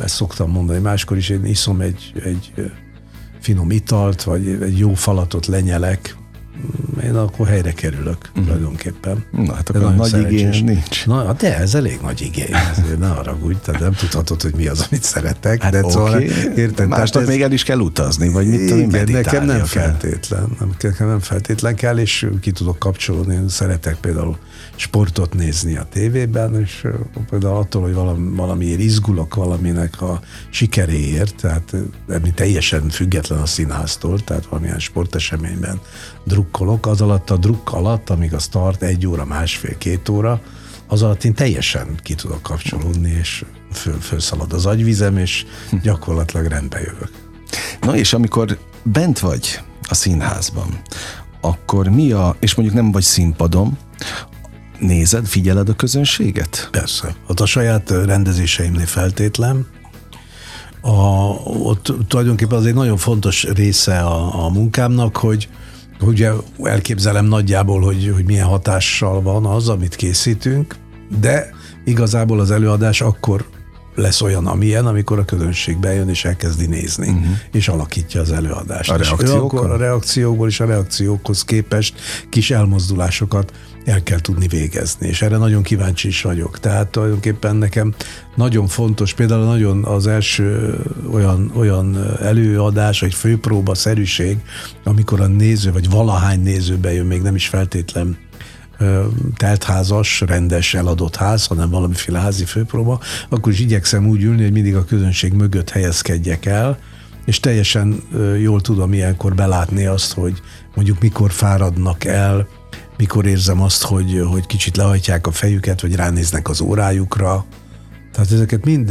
ezt 0.00 0.14
szoktam 0.14 0.50
mondani, 0.50 0.78
máskor 0.78 1.16
is 1.16 1.28
én 1.28 1.44
iszom 1.44 1.80
egy, 1.80 2.12
egy 2.24 2.72
finom 3.40 3.70
italt, 3.70 4.22
vagy 4.22 4.48
egy 4.48 4.78
jó 4.78 4.94
falatot 4.94 5.46
lenyelek, 5.46 6.16
én 7.04 7.14
akkor 7.14 7.46
helyre 7.46 7.72
kerülök 7.72 8.16
uh-huh. 8.28 8.44
tulajdonképpen. 8.44 9.24
Na, 9.30 9.54
hát 9.54 9.68
akkor 9.68 9.94
nagy 9.94 10.32
igény 10.32 10.64
nincs. 10.64 11.06
Na, 11.06 11.32
de 11.32 11.58
ez 11.58 11.74
elég 11.74 11.98
nagy 12.02 12.20
igény, 12.20 12.54
ezért 12.76 12.98
ne 12.98 13.06
haragudj, 13.06 13.58
tehát 13.64 13.80
nem 13.80 13.92
tudhatod, 13.92 14.42
hogy 14.42 14.54
mi 14.54 14.66
az, 14.66 14.86
amit 14.90 15.02
szeretek. 15.02 15.62
Hát 15.62 15.72
de 15.72 15.78
okay. 15.78 15.90
szóval, 15.90 16.20
érted? 16.56 16.88
Másnak 16.88 17.22
ez... 17.22 17.28
még 17.28 17.42
el 17.42 17.52
is 17.52 17.62
kell 17.62 17.78
utazni, 17.78 18.28
vagy 18.28 18.46
mit 18.46 18.68
tudom, 18.68 18.88
Igen, 18.88 19.08
nekem 19.10 19.44
nem 19.44 19.56
kell. 19.56 19.66
feltétlen, 19.66 20.56
nem, 20.58 20.74
nekem 20.80 21.08
nem 21.08 21.20
feltétlen 21.20 21.74
kell, 21.74 21.98
és 21.98 22.26
ki 22.40 22.50
tudok 22.50 22.78
kapcsolódni. 22.78 23.34
Én 23.34 23.48
szeretek 23.48 23.96
például 23.96 24.36
sportot 24.76 25.34
nézni 25.34 25.76
a 25.76 25.86
tévében, 25.92 26.60
és 26.60 26.86
például 27.30 27.56
attól, 27.56 27.82
hogy 27.82 27.94
valami, 27.94 28.36
valamiért 28.36 28.80
izgulok 28.80 29.34
valaminek 29.34 30.02
a 30.02 30.20
sikeréért, 30.50 31.34
tehát 31.40 31.74
ami 32.08 32.30
teljesen 32.30 32.88
független 32.88 33.38
a 33.38 33.46
színháztól, 33.46 34.24
tehát 34.24 34.46
valamilyen 34.46 34.78
sporteseményben 34.78 35.80
drukkolok, 36.24 36.86
az 36.86 37.00
alatt 37.00 37.30
a 37.30 37.36
drukk 37.36 37.72
alatt, 37.72 38.10
amíg 38.10 38.34
az 38.34 38.48
tart 38.48 38.82
egy 38.82 39.06
óra, 39.06 39.24
másfél, 39.24 39.78
két 39.78 40.08
óra, 40.08 40.40
az 40.86 41.02
alatt 41.02 41.24
én 41.24 41.34
teljesen 41.34 41.98
ki 42.02 42.14
tudok 42.14 42.42
kapcsolódni, 42.42 43.10
és 43.10 43.44
föl, 43.72 44.00
fölszalad 44.00 44.52
az 44.52 44.66
agyvizem, 44.66 45.16
és 45.18 45.46
gyakorlatilag 45.82 46.46
rendbe 46.46 46.80
jövök. 46.80 47.10
Na 47.80 47.96
és 47.96 48.12
amikor 48.12 48.58
bent 48.82 49.18
vagy 49.18 49.60
a 49.88 49.94
színházban, 49.94 50.80
akkor 51.40 51.88
mi 51.88 52.12
a, 52.12 52.36
és 52.40 52.54
mondjuk 52.54 52.76
nem 52.76 52.92
vagy 52.92 53.02
színpadon, 53.02 53.78
nézed, 54.78 55.26
figyeled 55.26 55.68
a 55.68 55.74
közönséget? 55.74 56.68
Persze. 56.70 57.14
Ott 57.26 57.40
a 57.40 57.46
saját 57.46 57.90
rendezéseimnél 57.90 58.86
feltétlen, 58.86 59.66
a, 60.80 60.90
ott 61.44 61.92
tulajdonképpen 62.08 62.58
az 62.58 62.66
egy 62.66 62.74
nagyon 62.74 62.96
fontos 62.96 63.44
része 63.44 64.00
a, 64.00 64.44
a 64.44 64.48
munkámnak, 64.48 65.16
hogy 65.16 65.48
ugye 66.00 66.30
elképzelem 66.62 67.24
nagyjából, 67.24 67.80
hogy, 67.80 68.10
hogy 68.14 68.24
milyen 68.24 68.46
hatással 68.46 69.22
van 69.22 69.46
az, 69.46 69.68
amit 69.68 69.94
készítünk, 69.94 70.76
de 71.20 71.50
igazából 71.84 72.40
az 72.40 72.50
előadás 72.50 73.00
akkor 73.00 73.44
lesz 73.94 74.20
olyan, 74.20 74.46
amilyen, 74.46 74.86
amikor 74.86 75.18
a 75.18 75.24
közönség 75.24 75.78
bejön 75.78 76.08
és 76.08 76.24
elkezdi 76.24 76.66
nézni, 76.66 77.08
uh-huh. 77.08 77.26
és 77.52 77.68
alakítja 77.68 78.20
az 78.20 78.32
előadást. 78.32 78.90
A 78.90 78.96
reakciókon? 78.96 79.70
a 79.70 79.76
reakciókból 79.76 80.48
és 80.48 80.60
a 80.60 80.64
reakciókhoz 80.64 81.44
képest 81.44 82.00
kis 82.28 82.50
elmozdulásokat 82.50 83.52
el 83.84 84.02
kell 84.02 84.20
tudni 84.20 84.48
végezni, 84.48 85.08
és 85.08 85.22
erre 85.22 85.36
nagyon 85.36 85.62
kíváncsi 85.62 86.08
is 86.08 86.22
vagyok. 86.22 86.58
Tehát 86.58 86.88
tulajdonképpen 86.88 87.56
nekem 87.56 87.94
nagyon 88.34 88.66
fontos, 88.66 89.14
például 89.14 89.44
nagyon 89.44 89.84
az 89.84 90.06
első 90.06 90.78
olyan, 91.12 91.52
olyan 91.54 92.16
előadás, 92.20 93.00
vagy 93.00 93.14
főpróba 93.14 93.74
szerűség, 93.74 94.38
amikor 94.84 95.20
a 95.20 95.26
néző, 95.26 95.72
vagy 95.72 95.90
valahány 95.90 96.42
néző 96.42 96.76
bejön, 96.76 97.06
még 97.06 97.22
nem 97.22 97.34
is 97.34 97.46
feltétlen 97.46 98.16
teltházas, 99.36 100.20
rendes 100.20 100.74
eladott 100.74 101.16
ház, 101.16 101.46
hanem 101.46 101.70
valamiféle 101.70 102.18
házi 102.20 102.44
főpróba, 102.44 103.00
akkor 103.28 103.52
is 103.52 103.60
igyekszem 103.60 104.06
úgy 104.06 104.22
ülni, 104.22 104.42
hogy 104.42 104.52
mindig 104.52 104.76
a 104.76 104.84
közönség 104.84 105.32
mögött 105.32 105.70
helyezkedjek 105.70 106.46
el, 106.46 106.78
és 107.24 107.40
teljesen 107.40 108.02
jól 108.40 108.60
tudom 108.60 108.92
ilyenkor 108.92 109.34
belátni 109.34 109.86
azt, 109.86 110.12
hogy 110.12 110.40
mondjuk 110.74 111.00
mikor 111.00 111.30
fáradnak 111.30 112.04
el, 112.04 112.46
mikor 112.96 113.26
érzem 113.26 113.62
azt, 113.62 113.82
hogy, 113.82 114.22
hogy 114.30 114.46
kicsit 114.46 114.76
lehajtják 114.76 115.26
a 115.26 115.30
fejüket, 115.30 115.80
vagy 115.80 115.94
ránéznek 115.94 116.48
az 116.48 116.60
órájukra. 116.60 117.44
Tehát 118.14 118.32
ezeket 118.32 118.64
mind 118.64 118.88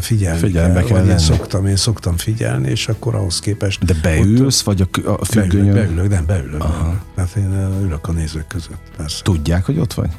figyelni 0.00 0.38
Figyelembe 0.38 0.82
kell, 0.82 0.96
kell 0.96 1.08
én 1.08 1.18
szoktam, 1.18 1.66
én 1.66 1.76
szoktam 1.76 2.16
figyelni, 2.16 2.70
és 2.70 2.88
akkor 2.88 3.14
ahhoz 3.14 3.40
képest... 3.40 3.84
De 3.84 3.94
beülsz, 4.02 4.58
ott, 4.58 4.64
vagy 4.64 4.88
a, 5.04 5.10
a 5.10 5.24
függönyön? 5.24 5.74
Beülök, 5.74 5.94
beülök, 5.94 6.10
nem, 6.10 6.26
beülök. 6.26 6.60
Aha. 6.60 7.02
Tehát 7.14 7.36
én 7.36 7.52
ülök 7.82 8.08
a 8.08 8.12
nézők 8.12 8.46
között, 8.46 8.80
persze. 8.96 9.22
Tudják, 9.22 9.64
hogy 9.64 9.78
ott 9.78 9.92
vagy? 9.92 10.10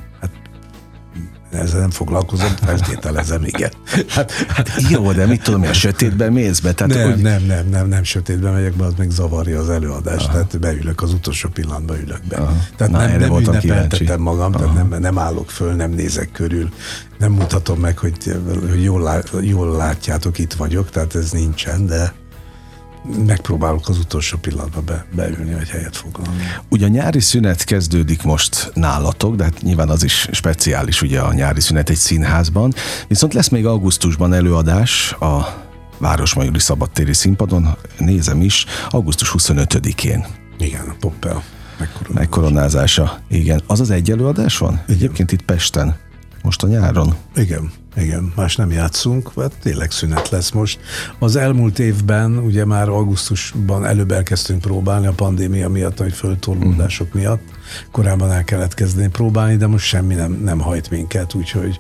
Ezzel 1.56 1.80
nem 1.80 1.90
foglalkozom, 1.90 2.56
feltételezem, 2.66 3.44
igen. 3.44 3.72
Hát, 4.16 4.32
hát 4.32 4.70
jó, 4.90 5.12
de 5.12 5.26
mit 5.26 5.44
tudom, 5.44 5.62
a 5.62 5.74
sötétben 5.74 6.34
mész 6.34 6.60
be? 6.60 6.74
Tehát, 6.74 6.94
nem, 6.94 7.12
hogy... 7.12 7.22
nem, 7.22 7.44
nem, 7.44 7.68
nem, 7.70 7.88
nem 7.88 8.04
sötétben 8.04 8.54
megyek 8.54 8.74
be, 8.74 8.86
az 8.86 8.94
meg 8.98 9.10
zavarja 9.10 9.60
az 9.60 9.70
előadást, 9.70 10.28
Aha. 10.28 10.34
tehát 10.34 10.60
beülök, 10.60 11.02
az 11.02 11.14
utolsó 11.14 11.50
pillanatban 11.50 11.98
ülök 12.00 12.22
be. 12.28 12.36
Aha. 12.36 12.54
Tehát 12.78 12.94
Na, 12.94 13.00
nem, 13.00 13.20
nem 13.20 13.38
ünnepeltetem 13.38 14.22
magam, 14.22 14.54
Aha. 14.54 14.64
tehát 14.64 14.90
nem, 14.90 15.02
nem 15.02 15.18
állok 15.18 15.50
föl, 15.50 15.74
nem 15.74 15.92
nézek 15.92 16.32
körül, 16.32 16.70
nem 17.18 17.32
mutatom 17.32 17.80
meg, 17.80 17.98
hogy, 17.98 18.18
hogy 18.70 18.84
jól, 18.84 19.24
jól 19.42 19.76
látjátok, 19.76 20.38
itt 20.38 20.54
vagyok, 20.54 20.90
tehát 20.90 21.16
ez 21.16 21.32
nincsen, 21.32 21.86
de 21.86 22.14
megpróbálok 23.26 23.90
az 23.90 23.98
utolsó 23.98 24.38
pillanatban 24.38 24.86
be, 24.86 25.06
beülni, 25.16 25.54
vagy 25.54 25.70
helyet 25.70 25.96
foglalni. 25.96 26.44
Ugye 26.70 26.86
a 26.86 26.90
nyári 26.90 27.20
szünet 27.20 27.64
kezdődik 27.64 28.24
most 28.24 28.72
nálatok, 28.74 29.36
de 29.36 29.44
hát 29.44 29.62
nyilván 29.62 29.90
az 29.90 30.04
is 30.04 30.28
speciális 30.32 31.02
ugye 31.02 31.20
a 31.20 31.34
nyári 31.34 31.62
szünet 31.62 31.90
egy 31.90 31.96
színházban, 31.96 32.74
viszont 33.08 33.34
lesz 33.34 33.50
még 33.50 33.66
augusztusban 33.66 34.34
előadás 34.34 35.12
a 35.12 35.64
Városmajori 35.98 36.60
Szabadtéri 36.60 37.14
színpadon, 37.14 37.76
nézem 37.98 38.42
is, 38.42 38.66
augusztus 38.90 39.34
25-én. 39.38 40.26
Igen, 40.58 40.88
a 40.90 40.96
Poppel 41.00 41.44
megkoronázása. 41.80 42.14
megkoronázása. 42.14 43.20
Igen. 43.28 43.62
Az 43.68 43.80
az 43.80 43.90
egy 43.90 44.12
előadás 44.12 44.58
van? 44.58 44.74
Igen. 44.74 44.96
Egyébként 44.98 45.32
itt 45.32 45.42
Pesten, 45.42 45.96
most 46.42 46.64
a 46.64 46.68
nyáron. 46.68 47.16
Igen. 47.36 47.72
Igen, 47.98 48.34
más 48.36 48.56
nem 48.56 48.72
játszunk, 48.72 49.32
hát 49.36 49.52
tényleg 49.62 49.92
szünet 49.92 50.30
lesz 50.30 50.52
most. 50.52 50.80
Az 51.20 51.36
elmúlt 51.36 51.80
évben, 51.80 52.38
ugye 52.38 52.66
már 52.66 52.90
augusztusban 52.90 53.86
előbb 53.86 54.12
elkezdtünk 54.12 54.62
próbálni 54.62 55.08
a 55.08 55.12
pandémia 55.12 55.70
miatt, 55.70 55.98
vagy 55.98 56.14
föltorlódások 56.14 57.08
mm. 57.08 57.20
miatt. 57.20 57.42
Korábban 57.92 58.32
el 58.32 58.44
kellett 58.44 58.74
kezdeni 58.74 59.08
próbálni, 59.08 59.56
de 59.56 59.68
most 59.68 59.86
semmi 59.86 60.14
nem, 60.14 60.32
nem 60.32 60.60
hajt 60.60 60.90
minket, 60.90 61.34
úgyhogy 61.34 61.80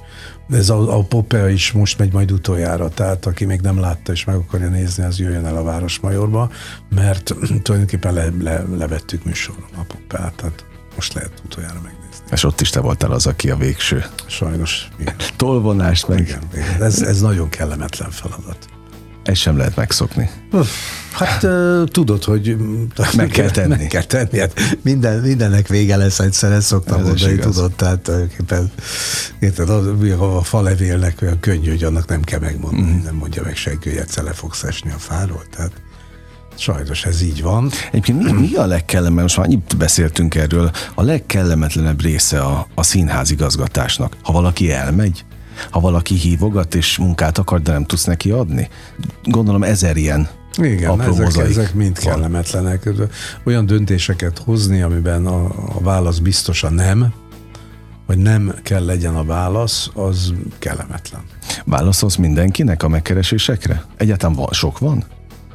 ez 0.49 0.70
a, 0.70 0.97
a 0.97 1.03
Popea 1.03 1.49
is 1.49 1.72
most 1.72 1.97
megy 1.97 2.13
majd 2.13 2.32
utoljára, 2.32 2.89
tehát 2.89 3.26
aki 3.26 3.45
még 3.45 3.61
nem 3.61 3.80
látta 3.80 4.11
és 4.11 4.26
meg 4.26 4.36
akarja 4.36 4.70
nézni, 4.70 5.03
az 5.03 5.20
jöjjön 5.20 5.45
el 5.45 5.57
a 5.57 5.63
Városmajorba, 5.63 6.49
mert 6.89 7.36
tulajdonképpen 7.63 8.13
le, 8.13 8.30
le, 8.39 8.63
levettük 8.78 9.26
műsorra 9.26 9.66
a 9.76 9.84
Popeát, 9.88 10.34
tehát 10.36 10.66
most 10.96 11.14
lehet 11.14 11.41
utoljára 11.46 11.82
megnézni. 11.84 12.26
És 12.32 12.43
ott 12.43 12.62
is 12.62 12.70
te 12.70 12.80
voltál 12.80 13.12
az, 13.12 13.26
aki 13.26 13.50
a 13.50 13.56
végső. 13.56 14.06
Sajnos. 14.26 14.88
Igen. 15.00 15.16
Tolvonást 15.36 16.08
meg. 16.08 16.20
Igen, 16.20 16.41
igen. 16.54 16.84
Ez, 16.84 17.02
ez 17.02 17.22
nagyon 17.22 17.50
kellemetlen 17.50 18.12
feladat. 18.12 18.58
Ez 19.24 19.38
sem 19.38 19.58
lehet 19.58 19.76
megszokni. 19.76 20.30
Hát 21.12 21.48
tudod, 21.91 22.24
hogy 22.24 22.58
meg 23.16 23.30
kell 23.30 23.50
tenni. 23.50 23.68
Meg 23.68 23.88
kell 23.88 24.04
tenni. 24.04 24.39
Hát 24.39 24.78
minden, 24.82 25.22
mindennek 25.22 25.68
vége 25.68 25.96
lesz 25.96 26.20
egyszer, 26.20 26.52
ezt 26.52 26.68
szoktam 26.68 27.00
Ez 27.00 27.06
mondani, 27.06 27.36
tudod, 27.36 27.72
tehát 27.72 28.00
tulajdonképpen 28.00 28.72
érted, 29.39 29.70
a, 29.70 30.38
a 30.38 30.43
falevélnek 30.43 31.22
olyan 31.22 31.39
könnyű, 31.39 31.70
hogy 31.70 31.84
annak 31.84 32.08
nem 32.08 32.22
kell 32.22 32.39
megmondani, 32.39 32.91
mm. 32.91 33.04
nem 33.04 33.16
mondja 33.16 33.41
meg 33.43 33.56
senki, 33.56 33.89
hogy 33.89 33.98
egyszer 33.98 34.24
le 34.24 34.34
fogsz 34.34 34.64
esni 34.64 34.91
a 34.91 34.98
fáról, 34.98 35.43
tehát 35.56 35.72
Sajnos 36.56 37.06
ez 37.06 37.22
így 37.22 37.41
van. 37.41 37.70
Egyébként 37.88 38.24
mi, 38.24 38.32
mi 38.32 38.53
a 38.53 38.66
legkellemetlenebb, 38.66 39.22
most 39.22 39.38
már 39.38 39.45
annyit 39.45 39.78
beszéltünk 39.78 40.36
erről, 40.36 40.72
a 40.95 41.01
legkellemetlenebb 41.01 42.01
része 42.01 42.41
a, 42.41 42.68
a 42.76 42.84
színház 42.84 43.32
igazgatásnak? 43.32 44.18
Ha 44.22 44.32
valaki 44.32 44.72
elmegy, 44.72 45.26
ha 45.70 45.80
valaki 45.80 46.16
hívogat 46.16 46.76
és 46.76 46.97
munkát 46.97 47.38
akar, 47.38 47.62
de 47.62 47.72
nem 47.72 47.86
tudsz 47.86 48.03
neki 48.03 48.32
adni? 48.32 48.70
Gondolom 49.24 49.64
ezer 49.64 49.97
ilyen 49.97 50.28
igen, 50.58 51.01
ezek, 51.01 51.38
ezek 51.38 51.74
mind 51.74 52.03
van. 52.03 52.14
kellemetlenek. 52.14 52.89
Olyan 53.43 53.66
döntéseket 53.66 54.38
hozni, 54.38 54.82
amiben 54.82 55.26
a, 55.26 55.45
a 55.45 55.82
válasz 55.82 56.18
biztosan 56.18 56.74
nem, 56.74 57.14
vagy 58.06 58.18
nem 58.18 58.56
kell 58.64 58.86
legyen 58.86 59.16
a 59.16 59.24
válasz, 59.24 59.89
az 59.93 60.34
kellemetlen. 60.60 61.22
Válaszolsz 61.66 62.16
mindenkinek 62.16 62.84
a 62.84 62.88
megkeresésekre? 62.88 63.84
Egyáltalán 63.97 64.36
van, 64.36 64.47
sok 64.51 64.80
van? 64.80 65.03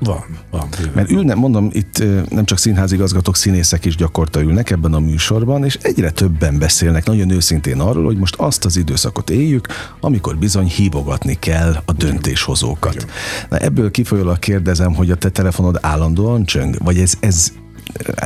Van, 0.01 0.25
van. 0.51 0.69
Bőven. 0.77 0.93
Mert 0.95 1.11
ülne, 1.11 1.35
mondom, 1.35 1.71
itt 1.73 2.03
nem 2.29 2.45
csak 2.45 2.59
színházigazgatók, 2.59 3.37
színészek 3.37 3.85
is 3.85 3.97
gyakorta 3.97 4.41
ülnek 4.41 4.71
ebben 4.71 4.95
a 4.95 4.99
műsorban, 4.99 5.65
és 5.65 5.79
egyre 5.83 6.11
többen 6.11 6.59
beszélnek 6.59 7.07
nagyon 7.07 7.31
őszintén 7.31 7.81
arról, 7.81 8.05
hogy 8.05 8.17
most 8.17 8.35
azt 8.35 8.65
az 8.65 8.77
időszakot 8.77 9.31
éljük, 9.31 9.67
amikor 10.01 10.37
bizony 10.37 10.67
hívogatni 10.67 11.37
kell 11.39 11.83
a 11.85 11.93
döntéshozókat. 11.93 13.07
Na 13.51 13.57
ebből 13.57 13.91
kifolyólag 13.91 14.39
kérdezem, 14.39 14.95
hogy 14.95 15.11
a 15.11 15.15
te 15.17 15.29
telefonod 15.29 15.79
állandóan 15.81 16.45
csöng, 16.45 16.77
vagy 16.79 16.99
ez, 16.99 17.15
ez 17.21 17.53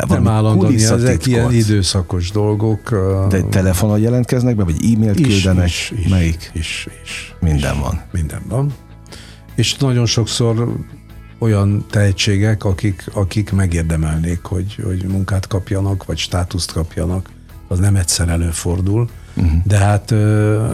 nem 0.08 0.28
állandóan, 0.28 0.74
ezek 0.74 1.26
ilyen 1.26 1.52
időszakos 1.52 2.30
dolgok. 2.30 2.90
De 3.28 3.42
telefonon 3.42 3.98
jelentkeznek 3.98 4.56
be, 4.56 4.64
vagy 4.64 4.92
e-mailt 4.94 5.20
is, 5.20 5.26
küldenek? 5.26 5.66
Is, 5.66 5.92
is, 5.98 6.08
Melyik? 6.08 6.50
Is, 6.54 6.88
is. 7.02 7.34
Minden 7.40 7.74
is, 7.74 7.80
van. 7.80 8.02
Minden 8.12 8.42
van. 8.48 8.74
És 9.54 9.76
nagyon 9.76 10.06
sokszor 10.06 10.76
olyan 11.38 11.84
tehetségek, 11.90 12.64
akik, 12.64 13.04
akik 13.12 13.52
megérdemelnék, 13.52 14.42
hogy, 14.42 14.74
hogy 14.84 15.04
munkát 15.04 15.46
kapjanak, 15.46 16.04
vagy 16.04 16.18
státuszt 16.18 16.72
kapjanak. 16.72 17.28
Az 17.68 17.78
nem 17.78 17.96
egyszer 17.96 18.28
előfordul. 18.28 19.08
Uh-huh. 19.34 19.52
De 19.64 19.76
hát 19.76 20.12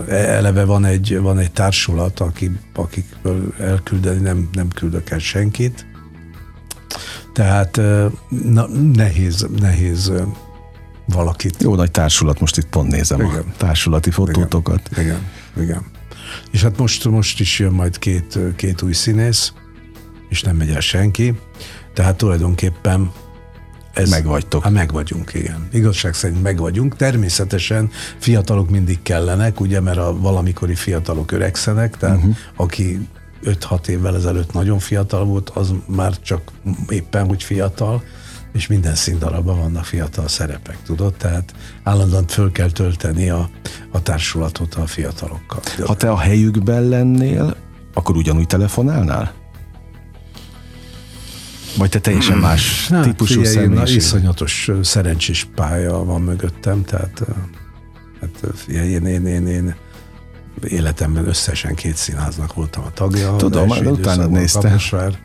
eleve 0.08 0.64
van 0.64 0.84
egy, 0.84 1.18
van 1.20 1.38
egy 1.38 1.52
társulat, 1.52 2.20
aki, 2.20 2.50
akikből 2.74 3.54
elküldeni 3.58 4.20
nem, 4.20 4.48
nem 4.52 4.68
küldök 4.68 5.10
el 5.10 5.18
senkit. 5.18 5.86
Tehát 7.32 7.80
na, 8.28 8.66
nehéz, 8.94 9.46
nehéz 9.60 10.12
valakit. 11.06 11.62
Jó 11.62 11.74
nagy 11.74 11.90
társulat, 11.90 12.40
most 12.40 12.56
itt 12.56 12.68
pont 12.68 12.90
nézem 12.90 13.20
igen. 13.20 13.38
a 13.38 13.56
társulati 13.56 14.10
fotótokat. 14.10 14.88
Igen, 14.92 15.04
igen, 15.04 15.64
igen. 15.64 15.82
És 16.50 16.62
hát 16.62 16.78
most, 16.78 17.04
most 17.04 17.40
is 17.40 17.58
jön 17.58 17.72
majd 17.72 17.98
két, 17.98 18.38
két 18.56 18.82
új 18.82 18.92
színész, 18.92 19.52
és 20.30 20.42
nem 20.42 20.56
megy 20.56 20.70
el 20.70 20.80
senki. 20.80 21.38
Tehát 21.94 22.16
tulajdonképpen 22.16 23.12
ez, 23.92 24.10
megvagytok. 24.10 24.62
Hát 24.62 24.72
meg 24.72 24.92
vagyunk, 24.92 25.34
igen. 25.34 25.68
Igazság 25.72 26.14
szerint 26.14 26.42
meg 26.42 26.58
vagyunk. 26.58 26.96
Természetesen 26.96 27.90
fiatalok 28.18 28.70
mindig 28.70 29.02
kellenek, 29.02 29.60
ugye, 29.60 29.80
mert 29.80 29.98
a 29.98 30.18
valamikori 30.18 30.74
fiatalok 30.74 31.32
öregszenek, 31.32 31.96
tehát 31.96 32.16
uh-huh. 32.16 32.36
aki 32.56 33.08
5-6 33.44 33.86
évvel 33.86 34.16
ezelőtt 34.16 34.52
nagyon 34.52 34.78
fiatal 34.78 35.24
volt, 35.24 35.48
az 35.48 35.74
már 35.86 36.20
csak 36.20 36.40
éppen, 36.88 37.26
hogy 37.26 37.42
fiatal, 37.42 38.02
és 38.52 38.66
minden 38.66 38.94
színdarabban 38.94 39.58
vannak 39.58 39.84
fiatal 39.84 40.28
szerepek, 40.28 40.82
tudod? 40.82 41.14
Tehát 41.14 41.54
állandóan 41.82 42.26
föl 42.26 42.52
kell 42.52 42.70
tölteni 42.70 43.30
a, 43.30 43.50
a 43.90 44.02
társulatot 44.02 44.74
a 44.74 44.86
fiatalokkal. 44.86 45.60
Ha 45.86 45.96
te 45.96 46.10
a 46.10 46.18
helyükben 46.18 46.82
lennél, 46.82 47.56
akkor 47.94 48.16
ugyanúgy 48.16 48.46
telefonálnál? 48.46 49.39
Vagy 51.76 51.88
te 51.88 51.98
teljesen 51.98 52.32
hmm. 52.32 52.42
más 52.42 52.88
hát, 52.88 53.04
típusú 53.04 53.34
figyelj, 53.42 53.54
személyiség? 53.54 53.96
iszonyatos 53.96 54.70
szerencsés 54.82 55.48
pálya 55.54 56.04
van 56.04 56.22
mögöttem, 56.22 56.84
tehát 56.84 57.22
hát, 58.20 58.52
figyelj, 58.54 58.88
én, 58.88 59.06
én, 59.06 59.26
én, 59.26 59.46
én 59.46 59.74
életemben 60.68 61.28
összesen 61.28 61.74
két 61.74 61.96
színháznak 61.96 62.54
voltam 62.54 62.84
a 62.84 62.90
tagja. 62.90 63.36
Tudom, 63.36 63.68
de 63.68 63.90
utána 63.90 64.26
néztem. 64.26 64.62
Kaposvár, 64.62 65.18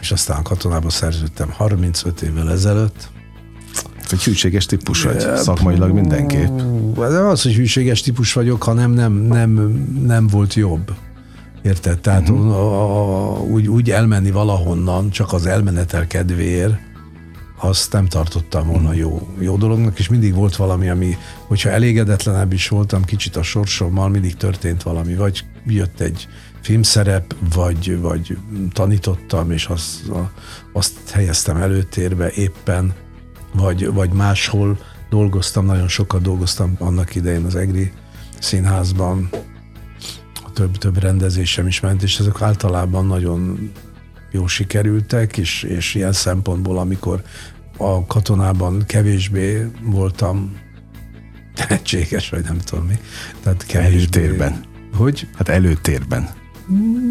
és 0.00 0.12
aztán 0.12 0.42
katonába 0.42 0.90
szerződtem 0.90 1.50
35 1.50 2.22
évvel 2.22 2.50
ezelőtt. 2.50 3.10
Egy 4.10 4.22
hűséges 4.22 4.66
típus 4.66 5.02
vagy, 5.02 5.36
szakmailag 5.36 5.92
mindenképp. 5.92 6.60
De 6.94 7.18
az, 7.18 7.42
hogy 7.42 7.54
hűséges 7.54 8.00
típus 8.00 8.32
vagyok, 8.32 8.62
hanem 8.62 8.90
nem, 8.90 9.12
nem, 9.12 9.50
nem 10.06 10.26
volt 10.26 10.54
jobb. 10.54 10.92
Érted? 11.62 12.00
Tehát 12.00 12.28
uh-huh. 12.28 12.50
a, 12.50 13.36
a, 13.36 13.40
úgy, 13.40 13.68
úgy 13.68 13.90
elmenni 13.90 14.30
valahonnan, 14.30 15.10
csak 15.10 15.32
az 15.32 15.46
elmenetel 15.46 16.06
kedvéért, 16.06 16.74
azt 17.64 17.92
nem 17.92 18.06
tartottam 18.06 18.66
volna 18.66 18.88
mhm. 18.88 18.98
jó, 18.98 19.28
jó 19.38 19.56
dolognak, 19.56 19.98
és 19.98 20.08
mindig 20.08 20.34
volt 20.34 20.56
valami, 20.56 20.88
ami, 20.88 21.16
hogyha 21.46 21.70
elégedetlenebb 21.70 22.52
is 22.52 22.68
voltam 22.68 23.04
kicsit 23.04 23.36
a 23.36 23.42
sorsommal, 23.42 24.08
mindig 24.08 24.36
történt 24.36 24.82
valami, 24.82 25.14
vagy 25.14 25.44
jött 25.66 26.00
egy 26.00 26.28
filmszerep, 26.62 27.34
vagy, 27.54 28.00
vagy 28.00 28.38
tanítottam, 28.72 29.50
és 29.50 29.66
azt, 29.66 30.10
azt 30.72 31.10
helyeztem 31.10 31.56
előtérbe 31.56 32.30
éppen, 32.30 32.92
vagy, 33.54 33.92
vagy 33.92 34.12
máshol 34.12 34.78
dolgoztam, 35.10 35.64
nagyon 35.64 35.88
sokat 35.88 36.22
dolgoztam 36.22 36.76
annak 36.78 37.14
idején 37.14 37.44
az 37.44 37.54
EGRI 37.54 37.92
színházban, 38.38 39.28
több, 40.54 40.78
több 40.78 40.98
rendezésem 40.98 41.66
is 41.66 41.80
ment, 41.80 42.02
és 42.02 42.18
ezek 42.18 42.42
általában 42.42 43.06
nagyon 43.06 43.72
jó 44.30 44.46
sikerültek, 44.46 45.36
és, 45.36 45.62
és 45.62 45.94
ilyen 45.94 46.12
szempontból, 46.12 46.78
amikor 46.78 47.22
a 47.76 48.06
katonában 48.06 48.84
kevésbé 48.86 49.66
voltam 49.82 50.56
tehetséges, 51.54 52.28
vagy 52.28 52.44
nem 52.44 52.58
tudom 52.58 52.86
mi. 52.86 52.98
Tehát 53.42 53.66
kevésbé... 53.66 53.96
Előtérben. 53.96 54.64
Hogy? 54.94 55.28
Hát 55.34 55.48
előtérben. 55.48 56.28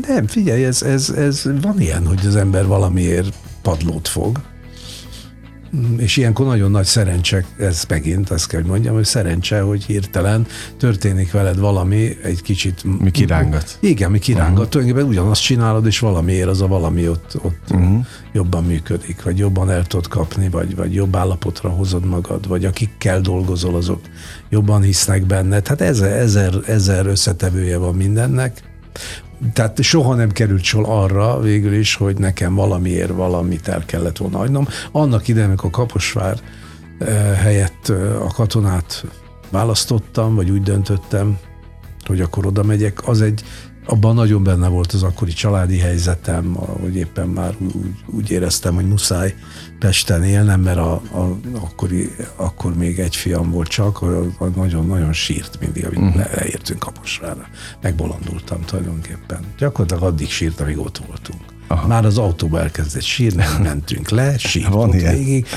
Nem, 0.08 0.28
figyelj, 0.28 0.66
ez, 0.66 0.82
ez, 0.82 1.10
ez 1.10 1.50
van 1.62 1.80
ilyen, 1.80 2.08
hogy 2.08 2.26
az 2.26 2.36
ember 2.36 2.66
valamiért 2.66 3.34
padlót 3.62 4.08
fog, 4.08 4.42
és 5.98 6.18
ilyenkor 6.18 6.46
nagyon 6.46 6.72
nagy 6.72 6.86
szerencse, 6.86 7.46
ez 7.58 7.84
megint 7.88 8.30
azt 8.30 8.48
kell, 8.48 8.62
hogy 8.62 8.70
mondjam, 8.70 8.94
hogy 8.94 9.06
szerencse, 9.06 9.62
hogy 9.62 9.84
hirtelen 9.84 10.46
történik 10.78 11.32
veled 11.32 11.60
valami 11.60 12.18
egy 12.24 12.42
kicsit... 12.42 12.84
Mi 13.00 13.12
kirángat. 13.12 13.78
Igen, 13.80 14.12
mi 14.12 14.20
kirángat. 14.20 14.52
Uh-huh. 14.52 14.70
Tulajdonképpen 14.70 15.10
ugyanazt 15.10 15.42
csinálod, 15.42 15.86
és 15.86 16.00
valamiért 16.00 16.48
az 16.48 16.62
a 16.62 16.68
valami 16.68 17.08
ott, 17.08 17.36
ott 17.42 17.72
uh-huh. 17.72 18.06
jobban 18.34 18.64
működik, 18.64 19.24
vagy 19.24 19.38
jobban 19.38 19.70
el 19.70 19.86
tudod 19.86 20.08
kapni, 20.08 20.50
vagy, 20.50 20.76
vagy 20.76 20.94
jobb 20.94 21.16
állapotra 21.16 21.70
hozod 21.70 22.06
magad, 22.06 22.48
vagy 22.48 22.66
akikkel 22.66 23.22
dolgozol, 23.22 23.76
azok 23.76 24.02
jobban 24.50 24.82
hisznek 24.82 25.26
benned. 25.26 25.68
Hát 25.68 25.82
ezer, 25.82 26.12
ezer, 26.12 26.54
ezer 26.68 27.06
összetevője 27.06 27.78
van 27.78 27.96
mindennek 27.96 28.70
tehát 29.54 29.82
soha 29.82 30.16
nem 30.16 30.32
került 30.32 30.64
sor 30.64 30.84
arra 30.88 31.40
végül 31.40 31.74
is, 31.74 31.96
hogy 31.96 32.18
nekem 32.18 32.56
valamiért 32.56 33.12
valamit 33.12 33.68
el 33.68 33.86
kellett 33.86 34.18
volna 34.18 34.38
hagynom. 34.38 34.68
Annak 34.92 35.28
idején, 35.28 35.48
amikor 35.48 35.70
Kaposvár 35.70 36.40
eh, 37.00 37.38
helyett 37.38 37.90
eh, 37.90 38.26
a 38.26 38.32
katonát 38.34 39.06
választottam, 39.50 40.36
vagy 40.36 40.50
úgy 40.50 40.62
döntöttem, 40.62 41.38
hogy 42.06 42.22
akkor 42.22 42.46
oda 42.46 42.64
megyek, 42.64 43.08
az 43.08 43.22
egy, 43.22 43.44
abban 43.86 44.16
nagyon 44.16 44.44
benne 44.44 44.68
volt 44.68 44.92
az 44.92 45.04
akkori 45.04 45.32
családi 45.32 45.78
helyzetem, 45.78 46.54
hogy 46.54 46.96
éppen 46.96 47.28
már 47.28 47.56
úgy, 47.60 47.96
úgy 48.06 48.32
éreztem, 48.32 48.76
hogy 48.76 48.88
muszáj 48.88 49.36
Pesten 49.80 50.24
élnem, 50.24 50.62
mert 50.62 50.78
a, 50.78 50.94
a, 50.94 51.38
akkori, 51.54 52.16
akkor 52.36 52.76
még 52.76 53.00
egy 53.00 53.16
fiam 53.16 53.52
volt 53.52 53.68
csak, 53.68 54.00
nagyon-nagyon 54.56 55.14
sírt 55.14 55.60
mindig, 55.60 55.86
amíg 55.86 56.00
uh-huh. 56.00 56.36
leértünk 56.36 56.80
Kaposvára. 56.80 57.48
Megbolondultam 57.82 58.62
tulajdonképpen. 58.66 59.40
Gyakorlatilag 59.58 60.04
addig 60.04 60.30
sírt, 60.30 60.60
amíg 60.60 60.80
ott 60.80 61.02
voltunk. 61.08 61.51
Aha. 61.72 61.88
Már 61.88 62.06
az 62.06 62.18
autóba 62.18 62.60
elkezdett 62.60 63.04
sírni, 63.04 63.44
mentünk 63.64 64.10
le, 64.10 64.38
sírt 64.38 64.68
Van 64.68 64.90
ott 64.90 64.96
ilyen. 64.96 65.16
végig. 65.16 65.48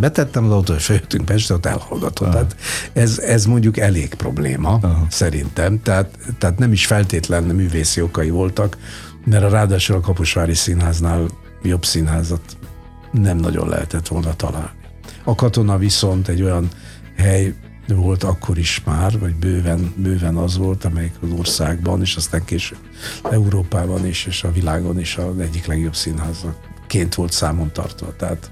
Betettem 0.00 0.44
az 0.44 0.50
autóba, 0.50 0.78
feljöttünk 0.78 1.24
Pestre, 1.24 1.54
ott 1.54 1.66
elhallgatott. 1.66 2.30
Tehát 2.30 2.56
ez, 2.92 3.18
ez 3.18 3.44
mondjuk 3.44 3.78
elég 3.78 4.14
probléma, 4.14 4.78
Aha. 4.82 5.06
szerintem. 5.10 5.82
Tehát, 5.82 6.18
tehát 6.38 6.58
nem 6.58 6.72
is 6.72 6.86
feltétlen 6.86 7.42
művészi 7.42 8.02
okai 8.02 8.30
voltak, 8.30 8.76
mert 9.24 9.44
a 9.44 9.48
ráadásul 9.48 9.96
a 9.96 10.00
Kaposvári 10.00 10.54
Színháznál 10.54 11.26
jobb 11.62 11.84
színházat 11.84 12.40
nem 13.12 13.36
nagyon 13.36 13.68
lehetett 13.68 14.08
volna 14.08 14.34
találni. 14.36 14.80
A 15.24 15.34
katona 15.34 15.78
viszont 15.78 16.28
egy 16.28 16.42
olyan 16.42 16.68
hely 17.16 17.54
volt 17.86 18.22
akkor 18.22 18.58
is 18.58 18.82
már, 18.84 19.18
vagy 19.18 19.34
bőven, 19.34 19.94
bőven 19.96 20.36
az 20.36 20.56
volt, 20.56 20.84
amelyik 20.84 21.14
az 21.20 21.30
országban, 21.38 22.00
és 22.00 22.16
aztán 22.16 22.44
később 22.44 22.78
Európában 23.22 24.06
is, 24.06 24.26
és 24.26 24.44
a 24.44 24.52
világon 24.52 24.98
is 24.98 25.16
az 25.16 25.38
egyik 25.38 25.66
legjobb 25.66 25.94
színháznak 25.94 26.56
ként 26.86 27.14
volt 27.14 27.32
számon 27.32 27.72
tartva. 27.72 28.16
Tehát 28.16 28.50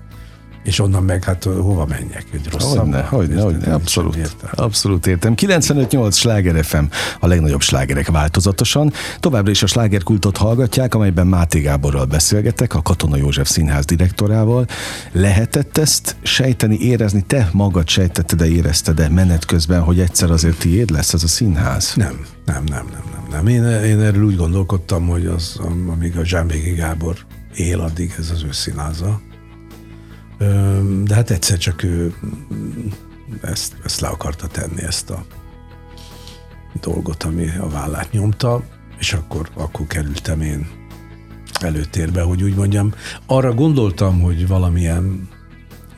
és 0.63 0.79
onnan 0.79 1.03
meg 1.03 1.25
hát 1.25 1.45
hova 1.45 1.87
menjek, 1.87 2.25
hogy 2.31 2.49
rosszabb. 2.53 2.79
Hogyne, 2.79 3.03
hogyne, 3.03 3.43
hogyne, 3.43 3.75
abszolút, 3.75 4.17
értem. 4.17 4.51
abszolút 4.51 5.07
értem. 5.07 5.35
95-8 5.37 6.13
Sláger 6.13 6.65
FM, 6.65 6.85
a 7.21 7.27
legnagyobb 7.27 7.61
slágerek 7.61 8.11
változatosan. 8.11 8.93
Továbbra 9.21 9.51
is 9.51 9.63
a 9.63 9.67
slágerkultot 9.67 10.37
hallgatják, 10.37 10.95
amelyben 10.95 11.27
Máté 11.27 11.61
Gáborral 11.61 12.05
beszélgetek, 12.05 12.75
a 12.75 12.83
Katona 12.83 13.17
József 13.17 13.49
Színház 13.49 13.85
direktorával. 13.85 14.67
Lehetett 15.13 15.79
ezt 15.79 16.17
sejteni, 16.23 16.79
érezni? 16.81 17.25
Te 17.27 17.49
magad 17.53 17.89
sejtetted-e, 17.89 18.47
érezted-e 18.47 19.09
menet 19.09 19.45
közben, 19.45 19.81
hogy 19.81 20.01
egyszer 20.01 20.31
azért 20.31 20.59
tiéd 20.59 20.91
lesz 20.91 21.13
ez 21.13 21.23
a 21.23 21.29
színház? 21.29 21.93
Nem, 21.97 22.21
nem, 22.45 22.65
nem, 22.65 22.87
nem, 22.93 23.03
nem. 23.13 23.45
nem. 23.45 23.47
Én, 23.47 23.85
én 23.85 24.01
erről 24.01 24.25
úgy 24.25 24.37
gondolkodtam, 24.37 25.09
hogy 25.09 25.27
az, 25.27 25.61
amíg 25.89 26.17
a 26.17 26.25
Zsámbéki 26.25 26.71
Gábor 26.71 27.17
él, 27.55 27.81
addig 27.81 28.15
ez 28.19 28.31
az 28.31 28.43
ő 28.43 28.53
színháza 28.53 29.21
de 31.05 31.15
hát 31.15 31.31
egyszer 31.31 31.59
csak 31.59 31.83
ő 31.83 32.15
ezt, 33.43 33.77
ezt 33.85 34.01
le 34.01 34.09
akarta 34.09 34.47
tenni, 34.47 34.83
ezt 34.83 35.11
a 35.11 35.25
dolgot, 36.81 37.23
ami 37.23 37.49
a 37.59 37.69
vállát 37.69 38.13
nyomta, 38.13 38.63
és 38.99 39.13
akkor, 39.13 39.49
akkor 39.55 39.87
kerültem 39.87 40.41
én 40.41 40.67
előtérbe, 41.61 42.23
hogy 42.23 42.43
úgy 42.43 42.55
mondjam. 42.55 42.95
Arra 43.27 43.55
gondoltam, 43.55 44.21
hogy 44.21 44.47
valamilyen 44.47 45.29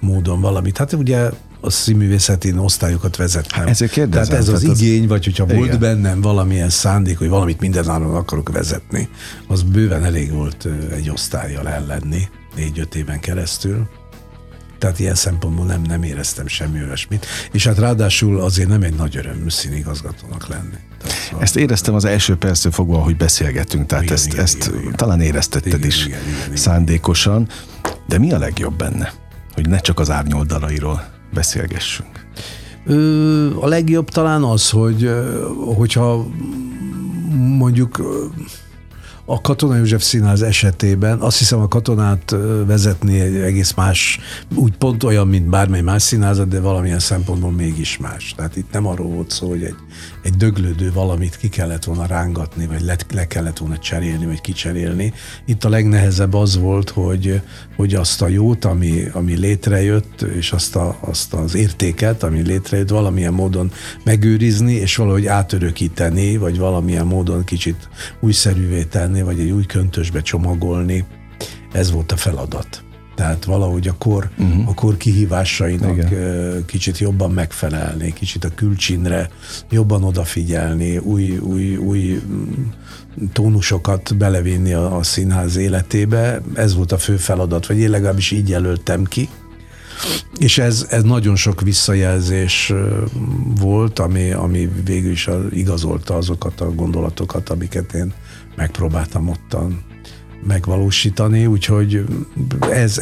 módon 0.00 0.40
valamit, 0.40 0.78
hát 0.78 0.92
ugye 0.92 1.30
a 1.60 1.70
színművészeti 1.70 2.54
osztályokat 2.58 3.16
vezettem. 3.16 3.66
Ezért 3.66 3.92
kérdezem. 3.92 4.24
Tehát 4.24 4.42
ez 4.42 4.48
az 4.48 4.60
tehát 4.60 4.80
igény, 4.80 5.06
vagy 5.08 5.24
hogyha 5.24 5.44
igen. 5.44 5.56
volt 5.56 5.78
bennem 5.78 6.20
valamilyen 6.20 6.68
szándék, 6.68 7.18
hogy 7.18 7.28
valamit 7.28 7.60
mindenáron 7.60 8.14
akarok 8.14 8.52
vezetni, 8.52 9.08
az 9.46 9.62
bőven 9.62 10.04
elég 10.04 10.32
volt 10.32 10.68
egy 10.90 11.10
osztályjal 11.10 11.68
ellenni 11.68 12.28
négy-öt 12.54 12.94
éven 12.94 13.20
keresztül 13.20 13.88
tehát 14.82 14.98
ilyen 14.98 15.14
szempontból 15.14 15.66
nem, 15.66 15.82
nem 15.82 16.02
éreztem 16.02 16.46
semmi 16.46 16.82
olyasmit. 16.82 17.26
És 17.52 17.66
hát 17.66 17.78
ráadásul 17.78 18.40
azért 18.40 18.68
nem 18.68 18.82
egy 18.82 18.94
nagy 18.94 19.16
öröm 19.16 19.48
színigazgatónak 19.48 20.48
lenni. 20.48 20.76
Tehát, 20.98 21.18
szóval 21.18 21.42
ezt 21.42 21.56
éreztem 21.56 21.94
az 21.94 22.04
első 22.04 22.36
perctől 22.36 22.72
fogva, 22.72 22.98
hogy 22.98 23.16
beszélgettünk, 23.16 23.86
tehát 23.86 24.04
igen, 24.04 24.16
ezt, 24.16 24.26
igen, 24.26 24.40
ezt 24.40 24.66
igen, 24.66 24.80
igen. 24.80 24.96
talán 24.96 25.20
éreztetted 25.20 25.72
igen, 25.72 25.86
is 25.86 26.06
igen, 26.06 26.20
igen, 26.20 26.44
igen, 26.44 26.56
szándékosan. 26.56 27.48
De 28.06 28.18
mi 28.18 28.32
a 28.32 28.38
legjobb 28.38 28.76
benne? 28.76 29.12
Hogy 29.54 29.68
ne 29.68 29.78
csak 29.78 29.98
az 29.98 30.10
árnyoldalairól 30.10 31.04
beszélgessünk. 31.32 32.26
Ö, 32.86 33.60
a 33.60 33.66
legjobb 33.66 34.08
talán 34.08 34.42
az, 34.42 34.70
hogy 34.70 35.10
hogyha 35.76 36.26
mondjuk 37.36 38.02
a 39.24 39.40
Katona 39.40 39.76
József 39.76 40.02
Színház 40.02 40.42
esetében 40.42 41.18
azt 41.18 41.38
hiszem 41.38 41.60
a 41.60 41.68
katonát 41.68 42.36
vezetni 42.66 43.20
egy 43.20 43.36
egész 43.36 43.74
más, 43.74 44.18
úgy 44.54 44.76
pont 44.76 45.02
olyan, 45.02 45.28
mint 45.28 45.48
bármely 45.48 45.80
más 45.80 46.02
színházat, 46.02 46.48
de 46.48 46.60
valamilyen 46.60 46.98
szempontból 46.98 47.50
mégis 47.50 47.98
más. 47.98 48.34
Tehát 48.36 48.56
itt 48.56 48.72
nem 48.72 48.86
arról 48.86 49.08
volt 49.08 49.30
szó, 49.30 49.48
hogy 49.48 49.62
egy, 49.62 49.76
egy 50.22 50.34
döglődő 50.34 50.92
valamit 50.92 51.36
ki 51.36 51.48
kellett 51.48 51.84
volna 51.84 52.06
rángatni, 52.06 52.66
vagy 52.66 52.80
le, 52.80 52.96
le 53.14 53.26
kellett 53.26 53.58
volna 53.58 53.78
cserélni, 53.78 54.26
vagy 54.26 54.40
kicserélni. 54.40 55.12
Itt 55.46 55.64
a 55.64 55.68
legnehezebb 55.68 56.34
az 56.34 56.58
volt, 56.58 56.90
hogy, 56.90 57.40
hogy 57.76 57.94
azt 57.94 58.22
a 58.22 58.28
jót, 58.28 58.64
ami, 58.64 59.04
ami 59.12 59.36
létrejött, 59.36 60.22
és 60.22 60.52
azt, 60.52 60.76
a, 60.76 60.96
azt 61.00 61.34
az 61.34 61.54
értéket, 61.54 62.22
ami 62.22 62.42
létrejött, 62.42 62.88
valamilyen 62.88 63.34
módon 63.34 63.72
megőrizni, 64.04 64.72
és 64.72 64.96
valahogy 64.96 65.26
átörökíteni, 65.26 66.36
vagy 66.36 66.58
valamilyen 66.58 67.06
módon 67.06 67.44
kicsit 67.44 67.88
újszerűvé 68.20 68.82
tenni, 68.82 69.22
vagy 69.22 69.40
egy 69.40 69.50
új 69.50 69.64
köntösbe 69.64 70.22
csomagolni. 70.22 71.04
Ez 71.72 71.90
volt 71.90 72.12
a 72.12 72.16
feladat. 72.16 72.84
Tehát 73.14 73.44
valahogy 73.44 73.88
a 73.88 73.94
kor, 73.98 74.30
uh-huh. 74.38 74.68
a 74.68 74.74
kor 74.74 74.96
kihívásainak 74.96 75.96
Igen. 75.96 76.64
kicsit 76.66 76.98
jobban 76.98 77.30
megfelelni, 77.30 78.12
kicsit 78.12 78.44
a 78.44 78.48
külcsinre 78.54 79.30
jobban 79.70 80.04
odafigyelni, 80.04 80.98
új, 80.98 81.38
új, 81.38 81.76
új 81.76 82.20
mm, 82.26 82.52
tónusokat 83.32 84.16
belevinni 84.16 84.72
a, 84.72 84.96
a 84.96 85.02
színház 85.02 85.56
életébe. 85.56 86.40
Ez 86.54 86.74
volt 86.74 86.92
a 86.92 86.98
fő 86.98 87.16
feladat, 87.16 87.66
vagy 87.66 87.78
én 87.78 87.90
legalábbis 87.90 88.30
így 88.30 88.48
jelöltem 88.48 89.04
ki. 89.04 89.28
És 90.38 90.58
ez, 90.58 90.86
ez 90.90 91.02
nagyon 91.02 91.36
sok 91.36 91.60
visszajelzés 91.60 92.72
volt, 93.60 93.98
ami, 93.98 94.30
ami 94.30 94.70
végül 94.84 95.10
is 95.10 95.28
igazolta 95.50 96.14
azokat 96.14 96.60
a 96.60 96.74
gondolatokat, 96.74 97.48
amiket 97.50 97.92
én 97.92 98.12
megpróbáltam 98.56 99.28
ottan 99.28 99.91
megvalósítani, 100.46 101.46
úgyhogy 101.46 102.04
ez, 102.70 103.00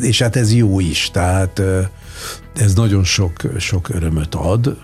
és 0.00 0.22
hát 0.22 0.36
ez 0.36 0.54
jó 0.54 0.80
is, 0.80 1.10
tehát 1.12 1.62
ez 2.54 2.74
nagyon 2.74 3.04
sok, 3.04 3.32
sok 3.58 3.88
örömöt 3.88 4.34
ad, 4.34 4.76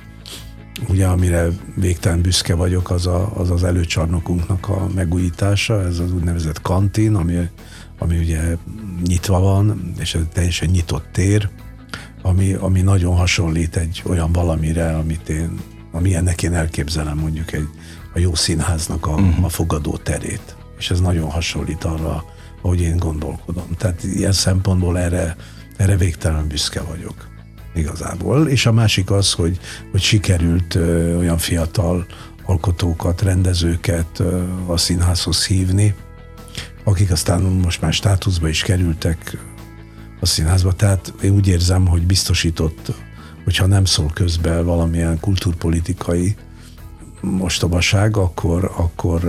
ugye 0.89 1.07
amire 1.07 1.49
végtelen 1.75 2.21
büszke 2.21 2.55
vagyok, 2.55 2.91
az 2.91 3.07
a, 3.07 3.33
az, 3.37 3.51
az 3.51 3.65
előcsarnokunknak 3.65 4.69
a 4.69 4.87
megújítása, 4.95 5.83
ez 5.83 5.99
az 5.99 6.13
úgynevezett 6.13 6.61
kantin, 6.61 7.15
ami, 7.15 7.49
ami 7.99 8.19
ugye 8.19 8.57
nyitva 9.07 9.41
van, 9.41 9.93
és 9.99 10.15
ez 10.15 10.23
teljesen 10.33 10.69
nyitott 10.69 11.07
tér, 11.13 11.49
ami, 12.23 12.53
ami 12.53 12.81
nagyon 12.81 13.17
hasonlít 13.17 13.77
egy 13.77 14.03
olyan 14.07 14.33
valamire, 14.33 14.97
amit 14.97 15.29
én, 15.29 15.61
ami 15.93 16.15
ennek 16.15 16.43
én 16.43 16.55
elképzelem 16.55 17.19
mondjuk 17.19 17.53
egy, 17.53 17.69
a 18.15 18.19
jó 18.19 18.35
színháznak 18.35 19.07
a, 19.07 19.11
uh-huh. 19.11 19.45
a 19.45 19.49
fogadó 19.49 19.97
terét 19.97 20.59
és 20.81 20.91
ez 20.91 21.01
nagyon 21.01 21.31
hasonlít 21.31 21.85
arra, 21.85 22.25
ahogy 22.63 22.81
én 22.81 22.97
gondolkodom. 22.97 23.67
Tehát 23.79 24.05
ilyen 24.05 24.33
szempontból 24.33 24.99
erre, 24.99 25.37
erre 25.77 25.97
végtelen 25.97 26.49
büszke 26.49 26.81
vagyok 26.81 27.29
igazából. 27.75 28.49
És 28.49 28.67
a 28.67 28.73
másik 28.73 29.11
az, 29.11 29.33
hogy, 29.33 29.59
hogy 29.91 30.01
sikerült 30.01 30.75
ö, 30.75 31.17
olyan 31.17 31.39
fiatal 31.39 32.07
alkotókat, 32.45 33.23
rendezőket 33.23 34.19
ö, 34.19 34.43
a 34.67 34.77
színházhoz 34.77 35.47
hívni, 35.47 35.95
akik 36.85 37.11
aztán 37.11 37.43
most 37.43 37.81
már 37.81 37.93
státuszba 37.93 38.49
is 38.49 38.63
kerültek 38.63 39.39
a 40.21 40.27
színházba. 40.27 40.73
Tehát 40.73 41.13
én 41.23 41.31
úgy 41.31 41.49
érzem, 41.49 41.87
hogy 41.87 42.07
biztosított, 42.07 42.93
hogyha 43.45 43.67
nem 43.67 43.85
szól 43.85 44.11
közbe 44.15 44.63
valamilyen 44.63 45.21
kulturpolitikai 45.21 46.37
mostobaság, 47.21 48.17
akkor, 48.17 48.73
akkor, 48.77 49.25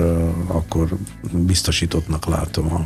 akkor 0.47 0.97
biztosítottnak 1.31 2.25
látom 2.25 2.73
a, 2.73 2.85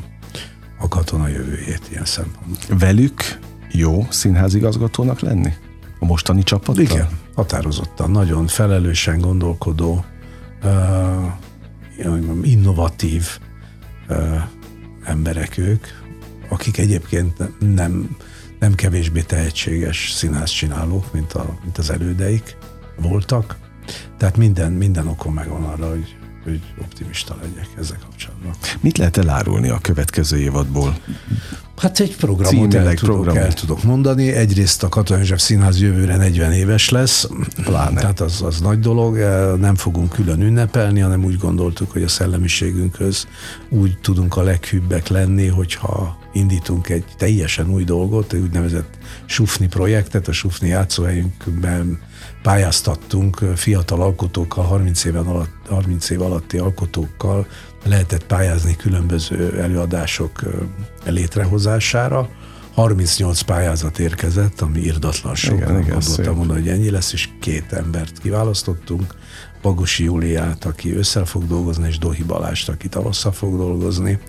a 0.80 0.88
katona 0.88 1.28
jövőjét 1.28 1.82
ilyen 1.90 2.06
szempontból. 2.06 2.78
Velük 2.78 3.40
jó 3.72 4.08
színházigazgatónak 4.10 5.20
lenni? 5.20 5.54
A 6.00 6.06
mostani 6.06 6.44
csapattal? 6.44 6.84
Igen, 6.84 7.08
határozottan. 7.36 8.12
Nagyon 8.12 8.48
felelősen 8.48 9.20
gondolkodó, 9.20 10.06
uh, 10.64 11.26
innovatív 12.42 13.28
uh, 14.10 14.42
emberek 15.04 15.58
ők, 15.58 15.86
akik 16.50 16.78
egyébként 16.78 17.60
nem, 17.76 18.18
nem 18.60 18.74
kevésbé 18.74 19.22
tehetséges 19.22 20.12
színházcsinálók, 20.12 21.14
mint, 21.14 21.34
a, 21.34 21.58
mint 21.64 21.78
az 21.78 21.90
elődeik 21.90 22.58
voltak, 23.02 23.58
tehát 24.18 24.38
minden, 24.38 24.72
minden 24.72 25.08
okom 25.08 25.34
megvan 25.34 25.64
arra, 25.64 25.90
hogy, 25.90 26.16
hogy 26.44 26.62
optimista 26.82 27.36
legyek 27.42 27.68
ezzel 27.80 27.98
kapcsolatban. 28.06 28.52
Mit 28.80 28.98
lehet 28.98 29.18
elárulni 29.18 29.70
a 29.70 29.80
következő 29.82 30.38
évadból? 30.38 30.98
Hát 31.78 32.00
egy 32.00 32.16
programot 32.16 32.74
el 32.74 32.94
tudok, 32.94 33.16
programot. 33.16 33.44
el 33.44 33.54
tudok 33.54 33.84
mondani. 33.84 34.32
Egyrészt 34.32 34.84
a 34.84 34.90
Katonai 34.90 35.22
József 35.22 35.40
Színház 35.40 35.82
jövőre 35.82 36.16
40 36.16 36.52
éves 36.52 36.90
lesz, 36.90 37.28
Pláne. 37.64 38.00
tehát 38.00 38.20
az, 38.20 38.42
az 38.42 38.60
nagy 38.60 38.80
dolog. 38.80 39.18
Nem 39.60 39.76
fogunk 39.76 40.10
külön 40.10 40.42
ünnepelni, 40.42 41.00
hanem 41.00 41.24
úgy 41.24 41.38
gondoltuk, 41.38 41.92
hogy 41.92 42.04
a 42.04 42.08
szellemiségünkhöz 42.08 43.28
úgy 43.70 43.98
tudunk 44.02 44.38
a 44.38 44.42
leghűbbek 44.42 45.08
lenni, 45.08 45.48
hogyha 45.48 46.18
indítunk 46.36 46.90
egy 46.90 47.06
teljesen 47.18 47.70
új 47.70 47.84
dolgot, 47.84 48.34
egy 48.34 48.40
úgynevezett 48.40 48.98
Sufni 49.26 49.68
projektet, 49.68 50.28
a 50.28 50.32
Sufni 50.32 50.68
játszóhelyünkben 50.68 52.00
pályáztattunk 52.42 53.36
fiatal 53.56 54.02
alkotókkal, 54.02 54.64
30, 54.64 55.04
éven 55.04 55.26
alatt, 55.26 55.52
30 55.68 56.10
év 56.10 56.22
alatti 56.22 56.58
alkotókkal 56.58 57.48
lehetett 57.84 58.26
pályázni 58.26 58.76
különböző 58.76 59.60
előadások 59.60 60.44
létrehozására. 61.06 62.30
38 62.74 63.42
pályázat 63.42 64.00
érkezett, 64.00 64.62
ami 64.62 64.80
irdatlan 64.80 65.36
sok. 65.36 65.58
Igen, 65.58 65.80
igen, 65.80 66.00
Gondoltam 66.00 66.36
volna, 66.36 66.54
hogy 66.54 66.68
ennyi 66.68 66.90
lesz, 66.90 67.14
és 67.14 67.30
két 67.40 67.74
embert 67.74 68.20
kiválasztottunk. 68.20 69.16
Pagosi 69.62 70.04
Júliát, 70.04 70.66
aki 70.66 70.96
ősszel 70.96 71.26
fog 71.26 71.48
dolgozni, 71.48 71.88
és 71.88 71.98
Dohi 71.98 72.24
Balást, 72.24 72.70
aki 72.70 72.88
tavasszal 72.88 73.32
fog 73.32 73.58
dolgozni 73.58 74.20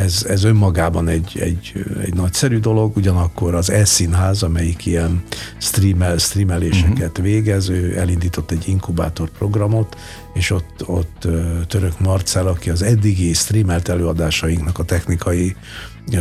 ez, 0.00 0.24
ez 0.28 0.44
önmagában 0.44 1.08
egy, 1.08 1.38
egy, 1.40 1.72
egy 2.02 2.14
nagyszerű 2.14 2.58
dolog, 2.58 2.96
ugyanakkor 2.96 3.54
az 3.54 3.70
E-színház, 3.70 4.42
amelyik 4.42 4.86
ilyen 4.86 5.22
streamel, 5.58 6.18
streameléseket 6.18 7.08
uh-huh. 7.08 7.24
végez, 7.24 7.68
ő 7.68 7.98
elindított 7.98 8.50
egy 8.50 8.68
inkubátor 8.68 9.30
programot, 9.30 9.96
és 10.34 10.50
ott, 10.50 10.88
ott 10.88 11.28
Török 11.66 12.00
Marcel, 12.00 12.46
aki 12.46 12.70
az 12.70 12.82
eddigi 12.82 13.32
streamelt 13.32 13.88
előadásainknak 13.88 14.78
a 14.78 14.84
technikai 14.84 15.56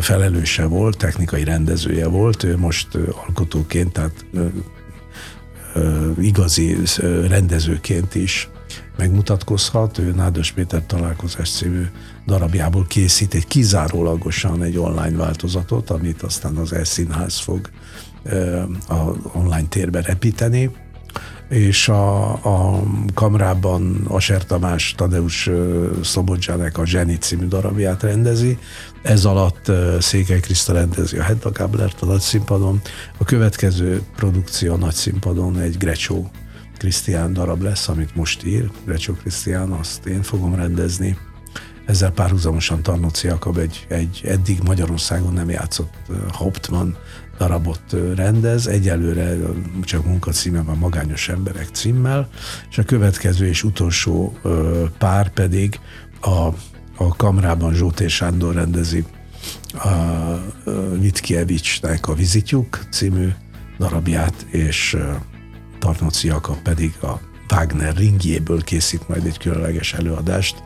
felelőse 0.02 0.66
volt, 0.66 0.98
technikai 0.98 1.44
rendezője 1.44 2.08
volt, 2.08 2.44
ő 2.44 2.58
most 2.58 2.88
alkotóként, 3.26 3.92
tehát 3.92 4.26
igazi 6.20 6.78
rendezőként 7.28 8.16
is 8.16 8.50
megmutatkozhat. 8.98 9.98
Ő 9.98 10.12
Nádas 10.12 10.52
Péter 10.52 10.86
találkozás 10.86 11.52
című 11.52 11.86
darabjából 12.30 12.86
készít 12.88 13.34
egy 13.34 13.48
kizárólagosan 13.48 14.64
egy 14.64 14.78
online 14.78 15.18
változatot, 15.18 15.90
amit 15.90 16.22
aztán 16.22 16.56
az 16.56 16.74
E-színház 16.74 17.40
fog 17.40 17.70
a 18.88 18.96
online 19.34 19.68
térbe 19.70 20.02
repíteni 20.02 20.72
és 21.50 21.90
a, 21.90 22.32
a 22.34 22.84
kamrában 23.14 24.06
Aser 24.08 24.46
Tamás 24.46 24.94
Tadeusz 24.98 25.48
Szobodzsánek 26.04 26.78
a 26.78 26.86
Zseni 26.86 27.18
című 27.18 27.48
darabját 27.48 28.04
rendezi. 28.04 28.58
Ez 29.02 29.26
alatt 29.26 29.72
Székely 30.00 30.40
Kriszta 30.40 30.74
rendezi 30.74 31.18
a 31.18 31.24
Hedda 31.24 31.52
Gáblert 31.52 32.02
a 32.02 32.06
nagyszínpadon. 32.06 32.82
A 33.18 33.24
következő 33.24 34.02
produkció 34.16 34.74
a 34.74 34.78
nagyszínpadon 34.78 35.60
egy 35.60 35.78
Grecsó 35.78 36.32
Krisztián 36.78 37.34
darab 37.34 37.62
lesz, 37.62 37.88
amit 37.88 38.16
most 38.16 38.46
ír, 38.46 38.72
Grecsó 38.86 39.14
Krisztián, 39.14 39.72
azt 39.72 40.06
én 40.06 40.22
fogom 40.22 40.56
rendezni. 40.56 41.18
Ezzel 41.90 42.12
párhuzamosan 42.12 42.82
Tarnóci 42.82 43.28
Jakab 43.28 43.58
egy, 43.58 43.86
egy 43.88 44.22
eddig 44.26 44.60
Magyarországon 44.66 45.34
nem 45.34 45.50
játszott 45.50 45.94
Hauptmann 46.32 46.96
darabot 47.38 47.96
rendez, 48.16 48.68
egyelőre 48.68 49.36
csak 49.84 50.06
munkacíme 50.06 50.62
van 50.62 50.78
Magányos 50.78 51.30
Emberek 51.30 51.68
címmel, 51.72 52.30
és 52.70 52.78
a 52.78 52.84
következő 52.84 53.48
és 53.48 53.64
utolsó 53.64 54.38
pár 54.98 55.30
pedig 55.30 55.80
a, 56.22 56.48
a 56.96 57.16
kamrában 57.18 57.74
Zsóté 57.74 58.08
Sándor 58.08 58.54
rendezi 58.54 59.06
a 59.74 59.90
Vitkievicsnek 61.00 62.08
a 62.08 62.14
Vizitjuk 62.14 62.80
című 62.92 63.30
darabját, 63.80 64.46
és 64.50 64.98
Tarnóci 65.80 66.28
Jakab 66.28 66.62
pedig 66.62 66.94
a 67.02 67.20
Wagner 67.52 67.96
ringjéből 67.96 68.64
készít 68.64 69.08
majd 69.08 69.26
egy 69.26 69.38
különleges 69.38 69.94
előadást 69.94 70.64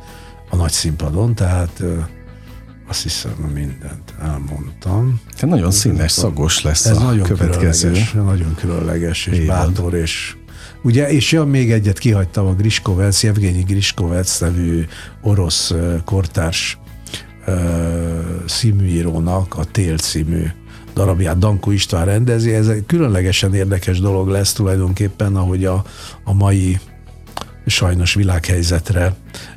a 0.54 0.56
nagy 0.56 0.72
színpadon, 0.72 1.36
tehát 1.36 1.84
azt 2.88 3.04
hiszem, 3.04 3.32
mindent 3.54 4.14
elmondtam. 4.22 5.22
Te 5.38 5.46
nagyon 5.46 5.72
színes, 5.72 6.12
szagos 6.12 6.62
lesz 6.62 6.86
Ez 6.86 6.98
a 6.98 7.04
nagyon 7.04 7.28
következő. 7.28 7.88
Különleges, 7.88 8.12
nagyon 8.12 8.56
különleges, 8.56 9.26
és 9.26 9.38
Évad. 9.38 9.48
bátor, 9.48 9.94
és 9.94 10.36
Ugye, 10.84 11.10
és 11.10 11.32
jön 11.32 11.48
még 11.48 11.72
egyet, 11.72 12.00
kihagytam 12.00 12.46
a 12.46 12.54
Griskovec, 12.54 13.24
Evgenyi 13.24 13.62
Griskovec 13.62 14.40
nevű 14.40 14.86
orosz 15.22 15.74
kortárs 16.06 16.78
uh, 17.48 17.56
színműírónak 18.46 19.56
a 19.56 19.64
Tél 19.64 19.98
című 19.98 20.46
darabját 20.94 21.38
Danko 21.38 21.72
István 21.72 22.06
rendezi. 22.06 22.54
Ez 22.54 22.68
egy 22.68 22.86
különlegesen 22.86 23.54
érdekes 23.54 24.00
dolog 24.00 24.28
lesz 24.28 24.54
tulajdonképpen, 24.54 25.36
ahogy 25.36 25.66
a, 25.66 25.84
a 26.24 26.34
mai 26.34 26.80
sajnos 27.66 28.14
világhelyzetre 28.14 29.14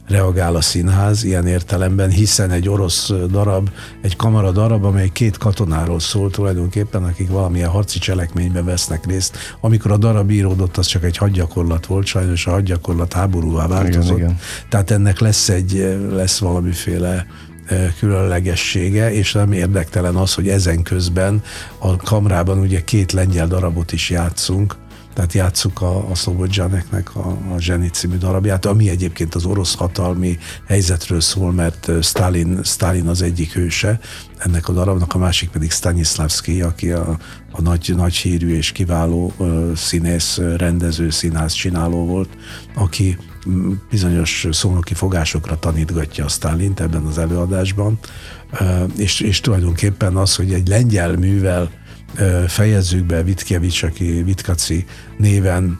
reagál 0.08 0.56
a 0.56 0.60
színház 0.60 1.24
ilyen 1.24 1.46
értelemben, 1.46 2.10
hiszen 2.10 2.50
egy 2.50 2.68
orosz 2.68 3.12
darab, 3.30 3.70
egy 4.02 4.16
kamara 4.16 4.50
darab, 4.50 4.84
amely 4.84 5.08
két 5.12 5.38
katonáról 5.38 6.00
szól 6.00 6.30
tulajdonképpen, 6.30 7.04
akik 7.04 7.28
valamilyen 7.28 7.70
harci 7.70 7.98
cselekményben 7.98 8.64
vesznek 8.64 9.06
részt. 9.06 9.36
Amikor 9.60 9.90
a 9.90 9.96
darab 9.96 10.30
íródott, 10.30 10.76
az 10.76 10.86
csak 10.86 11.04
egy 11.04 11.16
hadgyakorlat 11.16 11.86
volt, 11.86 12.06
sajnos 12.06 12.46
a 12.46 12.50
hadgyakorlat 12.50 13.12
háborúvá 13.12 13.66
változott. 13.66 14.16
Igen, 14.16 14.16
igen. 14.16 14.38
Tehát 14.68 14.90
ennek 14.90 15.18
lesz 15.18 15.48
egy, 15.48 15.98
lesz 16.10 16.38
valamiféle 16.38 17.26
különlegessége, 17.98 19.12
és 19.12 19.32
nem 19.32 19.52
érdektelen 19.52 20.14
az, 20.14 20.34
hogy 20.34 20.48
ezen 20.48 20.82
közben 20.82 21.42
a 21.78 21.96
kamrában 21.96 22.58
ugye 22.58 22.84
két 22.84 23.12
lengyel 23.12 23.46
darabot 23.46 23.92
is 23.92 24.10
játszunk, 24.10 24.76
tehát 25.16 25.32
játsszuk 25.32 25.80
a, 25.82 26.10
a 26.10 26.14
Szobodzsaneknek 26.14 27.16
a, 27.16 27.38
a 27.54 27.58
Zseni 27.58 27.88
című 27.88 28.16
darabját, 28.16 28.66
ami 28.66 28.88
egyébként 28.88 29.34
az 29.34 29.44
orosz 29.44 29.74
hatalmi 29.74 30.38
helyzetről 30.66 31.20
szól, 31.20 31.52
mert 31.52 31.90
Stalin, 32.02 32.60
Stalin 32.62 33.06
az 33.06 33.22
egyik 33.22 33.52
hőse 33.52 34.00
ennek 34.38 34.68
a 34.68 34.72
darabnak, 34.72 35.14
a 35.14 35.18
másik 35.18 35.50
pedig 35.50 35.70
Stanislavski, 35.70 36.62
aki 36.62 36.90
a, 36.90 37.18
a 37.50 37.60
nagy, 37.60 37.92
nagy 37.96 38.14
hírű 38.14 38.56
és 38.56 38.72
kiváló 38.72 39.32
uh, 39.36 39.74
színész, 39.74 40.40
rendező, 40.56 41.10
színház 41.10 41.52
csináló 41.52 42.06
volt, 42.06 42.28
aki 42.74 43.18
bizonyos 43.90 44.46
szónoki 44.50 44.94
fogásokra 44.94 45.58
tanítgatja 45.58 46.24
a 46.24 46.28
Stalint 46.28 46.80
ebben 46.80 47.04
az 47.04 47.18
előadásban, 47.18 47.98
és, 48.96 49.20
és 49.20 49.40
tulajdonképpen 49.40 50.16
az, 50.16 50.36
hogy 50.36 50.52
egy 50.52 50.68
lengyel 50.68 51.16
művel 51.16 51.70
fejezzük 52.46 53.04
be 53.04 53.22
Vitkevics, 53.22 53.82
aki 53.82 54.22
Vitkaci 54.22 54.84
néven 55.16 55.78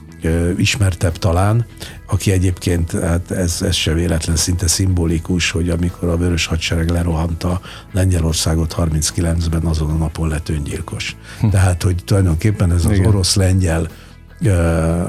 ismertebb 0.56 1.16
talán, 1.16 1.66
aki 2.06 2.32
egyébként, 2.32 2.90
hát 2.90 3.30
ez, 3.30 3.62
ez 3.62 3.74
se 3.74 3.92
véletlen, 3.92 4.36
szinte 4.36 4.66
szimbolikus, 4.66 5.50
hogy 5.50 5.70
amikor 5.70 6.08
a 6.08 6.16
Vörös 6.16 6.46
Hadsereg 6.46 6.90
lerohanta 6.90 7.60
Lengyelországot 7.92 8.74
39-ben, 8.78 9.64
azon 9.64 9.90
a 9.90 9.96
napon 9.96 10.28
lett 10.28 10.48
öngyilkos. 10.48 11.16
Hm. 11.40 11.48
Tehát, 11.48 11.82
hogy 11.82 12.04
tulajdonképpen 12.04 12.72
ez 12.72 12.84
az 12.84 12.98
orosz-lengyel 12.98 13.88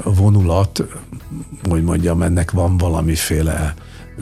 vonulat, 0.04 0.84
hogy 1.70 1.84
mondjam, 1.84 2.22
ennek 2.22 2.52
van 2.52 2.78
valamiféle 2.78 3.74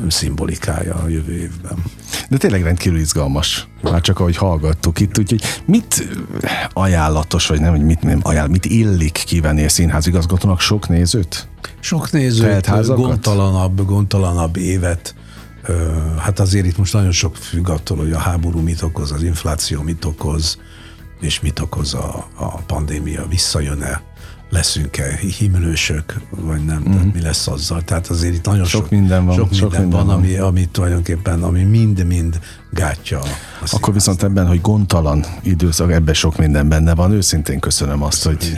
szimbolikája 0.07 0.95
a 0.95 1.07
jövő 1.07 1.33
évben. 1.33 1.83
De 2.29 2.37
tényleg 2.37 2.63
rendkívül 2.63 2.99
izgalmas, 2.99 3.67
már 3.81 4.01
csak 4.01 4.19
ahogy 4.19 4.37
hallgattuk 4.37 4.99
itt, 4.99 5.17
úgyhogy 5.19 5.41
mit 5.65 6.07
ajánlatos, 6.73 7.47
vagy 7.47 7.59
nem, 7.59 7.71
hogy 7.71 7.85
mit, 7.85 8.01
nem 8.01 8.19
ajánl, 8.21 8.47
mit 8.47 8.65
illik 8.65 9.23
kivenni 9.25 9.63
a 9.63 9.69
színházigazgatónak? 9.69 10.59
Sok 10.59 10.89
nézőt? 10.89 11.47
Sok 11.79 12.11
nézőt, 12.11 12.67
gondtalanabb, 12.95 13.85
gondtalanabb 13.85 14.57
évet, 14.57 15.15
hát 16.17 16.39
azért 16.39 16.65
itt 16.65 16.77
most 16.77 16.93
nagyon 16.93 17.11
sok 17.11 17.35
függ 17.35 17.69
attól, 17.69 17.97
hogy 17.97 18.11
a 18.11 18.19
háború 18.19 18.59
mit 18.59 18.81
okoz, 18.81 19.11
az 19.11 19.23
infláció 19.23 19.81
mit 19.81 20.05
okoz, 20.05 20.57
és 21.19 21.41
mit 21.41 21.59
okoz 21.59 21.93
a, 21.93 22.27
a 22.35 22.47
pandémia, 22.47 23.25
visszajön-e 23.29 24.01
leszünk-e 24.49 25.19
himlősök, 25.37 26.21
vagy 26.29 26.65
nem, 26.65 26.79
mm-hmm. 26.79 26.91
tehát 26.91 27.13
mi 27.13 27.21
lesz 27.21 27.47
azzal. 27.47 27.81
Tehát 27.81 28.07
azért 28.07 28.33
itt 28.33 28.45
nagyon 28.45 28.65
sok, 28.65 28.81
sok 28.81 28.89
minden 28.89 29.25
van, 29.25 29.35
sok 29.35 29.49
minden, 29.49 29.69
sok 29.69 29.79
minden 29.79 29.97
van, 29.97 30.05
van, 30.05 30.15
ami, 30.15 30.35
ami 30.35 30.67
tulajdonképpen, 30.71 31.43
ami 31.43 31.63
mind-mind 31.63 32.39
gátja. 32.71 33.19
Akkor 33.71 33.93
viszont 33.93 34.23
ebben, 34.23 34.47
hogy 34.47 34.61
gondtalan 34.61 35.25
időszak, 35.43 35.91
ebben 35.91 36.13
sok 36.13 36.37
minden 36.37 36.69
benne 36.69 36.95
van. 36.95 37.11
Őszintén 37.11 37.59
köszönöm 37.59 38.03
azt, 38.03 38.23
hogy, 38.23 38.57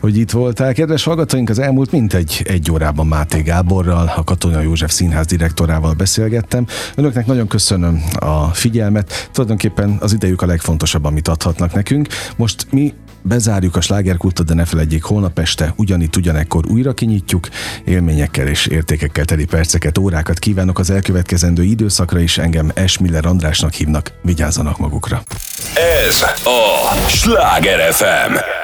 hogy 0.00 0.16
itt 0.16 0.30
voltál. 0.30 0.72
Kedves 0.72 1.04
hallgatóink, 1.04 1.48
az 1.48 1.58
elmúlt 1.58 1.90
mintegy 1.90 2.42
egy 2.48 2.70
órában 2.70 3.06
Máté 3.06 3.40
Gáborral, 3.40 4.12
a 4.16 4.24
Katona 4.24 4.60
József 4.60 4.92
Színház 4.92 5.26
direktorával 5.26 5.92
beszélgettem. 5.92 6.66
Önöknek 6.94 7.26
nagyon 7.26 7.46
köszönöm 7.46 8.02
a 8.18 8.48
figyelmet. 8.48 9.28
Tulajdonképpen 9.32 9.96
az 10.00 10.12
idejük 10.12 10.42
a 10.42 10.46
legfontosabb, 10.46 11.04
amit 11.04 11.28
adhatnak 11.28 11.74
nekünk. 11.74 12.08
Most 12.36 12.66
mi 12.70 12.94
bezárjuk 13.26 13.76
a 13.76 13.80
slágerkultot, 13.80 14.46
de 14.46 14.54
ne 14.54 14.64
felejtjék, 14.64 15.02
holnap 15.02 15.38
este 15.38 15.72
ugyanitt 15.76 16.16
ugyanekkor 16.16 16.66
újra 16.66 16.92
kinyitjuk. 16.92 17.48
Élményekkel 17.84 18.46
és 18.46 18.66
értékekkel 18.66 19.24
teli 19.24 19.44
perceket, 19.44 19.98
órákat 19.98 20.38
kívánok 20.38 20.78
az 20.78 20.90
elkövetkezendő 20.90 21.62
időszakra 21.62 22.18
is. 22.18 22.38
Engem 22.38 22.70
Esmiller 22.74 23.26
Andrásnak 23.26 23.72
hívnak. 23.72 24.12
Vigyázzanak 24.22 24.78
magukra. 24.78 25.22
Ez 26.06 26.22
a 26.44 27.08
Sláger 27.08 27.92
FM. 27.92 28.55